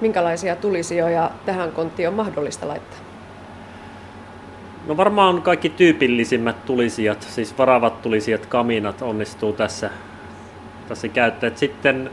Minkälaisia 0.01 0.57
tulisijoja 0.57 1.31
tähän 1.47 1.73
konttiin 1.73 2.09
on 2.09 2.15
mahdollista 2.15 2.69
laittaa? 2.69 2.99
No 4.87 4.97
varmaan 4.97 5.43
kaikki 5.43 5.69
tyypillisimmät 5.69 6.65
tulisijat, 6.65 7.23
siis 7.23 7.59
varavat 7.59 8.03
tulisijat, 8.03 8.47
kaminat 8.47 9.03
onnistuu 9.03 9.53
tässä, 9.53 9.91
tässä 10.89 11.09
käyttää. 11.09 11.51
Sitten 11.55 12.11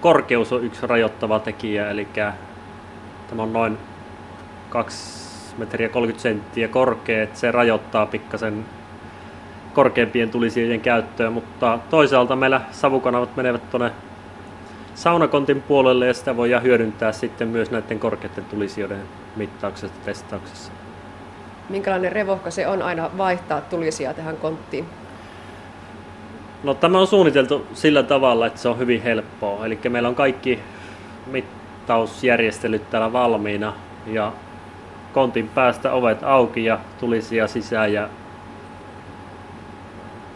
korkeus 0.00 0.52
on 0.52 0.64
yksi 0.64 0.86
rajoittava 0.86 1.38
tekijä, 1.38 1.90
eli 1.90 2.08
tämä 3.28 3.42
on 3.42 3.52
noin 3.52 3.78
2 4.70 5.27
metriä 5.58 5.88
30 5.88 6.22
senttiä 6.22 6.68
korkea, 6.68 7.22
että 7.22 7.38
se 7.38 7.52
rajoittaa 7.52 8.06
pikkasen 8.06 8.64
korkeampien 9.74 10.30
tulisien 10.30 10.80
käyttöä, 10.80 11.30
mutta 11.30 11.78
toisaalta 11.90 12.36
meillä 12.36 12.60
savukanavat 12.70 13.36
menevät 13.36 13.70
tuonne 13.70 13.92
saunakontin 14.94 15.62
puolelle 15.62 16.06
ja 16.06 16.14
sitä 16.14 16.36
voidaan 16.36 16.62
hyödyntää 16.62 17.12
sitten 17.12 17.48
myös 17.48 17.70
näiden 17.70 17.98
korkeiden 17.98 18.44
tulisijoiden 18.44 19.02
mittauksessa 19.36 19.96
ja 19.98 20.04
testauksessa. 20.04 20.72
Minkälainen 21.68 22.12
revohka 22.12 22.50
se 22.50 22.68
on 22.68 22.82
aina 22.82 23.10
vaihtaa 23.18 23.60
tulisia 23.60 24.14
tähän 24.14 24.36
konttiin? 24.36 24.84
No 26.62 26.74
tämä 26.74 26.98
on 26.98 27.06
suunniteltu 27.06 27.66
sillä 27.74 28.02
tavalla, 28.02 28.46
että 28.46 28.60
se 28.60 28.68
on 28.68 28.78
hyvin 28.78 29.02
helppoa. 29.02 29.66
Eli 29.66 29.78
meillä 29.88 30.08
on 30.08 30.14
kaikki 30.14 30.58
mittausjärjestelyt 31.26 32.90
täällä 32.90 33.12
valmiina 33.12 33.72
ja 34.06 34.32
kontin 35.18 35.48
päästä 35.48 35.92
ovet 35.92 36.22
auki 36.22 36.64
ja 36.64 36.78
tulisia 37.00 37.48
sisään 37.48 37.92
ja 37.92 38.08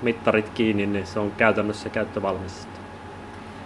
mittarit 0.02 0.48
kiinni, 0.48 0.86
niin 0.86 1.06
se 1.06 1.18
on 1.18 1.32
käytännössä 1.36 1.88
käyttövalmis. 1.88 2.68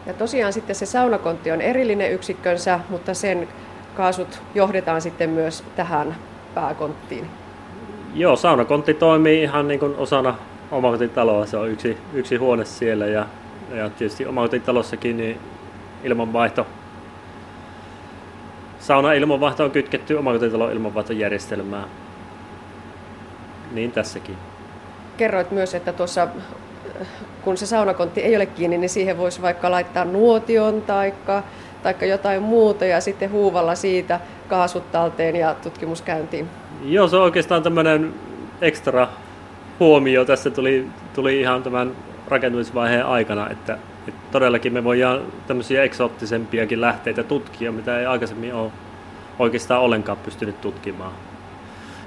Ja 0.07 0.15
tosiaan 0.15 0.53
sitten 0.53 0.77
se 0.77 0.87
saunakontti 0.87 1.53
on 1.53 1.61
erillinen 1.61 2.13
yksikkönsä, 2.13 2.81
mutta 2.89 3.15
sen 3.15 3.49
kaasut 3.95 4.43
johdetaan 4.55 5.03
sitten 5.03 5.31
myös 5.31 5.65
tähän 5.77 6.17
pääkonttiin. 6.55 7.27
Joo, 8.15 8.37
saunakontti 8.37 8.95
toimii 8.95 9.43
ihan 9.43 9.69
niin 9.69 9.81
kuin 9.81 9.97
osana 9.97 10.35
omakotitaloa. 10.71 11.47
Se 11.47 11.57
on 11.57 11.71
yksi, 11.71 11.97
yksi 12.13 12.37
huone 12.37 12.65
siellä 12.65 13.07
ja, 13.07 13.27
ja 13.75 13.91
tietysti 13.91 14.27
omakotitalossakin 14.27 15.17
niin 15.17 15.41
ilmanvaihto 16.05 16.67
Sauna 18.87 19.13
ilmanvaihto 19.13 19.65
on 19.65 19.71
kytketty 19.71 20.15
omakotitalon 20.15 20.73
ilmanvaihtojärjestelmään. 20.73 21.89
Niin 23.73 23.93
tässäkin. 23.93 24.37
Kerroit 25.17 25.51
myös, 25.51 25.75
että 25.75 25.93
tuossa 25.93 26.29
kun 27.43 27.57
se 27.57 27.67
saunakontti 27.67 28.21
ei 28.21 28.37
ole 28.37 28.47
kiinni, 28.47 28.79
niin 28.79 28.91
siihen 28.91 29.19
voisi 29.19 29.43
vaikka 29.43 29.71
laittaa 29.71 30.05
nuotion 30.05 30.83
tai 30.83 31.15
taikka 31.83 32.07
jotain 32.07 32.43
muuta 32.43 32.85
ja 32.85 33.01
sitten 33.01 33.31
huuvalla 33.31 33.75
siitä 33.75 34.21
kaasut 34.49 34.93
talteen 34.93 35.37
ja 35.37 35.55
tutkimuskäyntiin. 35.55 36.49
Joo, 36.85 37.09
se 37.09 37.17
on 37.17 37.23
oikeastaan 37.23 37.63
tämmöinen 37.63 38.15
ekstra 38.61 39.09
huomio. 39.81 40.25
Tässä 40.25 40.51
tuli, 40.51 40.87
tuli 41.15 41.41
ihan 41.41 41.63
tämän 41.63 41.93
rakentamisvaiheen 42.29 43.07
aikana, 43.07 43.51
että, 43.51 43.79
että 44.09 44.33
todellakin 44.33 44.73
me 44.73 44.85
voidaan 44.85 45.23
tämmöisiä 45.47 45.83
eksoottisempiakin 45.83 46.81
lähteitä 46.81 47.23
tutkia, 47.23 47.73
mitä 47.73 47.99
ei 47.99 48.07
aikaisemmin 48.07 48.55
ole 48.55 48.73
oikeastaan 49.39 49.83
ollenkaan 49.83 50.19
pystynyt 50.19 50.61
tutkimaan. 50.61 51.13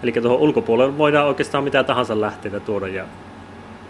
Eli 0.04 0.12
tuohon 0.12 0.40
ulkopuolelle 0.40 0.98
voidaan 0.98 1.28
oikeastaan 1.28 1.64
mitä 1.64 1.84
tahansa 1.84 2.22
lähteitä 2.22 2.60
tuoda 2.60 2.88
ja 2.88 3.06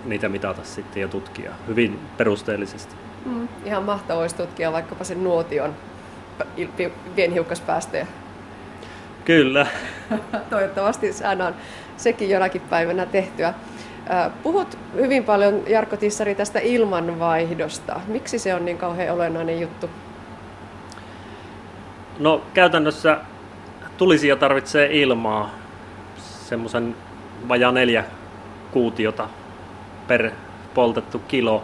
niitä 0.06 0.30
mitata 0.30 0.64
sitten 0.64 1.02
ja 1.02 1.08
tutkia 1.08 1.52
hyvin 1.68 2.00
perusteellisesti. 2.18 2.96
Mm, 3.26 3.48
ihan 3.66 3.84
mahtavaa 3.84 4.22
olisi 4.22 4.36
tutkia 4.36 4.72
vaikkapa 4.72 5.04
sen 5.04 5.24
nuotion 5.24 5.74
pienhiukkaspäästöjä. 7.16 8.08
Kyllä. 9.26 9.68
Toivottavasti 10.50 11.14
saadaan 11.14 11.56
sekin 11.98 12.30
jonakin 12.30 12.62
päivänä 12.62 13.06
tehtyä. 13.06 13.54
Puhut 14.44 14.78
hyvin 14.96 15.24
paljon, 15.24 15.62
Jarkko 15.68 15.98
Tissari, 15.98 16.36
tästä 16.36 16.60
ilmanvaihdosta. 16.60 18.02
Miksi 18.08 18.40
se 18.40 18.54
on 18.54 18.66
niin 18.66 18.78
kauhean 18.78 19.16
olennainen 19.16 19.62
juttu? 19.62 19.90
No 22.20 22.42
käytännössä 22.54 23.18
tulisia 23.98 24.36
tarvitsee 24.36 24.90
ilmaa, 24.92 25.50
semmoisen 26.18 26.96
vajaa 27.48 27.72
neljä 27.72 28.04
kuutiota 28.72 29.28
per 30.08 30.32
poltettu 30.74 31.20
kilo 31.20 31.64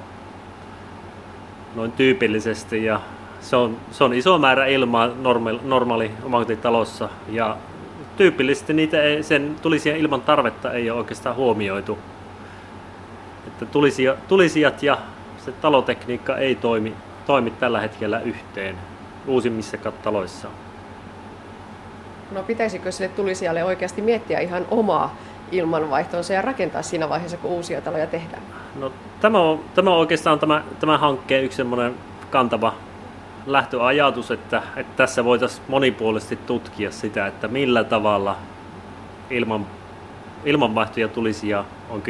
noin 1.76 1.92
tyypillisesti 1.92 2.86
ja 2.86 3.00
se 3.42 3.56
on, 3.56 3.78
se 3.92 4.04
on 4.04 4.14
iso 4.14 4.38
määrä 4.38 4.66
ilmaa 4.66 5.08
normaali, 5.08 5.60
normaali 5.64 6.12
omakotitalossa 6.24 7.10
ja 7.30 7.58
tyypillisesti 8.18 8.74
niitä 8.74 9.02
ei, 9.02 9.24
sen 9.24 9.56
tulisia 9.62 9.96
ilman 9.96 10.22
tarvetta 10.22 10.72
ei 10.72 10.90
ole 10.90 11.00
oikeastaan 11.00 11.36
huomioitu. 11.36 11.98
Tulisia, 13.72 14.16
tulisijat 14.28 14.84
ja 14.84 14.98
se 15.46 15.52
talotekniikka 15.52 16.38
ei 16.38 16.56
toimi, 16.56 16.94
toimi 17.26 17.52
tällä 17.52 17.80
hetkellä 17.80 18.20
yhteen 18.20 18.76
uusimmissa 19.28 19.78
taloissa. 19.78 20.48
No 22.32 22.44
pitäisikö 22.44 22.92
sille 22.92 23.10
tulisijalle 23.10 23.64
oikeasti 23.64 24.02
miettiä 24.02 24.40
ihan 24.40 24.66
omaa 24.72 25.16
ilmanvaihtonsa 25.52 26.34
ja 26.34 26.42
rakentaa 26.42 26.82
siinä 26.82 27.10
vaiheessa, 27.10 27.38
kun 27.38 27.52
uusia 27.52 27.82
taloja 27.82 28.08
tehdään? 28.08 28.42
No, 28.76 28.92
tämä, 29.22 29.40
on, 29.40 29.60
tämä 29.76 29.92
on 29.92 29.98
oikeastaan 29.98 30.40
tämä, 30.40 30.64
tämä 30.80 30.98
hankkeen 30.98 31.44
yksi 31.44 31.56
semmoinen 31.56 31.96
kantava 32.30 32.74
lähtöajatus, 33.46 34.32
että, 34.32 34.62
että 34.76 34.94
tässä 34.96 35.26
voitaisiin 35.26 35.66
monipuolisesti 35.68 36.36
tutkia 36.36 36.92
sitä, 36.92 37.28
että 37.28 37.48
millä 37.48 37.84
tavalla 37.84 38.36
ilman, 39.30 39.68
ilmanvaihto 40.46 41.00
ja 41.00 41.08
tulisia 41.08 41.66
on 41.90 42.02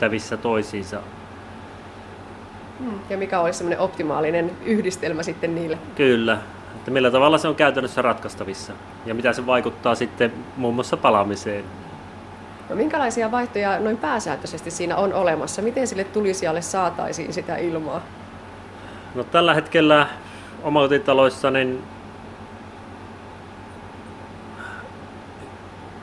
kytkettävissä 0.00 0.36
toisiinsa. 0.36 1.00
Hmm. 2.78 3.00
Ja 3.10 3.16
mikä 3.16 3.40
olisi 3.40 3.58
semmoinen 3.58 3.78
optimaalinen 3.78 4.50
yhdistelmä 4.64 5.22
sitten 5.22 5.54
niille? 5.54 5.78
Kyllä, 5.96 6.38
että 6.76 6.90
millä 6.90 7.10
tavalla 7.10 7.38
se 7.38 7.48
on 7.48 7.54
käytännössä 7.54 8.02
ratkaistavissa 8.02 8.72
ja 9.06 9.14
mitä 9.14 9.32
se 9.32 9.46
vaikuttaa 9.46 9.94
sitten 9.94 10.32
muun 10.56 10.74
muassa 10.74 10.96
palamiseen. 10.96 11.64
No 12.68 12.76
minkälaisia 12.76 13.30
vaihtoja 13.30 13.80
noin 13.80 13.96
pääsääntöisesti 13.96 14.70
siinä 14.70 14.96
on 14.96 15.12
olemassa? 15.12 15.62
Miten 15.62 15.86
sille 15.86 16.04
tulisijalle 16.04 16.62
saataisiin 16.62 17.32
sitä 17.32 17.56
ilmaa? 17.56 18.02
No 19.14 19.24
tällä 19.24 19.54
hetkellä 19.54 20.06
omakotitaloissa 20.62 21.50
niin 21.50 21.82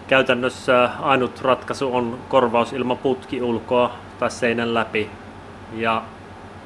käytännössä 0.08 0.90
ainut 1.02 1.42
ratkaisu 1.42 1.96
on 1.96 2.20
korvaus 2.30 2.74
ilman 2.74 2.98
putkiulkoa 2.98 3.96
tai 4.20 4.32
seinän 4.32 4.74
läpi. 4.74 5.10
Ja 5.74 6.02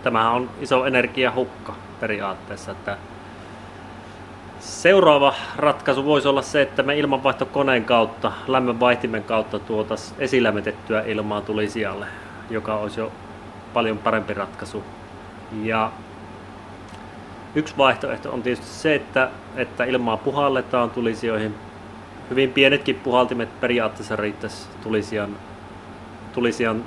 tämähän 0.03 0.31
on 0.31 0.49
iso 0.61 0.85
energiahukka 0.85 1.75
periaatteessa, 1.99 2.71
että 2.71 2.97
Seuraava 4.61 5.33
ratkaisu 5.55 6.05
voisi 6.05 6.27
olla 6.27 6.41
se, 6.41 6.61
että 6.61 6.83
me 6.83 6.97
ilmanvaihtokoneen 6.97 7.85
kautta, 7.85 8.31
lämmönvaihtimen 8.47 9.23
kautta 9.23 9.59
tuotaisiin 9.59 10.15
esilämmitettyä 10.19 11.01
ilmaa 11.01 11.41
tulisijalle, 11.41 12.05
joka 12.49 12.75
olisi 12.75 12.99
jo 12.99 13.11
paljon 13.73 13.97
parempi 13.97 14.33
ratkaisu. 14.33 14.83
Ja 15.63 15.91
yksi 17.55 17.77
vaihtoehto 17.77 18.31
on 18.31 18.43
tietysti 18.43 18.65
se, 18.65 18.95
että, 18.95 19.29
että 19.55 19.83
ilmaa 19.83 20.17
puhalletaan 20.17 20.89
tulisijoihin. 20.89 21.55
Hyvin 22.32 22.53
pienetkin 22.53 22.95
puhaltimet 22.95 23.59
periaatteessa 23.59 24.15
riittäisi 24.15 24.67
tulisijan, 24.84 25.38
tulisijan 26.34 26.84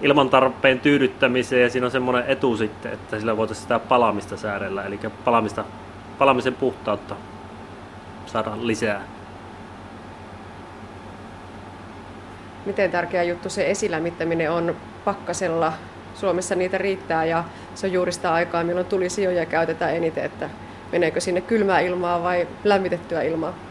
ilman 0.00 0.30
tarpeen 0.30 0.80
tyydyttämiseen 0.80 1.62
ja 1.62 1.70
siinä 1.70 1.86
on 1.86 1.90
semmoinen 1.90 2.24
etu 2.26 2.56
sitten, 2.56 2.92
että 2.92 3.18
sillä 3.18 3.36
voitaisiin 3.36 3.62
sitä 3.62 3.78
palamista 3.78 4.36
säädellä, 4.36 4.84
eli 4.84 5.00
palamista 5.24 5.64
palamisen 6.18 6.54
puhtautta 6.54 7.16
saada 8.26 8.50
lisää. 8.60 9.02
Miten 12.66 12.90
tärkeä 12.90 13.22
juttu 13.22 13.50
se 13.50 13.70
esilämmittäminen 13.70 14.50
on 14.50 14.76
pakkasella? 15.04 15.72
Suomessa 16.14 16.54
niitä 16.54 16.78
riittää 16.78 17.24
ja 17.24 17.44
se 17.74 17.86
on 17.86 17.92
juuri 17.92 18.12
sitä 18.12 18.32
aikaa, 18.32 18.64
milloin 18.64 18.86
tulisijoja 18.86 19.46
käytetään 19.46 19.96
eniten, 19.96 20.24
että 20.24 20.50
meneekö 20.92 21.20
sinne 21.20 21.40
kylmää 21.40 21.80
ilmaa 21.80 22.22
vai 22.22 22.48
lämmitettyä 22.64 23.22
ilmaa? 23.22 23.69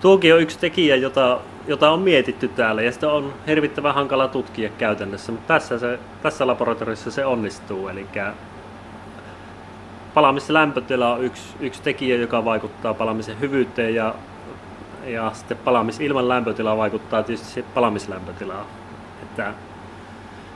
Tuokin 0.00 0.34
on 0.34 0.40
yksi 0.40 0.58
tekijä, 0.58 0.96
jota, 0.96 1.40
jota 1.66 1.90
on 1.90 2.00
mietitty 2.00 2.48
täällä 2.48 2.82
ja 2.82 2.92
sitä 2.92 3.12
on 3.12 3.34
hirvittävän 3.46 3.94
hankala 3.94 4.28
tutkia 4.28 4.68
käytännössä, 4.78 5.32
mutta 5.32 5.54
tässä, 5.54 5.78
se, 5.78 5.98
tässä 6.22 6.46
laboratoriossa 6.46 7.10
se 7.10 7.26
onnistuu. 7.26 7.88
Eli 7.88 8.06
palamisen 10.14 10.54
lämpötila 10.54 11.12
on 11.12 11.24
yksi, 11.24 11.42
yksi 11.60 11.82
tekijä, 11.82 12.16
joka 12.16 12.44
vaikuttaa 12.44 12.94
palamisen 12.94 13.40
hyvyyteen 13.40 13.94
ja, 13.94 14.14
ja 15.06 15.30
sitten 15.34 15.56
palaamis 15.56 16.00
ilman 16.00 16.28
lämpötilaa 16.28 16.76
vaikuttaa 16.76 17.22
tietysti 17.22 17.62
palamislämpötilaan. 17.62 18.66
Että 19.22 19.54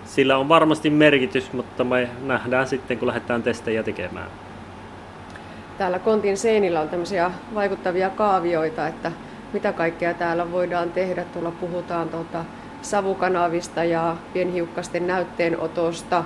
sillä 0.05 0.36
on 0.36 0.49
varmasti 0.49 0.91
merkitys, 0.91 1.53
mutta 1.53 1.84
me 1.84 2.09
nähdään 2.22 2.66
sitten, 2.66 2.99
kun 2.99 3.09
lähdetään 3.09 3.43
testejä 3.43 3.82
tekemään. 3.82 4.30
Täällä 5.78 5.99
kontin 5.99 6.36
seinillä 6.36 6.80
on 6.80 6.88
tämmöisiä 6.88 7.30
vaikuttavia 7.55 8.11
kaavioita, 8.11 8.88
että 8.88 9.12
mitä 9.53 9.72
kaikkea 9.72 10.14
täällä 10.14 10.53
voidaan 10.53 10.90
tehdä. 10.90 11.24
Tuolla 11.24 11.51
puhutaan 11.51 12.09
tuota 12.09 12.44
savukanavista 12.82 13.84
ja 13.84 14.16
pienhiukkasten 14.32 15.07
näytteenotosta. 15.07 16.24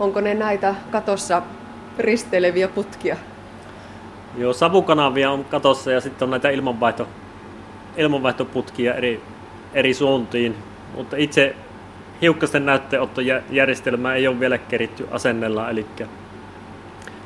Onko 0.00 0.20
ne 0.20 0.34
näitä 0.34 0.74
katossa 0.90 1.42
risteileviä 1.98 2.68
putkia. 2.68 3.16
Joo, 4.38 4.52
savukanavia 4.52 5.30
on 5.30 5.44
katossa 5.44 5.92
ja 5.92 6.00
sitten 6.00 6.26
on 6.26 6.30
näitä 6.30 6.50
ilmanvaihto, 6.50 7.08
ilmanvaihtoputkia 7.96 8.94
eri, 8.94 9.22
eri 9.74 9.94
suuntiin, 9.94 10.56
mutta 10.96 11.16
itse 11.16 11.56
hiukkasten 12.22 12.66
näytteenottojärjestelmää 12.66 14.14
ei 14.14 14.28
ole 14.28 14.40
vielä 14.40 14.58
keritty 14.58 15.08
asennella, 15.10 15.70
eli 15.70 15.86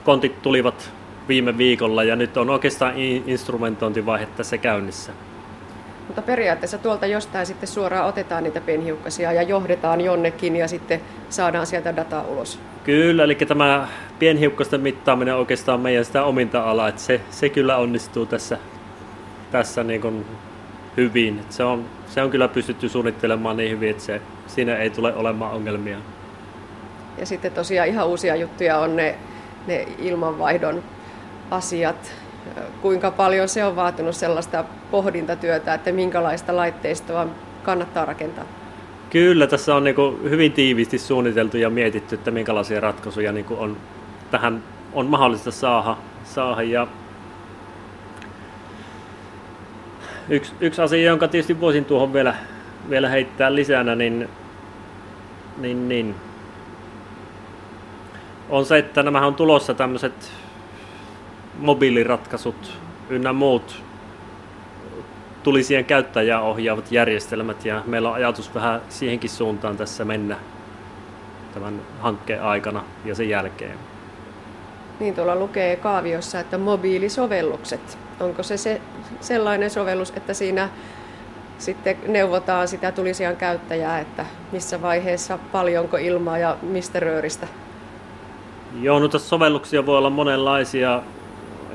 kontit 0.04 0.42
tulivat 0.42 0.92
viime 1.28 1.58
viikolla 1.58 2.04
ja 2.04 2.16
nyt 2.16 2.36
on 2.36 2.50
oikeastaan 2.50 2.94
instrumentointivaihe 3.26 4.26
tässä 4.26 4.58
käynnissä. 4.58 5.12
Mutta 6.06 6.22
periaatteessa 6.22 6.78
tuolta 6.78 7.06
jostain 7.06 7.46
sitten 7.46 7.68
suoraan 7.68 8.06
otetaan 8.06 8.44
niitä 8.44 8.60
pienhiukkasia 8.60 9.32
ja 9.32 9.42
johdetaan 9.42 10.00
jonnekin 10.00 10.56
ja 10.56 10.68
sitten 10.68 11.00
saadaan 11.28 11.66
sieltä 11.66 11.96
dataa 11.96 12.22
ulos. 12.22 12.58
Kyllä, 12.84 13.24
eli 13.24 13.34
tämä 13.34 13.88
pienhiukkasten 14.18 14.80
mittaaminen 14.80 15.34
on 15.34 15.40
oikeastaan 15.40 15.80
meidän 15.80 16.04
sitä 16.04 16.24
ominta 16.24 16.70
alaa, 16.70 16.88
että 16.88 17.00
se, 17.00 17.20
se 17.30 17.48
kyllä 17.48 17.76
onnistuu 17.76 18.26
tässä, 18.26 18.58
tässä 19.50 19.84
niin 19.84 20.00
kuin 20.00 20.26
hyvin. 20.96 21.40
Se 21.50 21.64
on, 21.64 21.84
se 22.08 22.22
on 22.22 22.30
kyllä 22.30 22.48
pystytty 22.48 22.88
suunnittelemaan 22.88 23.56
niin 23.56 23.70
hyvin, 23.70 23.90
että 23.90 24.02
se, 24.02 24.20
siinä 24.46 24.76
ei 24.76 24.90
tule 24.90 25.14
olemaan 25.14 25.52
ongelmia. 25.52 25.98
Ja 27.18 27.26
sitten 27.26 27.52
tosiaan 27.52 27.88
ihan 27.88 28.06
uusia 28.06 28.36
juttuja 28.36 28.78
on 28.78 28.96
ne, 28.96 29.14
ne 29.66 29.86
ilmanvaihdon 29.98 30.82
asiat, 31.50 32.12
kuinka 32.82 33.10
paljon 33.10 33.48
se 33.48 33.64
on 33.64 33.76
vaatinut 33.76 34.16
sellaista 34.16 34.64
pohdintatyötä, 34.90 35.74
että 35.74 35.92
minkälaista 35.92 36.56
laitteistoa 36.56 37.26
kannattaa 37.62 38.04
rakentaa? 38.04 38.44
Kyllä, 39.10 39.46
tässä 39.46 39.74
on 39.74 39.84
niin 39.84 39.96
hyvin 40.22 40.52
tiiviisti 40.52 40.98
suunniteltu 40.98 41.56
ja 41.56 41.70
mietitty, 41.70 42.14
että 42.14 42.30
minkälaisia 42.30 42.80
ratkaisuja 42.80 43.32
niin 43.32 43.46
on 43.50 43.76
tähän 44.30 44.62
on 44.92 45.06
mahdollista 45.06 45.50
saada. 45.50 45.96
saada. 46.24 46.62
Ja 46.62 46.86
yksi, 50.28 50.52
yksi 50.60 50.82
asia, 50.82 51.06
jonka 51.06 51.28
tietysti 51.28 51.60
voisin 51.60 51.84
tuohon 51.84 52.12
vielä, 52.12 52.34
vielä 52.90 53.08
heittää 53.08 53.54
lisänä, 53.54 53.94
niin, 53.94 54.28
niin, 55.58 55.88
niin 55.88 56.14
on 58.48 58.66
se, 58.66 58.78
että 58.78 59.02
nämä 59.02 59.26
on 59.26 59.34
tulossa 59.34 59.74
tämmöiset 59.74 60.32
mobiiliratkaisut 61.58 62.78
ynnä 63.10 63.32
muut 63.32 63.82
tuli 65.42 65.62
siihen 65.62 65.84
käyttäjää 65.84 66.40
ohjaavat 66.40 66.92
järjestelmät 66.92 67.64
ja 67.64 67.82
meillä 67.86 68.08
on 68.08 68.14
ajatus 68.14 68.54
vähän 68.54 68.80
siihenkin 68.88 69.30
suuntaan 69.30 69.76
tässä 69.76 70.04
mennä 70.04 70.36
tämän 71.54 71.80
hankkeen 72.00 72.42
aikana 72.42 72.84
ja 73.04 73.14
sen 73.14 73.28
jälkeen. 73.28 73.78
Niin 75.00 75.14
tuolla 75.14 75.36
lukee 75.36 75.76
kaaviossa, 75.76 76.40
että 76.40 76.58
mobiilisovellukset. 76.58 77.98
Onko 78.20 78.42
se, 78.42 78.56
se 78.56 78.80
sellainen 79.20 79.70
sovellus, 79.70 80.12
että 80.16 80.34
siinä 80.34 80.68
sitten 81.58 81.96
neuvotaan 82.08 82.68
sitä 82.68 82.92
tulisijan 82.92 83.36
käyttäjää, 83.36 84.00
että 84.00 84.26
missä 84.52 84.82
vaiheessa 84.82 85.38
paljonko 85.52 85.96
ilmaa 85.96 86.38
ja 86.38 86.56
mistä 86.62 87.00
rööristä? 87.00 87.46
Joo, 88.80 88.98
no 88.98 89.08
sovelluksia 89.18 89.86
voi 89.86 89.98
olla 89.98 90.10
monenlaisia 90.10 91.02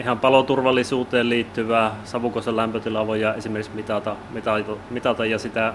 ihan 0.01 0.19
paloturvallisuuteen 0.19 1.29
liittyvää 1.29 1.95
savukosen 2.03 2.55
lämpötilaa 2.55 3.07
voidaan 3.07 3.37
esimerkiksi 3.37 3.71
mitata, 3.75 4.15
mitata, 4.31 4.71
mitata 4.89 5.25
ja 5.25 5.39
sitä 5.39 5.73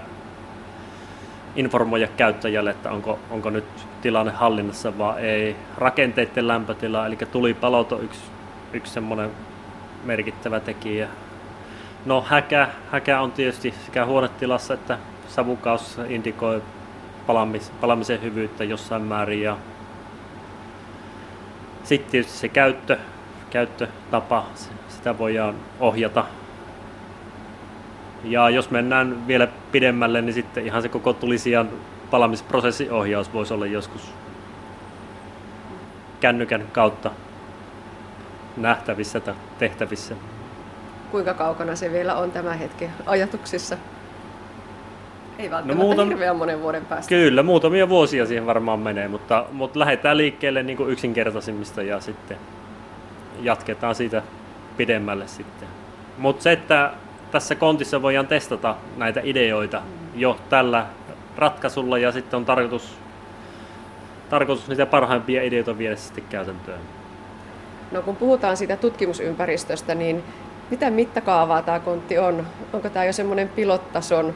informoida 1.55 2.07
käyttäjälle, 2.07 2.69
että 2.69 2.91
onko, 2.91 3.19
onko 3.29 3.49
nyt 3.49 3.65
tilanne 4.01 4.31
hallinnassa 4.31 4.97
vai 4.97 5.21
ei. 5.21 5.55
Rakenteiden 5.77 6.47
lämpötila, 6.47 7.05
eli 7.05 7.17
tulipalot 7.31 7.91
on 7.91 8.03
yksi, 8.03 8.21
yksi 8.73 8.93
semmoinen 8.93 9.31
merkittävä 10.03 10.59
tekijä. 10.59 11.07
No 12.05 12.21
häkä, 12.21 12.67
häkä 12.91 13.21
on 13.21 13.31
tietysti 13.31 13.73
sekä 13.85 14.05
huonetilassa 14.05 14.73
että 14.73 14.97
savukaus 15.27 15.97
indikoi 16.09 16.61
palamis, 17.27 17.71
palamisen 17.81 18.21
hyvyyttä 18.21 18.63
jossain 18.63 19.01
määrin. 19.01 19.41
Ja 19.41 19.57
sitten 21.83 22.11
tietysti 22.11 22.37
se 22.37 22.49
käyttö, 22.49 22.97
käyttötapa, 23.49 24.45
sitä 24.89 25.17
voidaan 25.17 25.55
ohjata. 25.79 26.25
Ja 28.23 28.49
jos 28.49 28.71
mennään 28.71 29.27
vielä 29.27 29.47
pidemmälle, 29.71 30.21
niin 30.21 30.33
sitten 30.33 30.65
ihan 30.65 30.81
se 30.81 30.89
koko 30.89 31.13
tulisijan 31.13 31.69
palamisprosessiohjaus 32.11 33.33
voisi 33.33 33.53
olla 33.53 33.65
joskus 33.65 34.13
kännykän 36.19 36.63
kautta 36.71 37.11
nähtävissä 38.57 39.19
tai 39.19 39.33
tehtävissä. 39.59 40.15
Kuinka 41.11 41.33
kaukana 41.33 41.75
se 41.75 41.91
vielä 41.91 42.15
on 42.15 42.31
tämä 42.31 42.53
hetki 42.53 42.89
ajatuksissa? 43.05 43.77
Ei 45.39 45.51
välttämättä 45.51 45.83
no 45.83 45.85
muutam... 45.85 46.07
hirveän 46.07 46.35
monen 46.35 46.61
vuoden 46.61 46.85
päästä. 46.85 47.09
Kyllä, 47.09 47.43
muutamia 47.43 47.89
vuosia 47.89 48.25
siihen 48.25 48.45
varmaan 48.45 48.79
menee, 48.79 49.07
mutta, 49.07 49.45
mutta 49.51 49.79
lähdetään 49.79 50.17
liikkeelle 50.17 50.63
niin 50.63 50.77
kuin 50.77 50.89
yksinkertaisimmista 50.89 51.83
ja 51.83 51.99
sitten 51.99 52.37
jatketaan 53.41 53.95
siitä 53.95 54.21
pidemmälle 54.77 55.27
sitten. 55.27 55.67
Mutta 56.17 56.43
se, 56.43 56.51
että 56.51 56.91
tässä 57.31 57.55
kontissa 57.55 58.01
voidaan 58.01 58.27
testata 58.27 58.75
näitä 58.97 59.21
ideoita 59.23 59.81
jo 60.15 60.37
tällä 60.49 60.85
ratkaisulla 61.37 61.97
ja 61.97 62.11
sitten 62.11 62.37
on 62.37 62.45
tarkoitus, 62.45 62.97
tarkoitus 64.29 64.67
niitä 64.67 64.85
parhaimpia 64.85 65.43
ideoita 65.43 65.77
viedä 65.77 65.95
sitten 65.95 66.23
käytäntöön. 66.29 66.79
No 67.91 68.01
kun 68.01 68.15
puhutaan 68.15 68.57
siitä 68.57 68.77
tutkimusympäristöstä, 68.77 69.95
niin 69.95 70.23
mitä 70.71 70.89
mittakaavaa 70.89 71.61
tämä 71.61 71.79
kontti 71.79 72.17
on? 72.17 72.47
Onko 72.73 72.89
tämä 72.89 73.05
jo 73.05 73.13
semmoinen 73.13 73.49
pilottason 73.49 74.33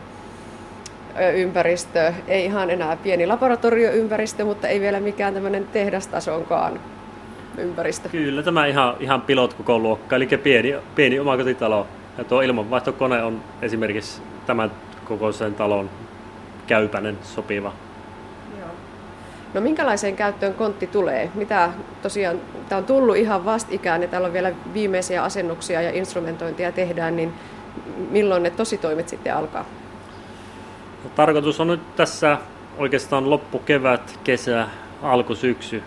ympäristö, 1.35 2.13
ei 2.27 2.45
ihan 2.45 2.69
enää 2.69 2.97
pieni 2.97 3.27
laboratorioympäristö, 3.27 4.45
mutta 4.45 4.67
ei 4.67 4.79
vielä 4.81 4.99
mikään 4.99 5.33
tämmöinen 5.33 5.67
tehdastasonkaan 5.67 6.79
ympäristö. 7.57 8.09
Kyllä, 8.09 8.43
tämä 8.43 8.65
ihan, 8.65 8.95
ihan 8.99 9.21
pilot 9.21 9.53
koko 9.53 9.79
luokka, 9.79 10.15
eli 10.15 10.27
pieni, 10.27 10.75
pieni 10.95 11.19
omakotitalo. 11.19 11.87
Ja 12.17 12.23
tuo 12.23 12.41
ilmanvaihtokone 12.41 13.23
on 13.23 13.41
esimerkiksi 13.61 14.21
tämän 14.45 14.71
kokoisen 15.05 15.55
talon 15.55 15.89
käypänen 16.67 17.17
sopiva. 17.23 17.73
Joo. 18.59 18.69
No 19.53 19.61
minkälaiseen 19.61 20.15
käyttöön 20.15 20.53
kontti 20.53 20.87
tulee? 20.87 21.31
Mitä 21.35 21.69
tosiaan, 22.01 22.39
tämä 22.69 22.79
on 22.79 22.85
tullut 22.85 23.15
ihan 23.15 23.45
vastikään 23.45 24.01
ja 24.01 24.07
täällä 24.07 24.27
on 24.27 24.33
vielä 24.33 24.51
viimeisiä 24.73 25.23
asennuksia 25.23 25.81
ja 25.81 25.91
instrumentointia 25.91 26.71
tehdään, 26.71 27.15
niin 27.15 27.33
milloin 28.11 28.43
ne 28.43 28.49
tositoimet 28.49 29.09
sitten 29.09 29.35
alkaa? 29.35 29.65
No, 31.03 31.09
tarkoitus 31.15 31.59
on 31.59 31.67
nyt 31.67 31.95
tässä 31.95 32.37
oikeastaan 32.77 33.29
loppukevät, 33.29 34.19
kesä, 34.23 34.67
alkusyksy 35.01 35.83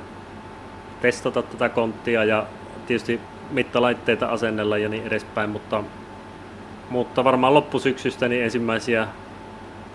testata 1.04 1.42
tätä 1.42 1.68
konttia 1.68 2.24
ja 2.24 2.46
tietysti 2.86 3.20
mittalaitteita 3.50 4.26
asennella 4.26 4.78
ja 4.78 4.88
niin 4.88 5.06
edespäin, 5.06 5.50
mutta, 5.50 5.84
mutta 6.90 7.24
varmaan 7.24 7.54
loppusyksystä 7.54 8.28
niin 8.28 8.44
ensimmäisiä 8.44 9.08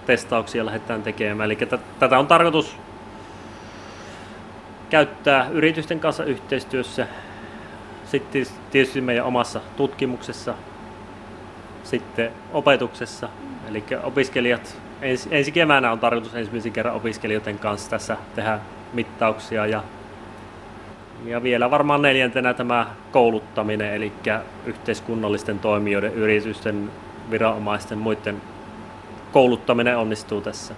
testauksia 0.05 0.65
lähdetään 0.65 1.03
tekemään. 1.03 1.51
Eli 1.51 1.57
tätä 1.99 2.19
on 2.19 2.27
tarkoitus 2.27 2.77
käyttää 4.89 5.47
yritysten 5.51 5.99
kanssa 5.99 6.23
yhteistyössä, 6.23 7.07
sitten 8.05 8.45
tietysti 8.71 9.01
meidän 9.01 9.25
omassa 9.25 9.61
tutkimuksessa, 9.77 10.53
sitten 11.83 12.31
opetuksessa. 12.53 13.29
Eli 13.69 13.83
opiskelijat, 14.03 14.77
ensi, 15.01 15.29
ensi 15.31 15.51
keväänä 15.51 15.91
on 15.91 15.99
tarkoitus 15.99 16.35
ensimmäisen 16.35 16.71
kerran 16.71 16.95
opiskelijoiden 16.95 17.59
kanssa 17.59 17.89
tässä 17.89 18.17
tehdä 18.35 18.59
mittauksia 18.93 19.65
ja 19.65 19.83
ja 21.25 21.43
vielä 21.43 21.71
varmaan 21.71 22.01
neljäntenä 22.01 22.53
tämä 22.53 22.87
kouluttaminen, 23.11 23.93
eli 23.93 24.11
yhteiskunnallisten 24.65 25.59
toimijoiden, 25.59 26.13
yritysten, 26.13 26.91
viranomaisten, 27.31 27.97
muiden 27.97 28.41
kouluttaminen 29.31 29.97
onnistuu 29.97 30.41
tässä. 30.41 30.73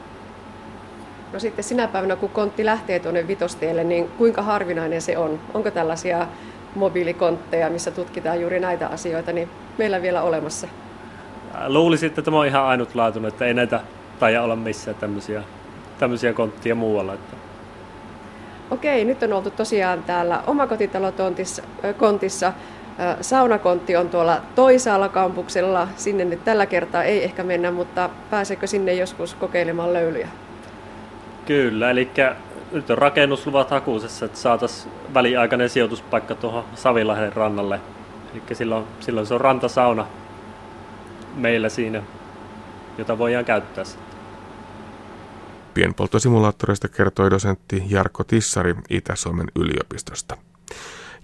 No 1.33 1.39
sitten 1.39 1.63
sinä 1.63 1.87
päivänä, 1.87 2.15
kun 2.15 2.29
kontti 2.29 2.65
lähtee 2.65 2.99
tuonne 2.99 3.27
vitostielle, 3.27 3.83
niin 3.83 4.07
kuinka 4.07 4.41
harvinainen 4.41 5.01
se 5.01 5.17
on? 5.17 5.39
Onko 5.53 5.71
tällaisia 5.71 6.27
mobiilikontteja, 6.75 7.69
missä 7.69 7.91
tutkitaan 7.91 8.41
juuri 8.41 8.59
näitä 8.59 8.87
asioita, 8.87 9.33
niin 9.33 9.49
meillä 9.77 10.01
vielä 10.01 10.21
olemassa? 10.21 10.67
Luulisin, 11.67 12.07
että 12.07 12.21
tämä 12.21 12.39
on 12.39 12.45
ihan 12.45 12.63
ainutlaatuinen, 12.63 13.29
että 13.29 13.45
ei 13.45 13.53
näitä 13.53 13.79
taida 14.19 14.43
olla 14.43 14.55
missään 14.55 14.97
tämmöisiä, 14.97 15.43
tämmöisiä 15.99 16.33
konttia 16.33 16.75
muualla. 16.75 17.13
Että 17.13 17.35
Okei, 18.71 19.05
nyt 19.05 19.23
on 19.23 19.33
oltu 19.33 19.49
tosiaan 19.49 20.03
täällä 20.03 20.43
omakotitalokontissa. 20.47 22.53
Saunakontti 23.21 23.95
on 23.95 24.09
tuolla 24.09 24.41
toisaalla 24.55 25.09
kampuksella. 25.09 25.87
Sinne 25.95 26.25
nyt 26.25 26.43
tällä 26.43 26.65
kertaa 26.65 27.03
ei 27.03 27.23
ehkä 27.23 27.43
mennä, 27.43 27.71
mutta 27.71 28.09
pääseekö 28.29 28.67
sinne 28.67 28.93
joskus 28.93 29.35
kokeilemaan 29.35 29.93
löylyjä? 29.93 30.27
Kyllä, 31.45 31.91
eli 31.91 32.09
nyt 32.71 32.89
on 32.89 32.97
rakennusluvat 32.97 33.71
hakuisessa, 33.71 34.25
että 34.25 34.37
saataisiin 34.37 34.93
väliaikainen 35.13 35.69
sijoituspaikka 35.69 36.35
tuohon 36.35 36.63
Savilahden 36.75 37.33
rannalle. 37.33 37.79
Eli 38.33 38.55
silloin, 38.55 38.85
silloin 38.99 39.27
se 39.27 39.33
on 39.33 39.41
rantasauna 39.41 40.05
meillä 41.35 41.69
siinä, 41.69 42.03
jota 42.97 43.17
voidaan 43.17 43.45
käyttää 43.45 43.83
sitten. 43.83 44.10
Pienpolttosimulaattoreista 45.73 46.87
kertoi 46.87 47.31
dosentti 47.31 47.83
Jarkko 47.89 48.23
Tissari 48.23 48.75
Itä-Suomen 48.89 49.47
yliopistosta. 49.55 50.37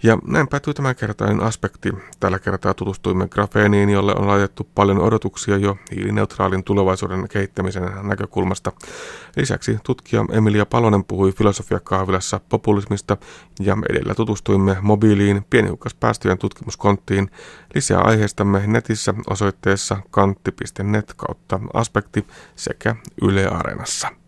Ja 0.02 0.18
näin 0.24 0.48
päätyy 0.48 0.74
tämänkertainen 0.74 1.42
aspekti. 1.42 1.92
Tällä 2.20 2.38
kertaa 2.38 2.74
tutustuimme 2.74 3.28
grafeeniin, 3.28 3.90
jolle 3.90 4.14
on 4.14 4.26
laitettu 4.26 4.68
paljon 4.74 4.98
odotuksia 4.98 5.56
jo 5.56 5.76
hiilineutraalin 5.94 6.64
tulevaisuuden 6.64 7.28
kehittämisen 7.28 7.90
näkökulmasta. 8.02 8.72
Lisäksi 9.36 9.78
tutkija 9.84 10.24
Emilia 10.32 10.66
Palonen 10.66 11.04
puhui 11.04 11.32
filosofiakahvilassa 11.32 12.40
populismista 12.48 13.16
ja 13.60 13.76
edellä 13.90 14.14
tutustuimme 14.14 14.76
mobiiliin 14.80 15.44
pieniukkaspäästöjen 15.50 16.38
tutkimuskonttiin. 16.38 17.30
Lisää 17.74 18.00
aiheistamme 18.00 18.66
netissä 18.66 19.14
osoitteessa 19.30 19.96
kantti.net 20.10 21.14
kautta 21.16 21.60
aspekti 21.74 22.26
sekä 22.56 22.96
Yle 23.22 23.46
Areenassa. 23.46 24.18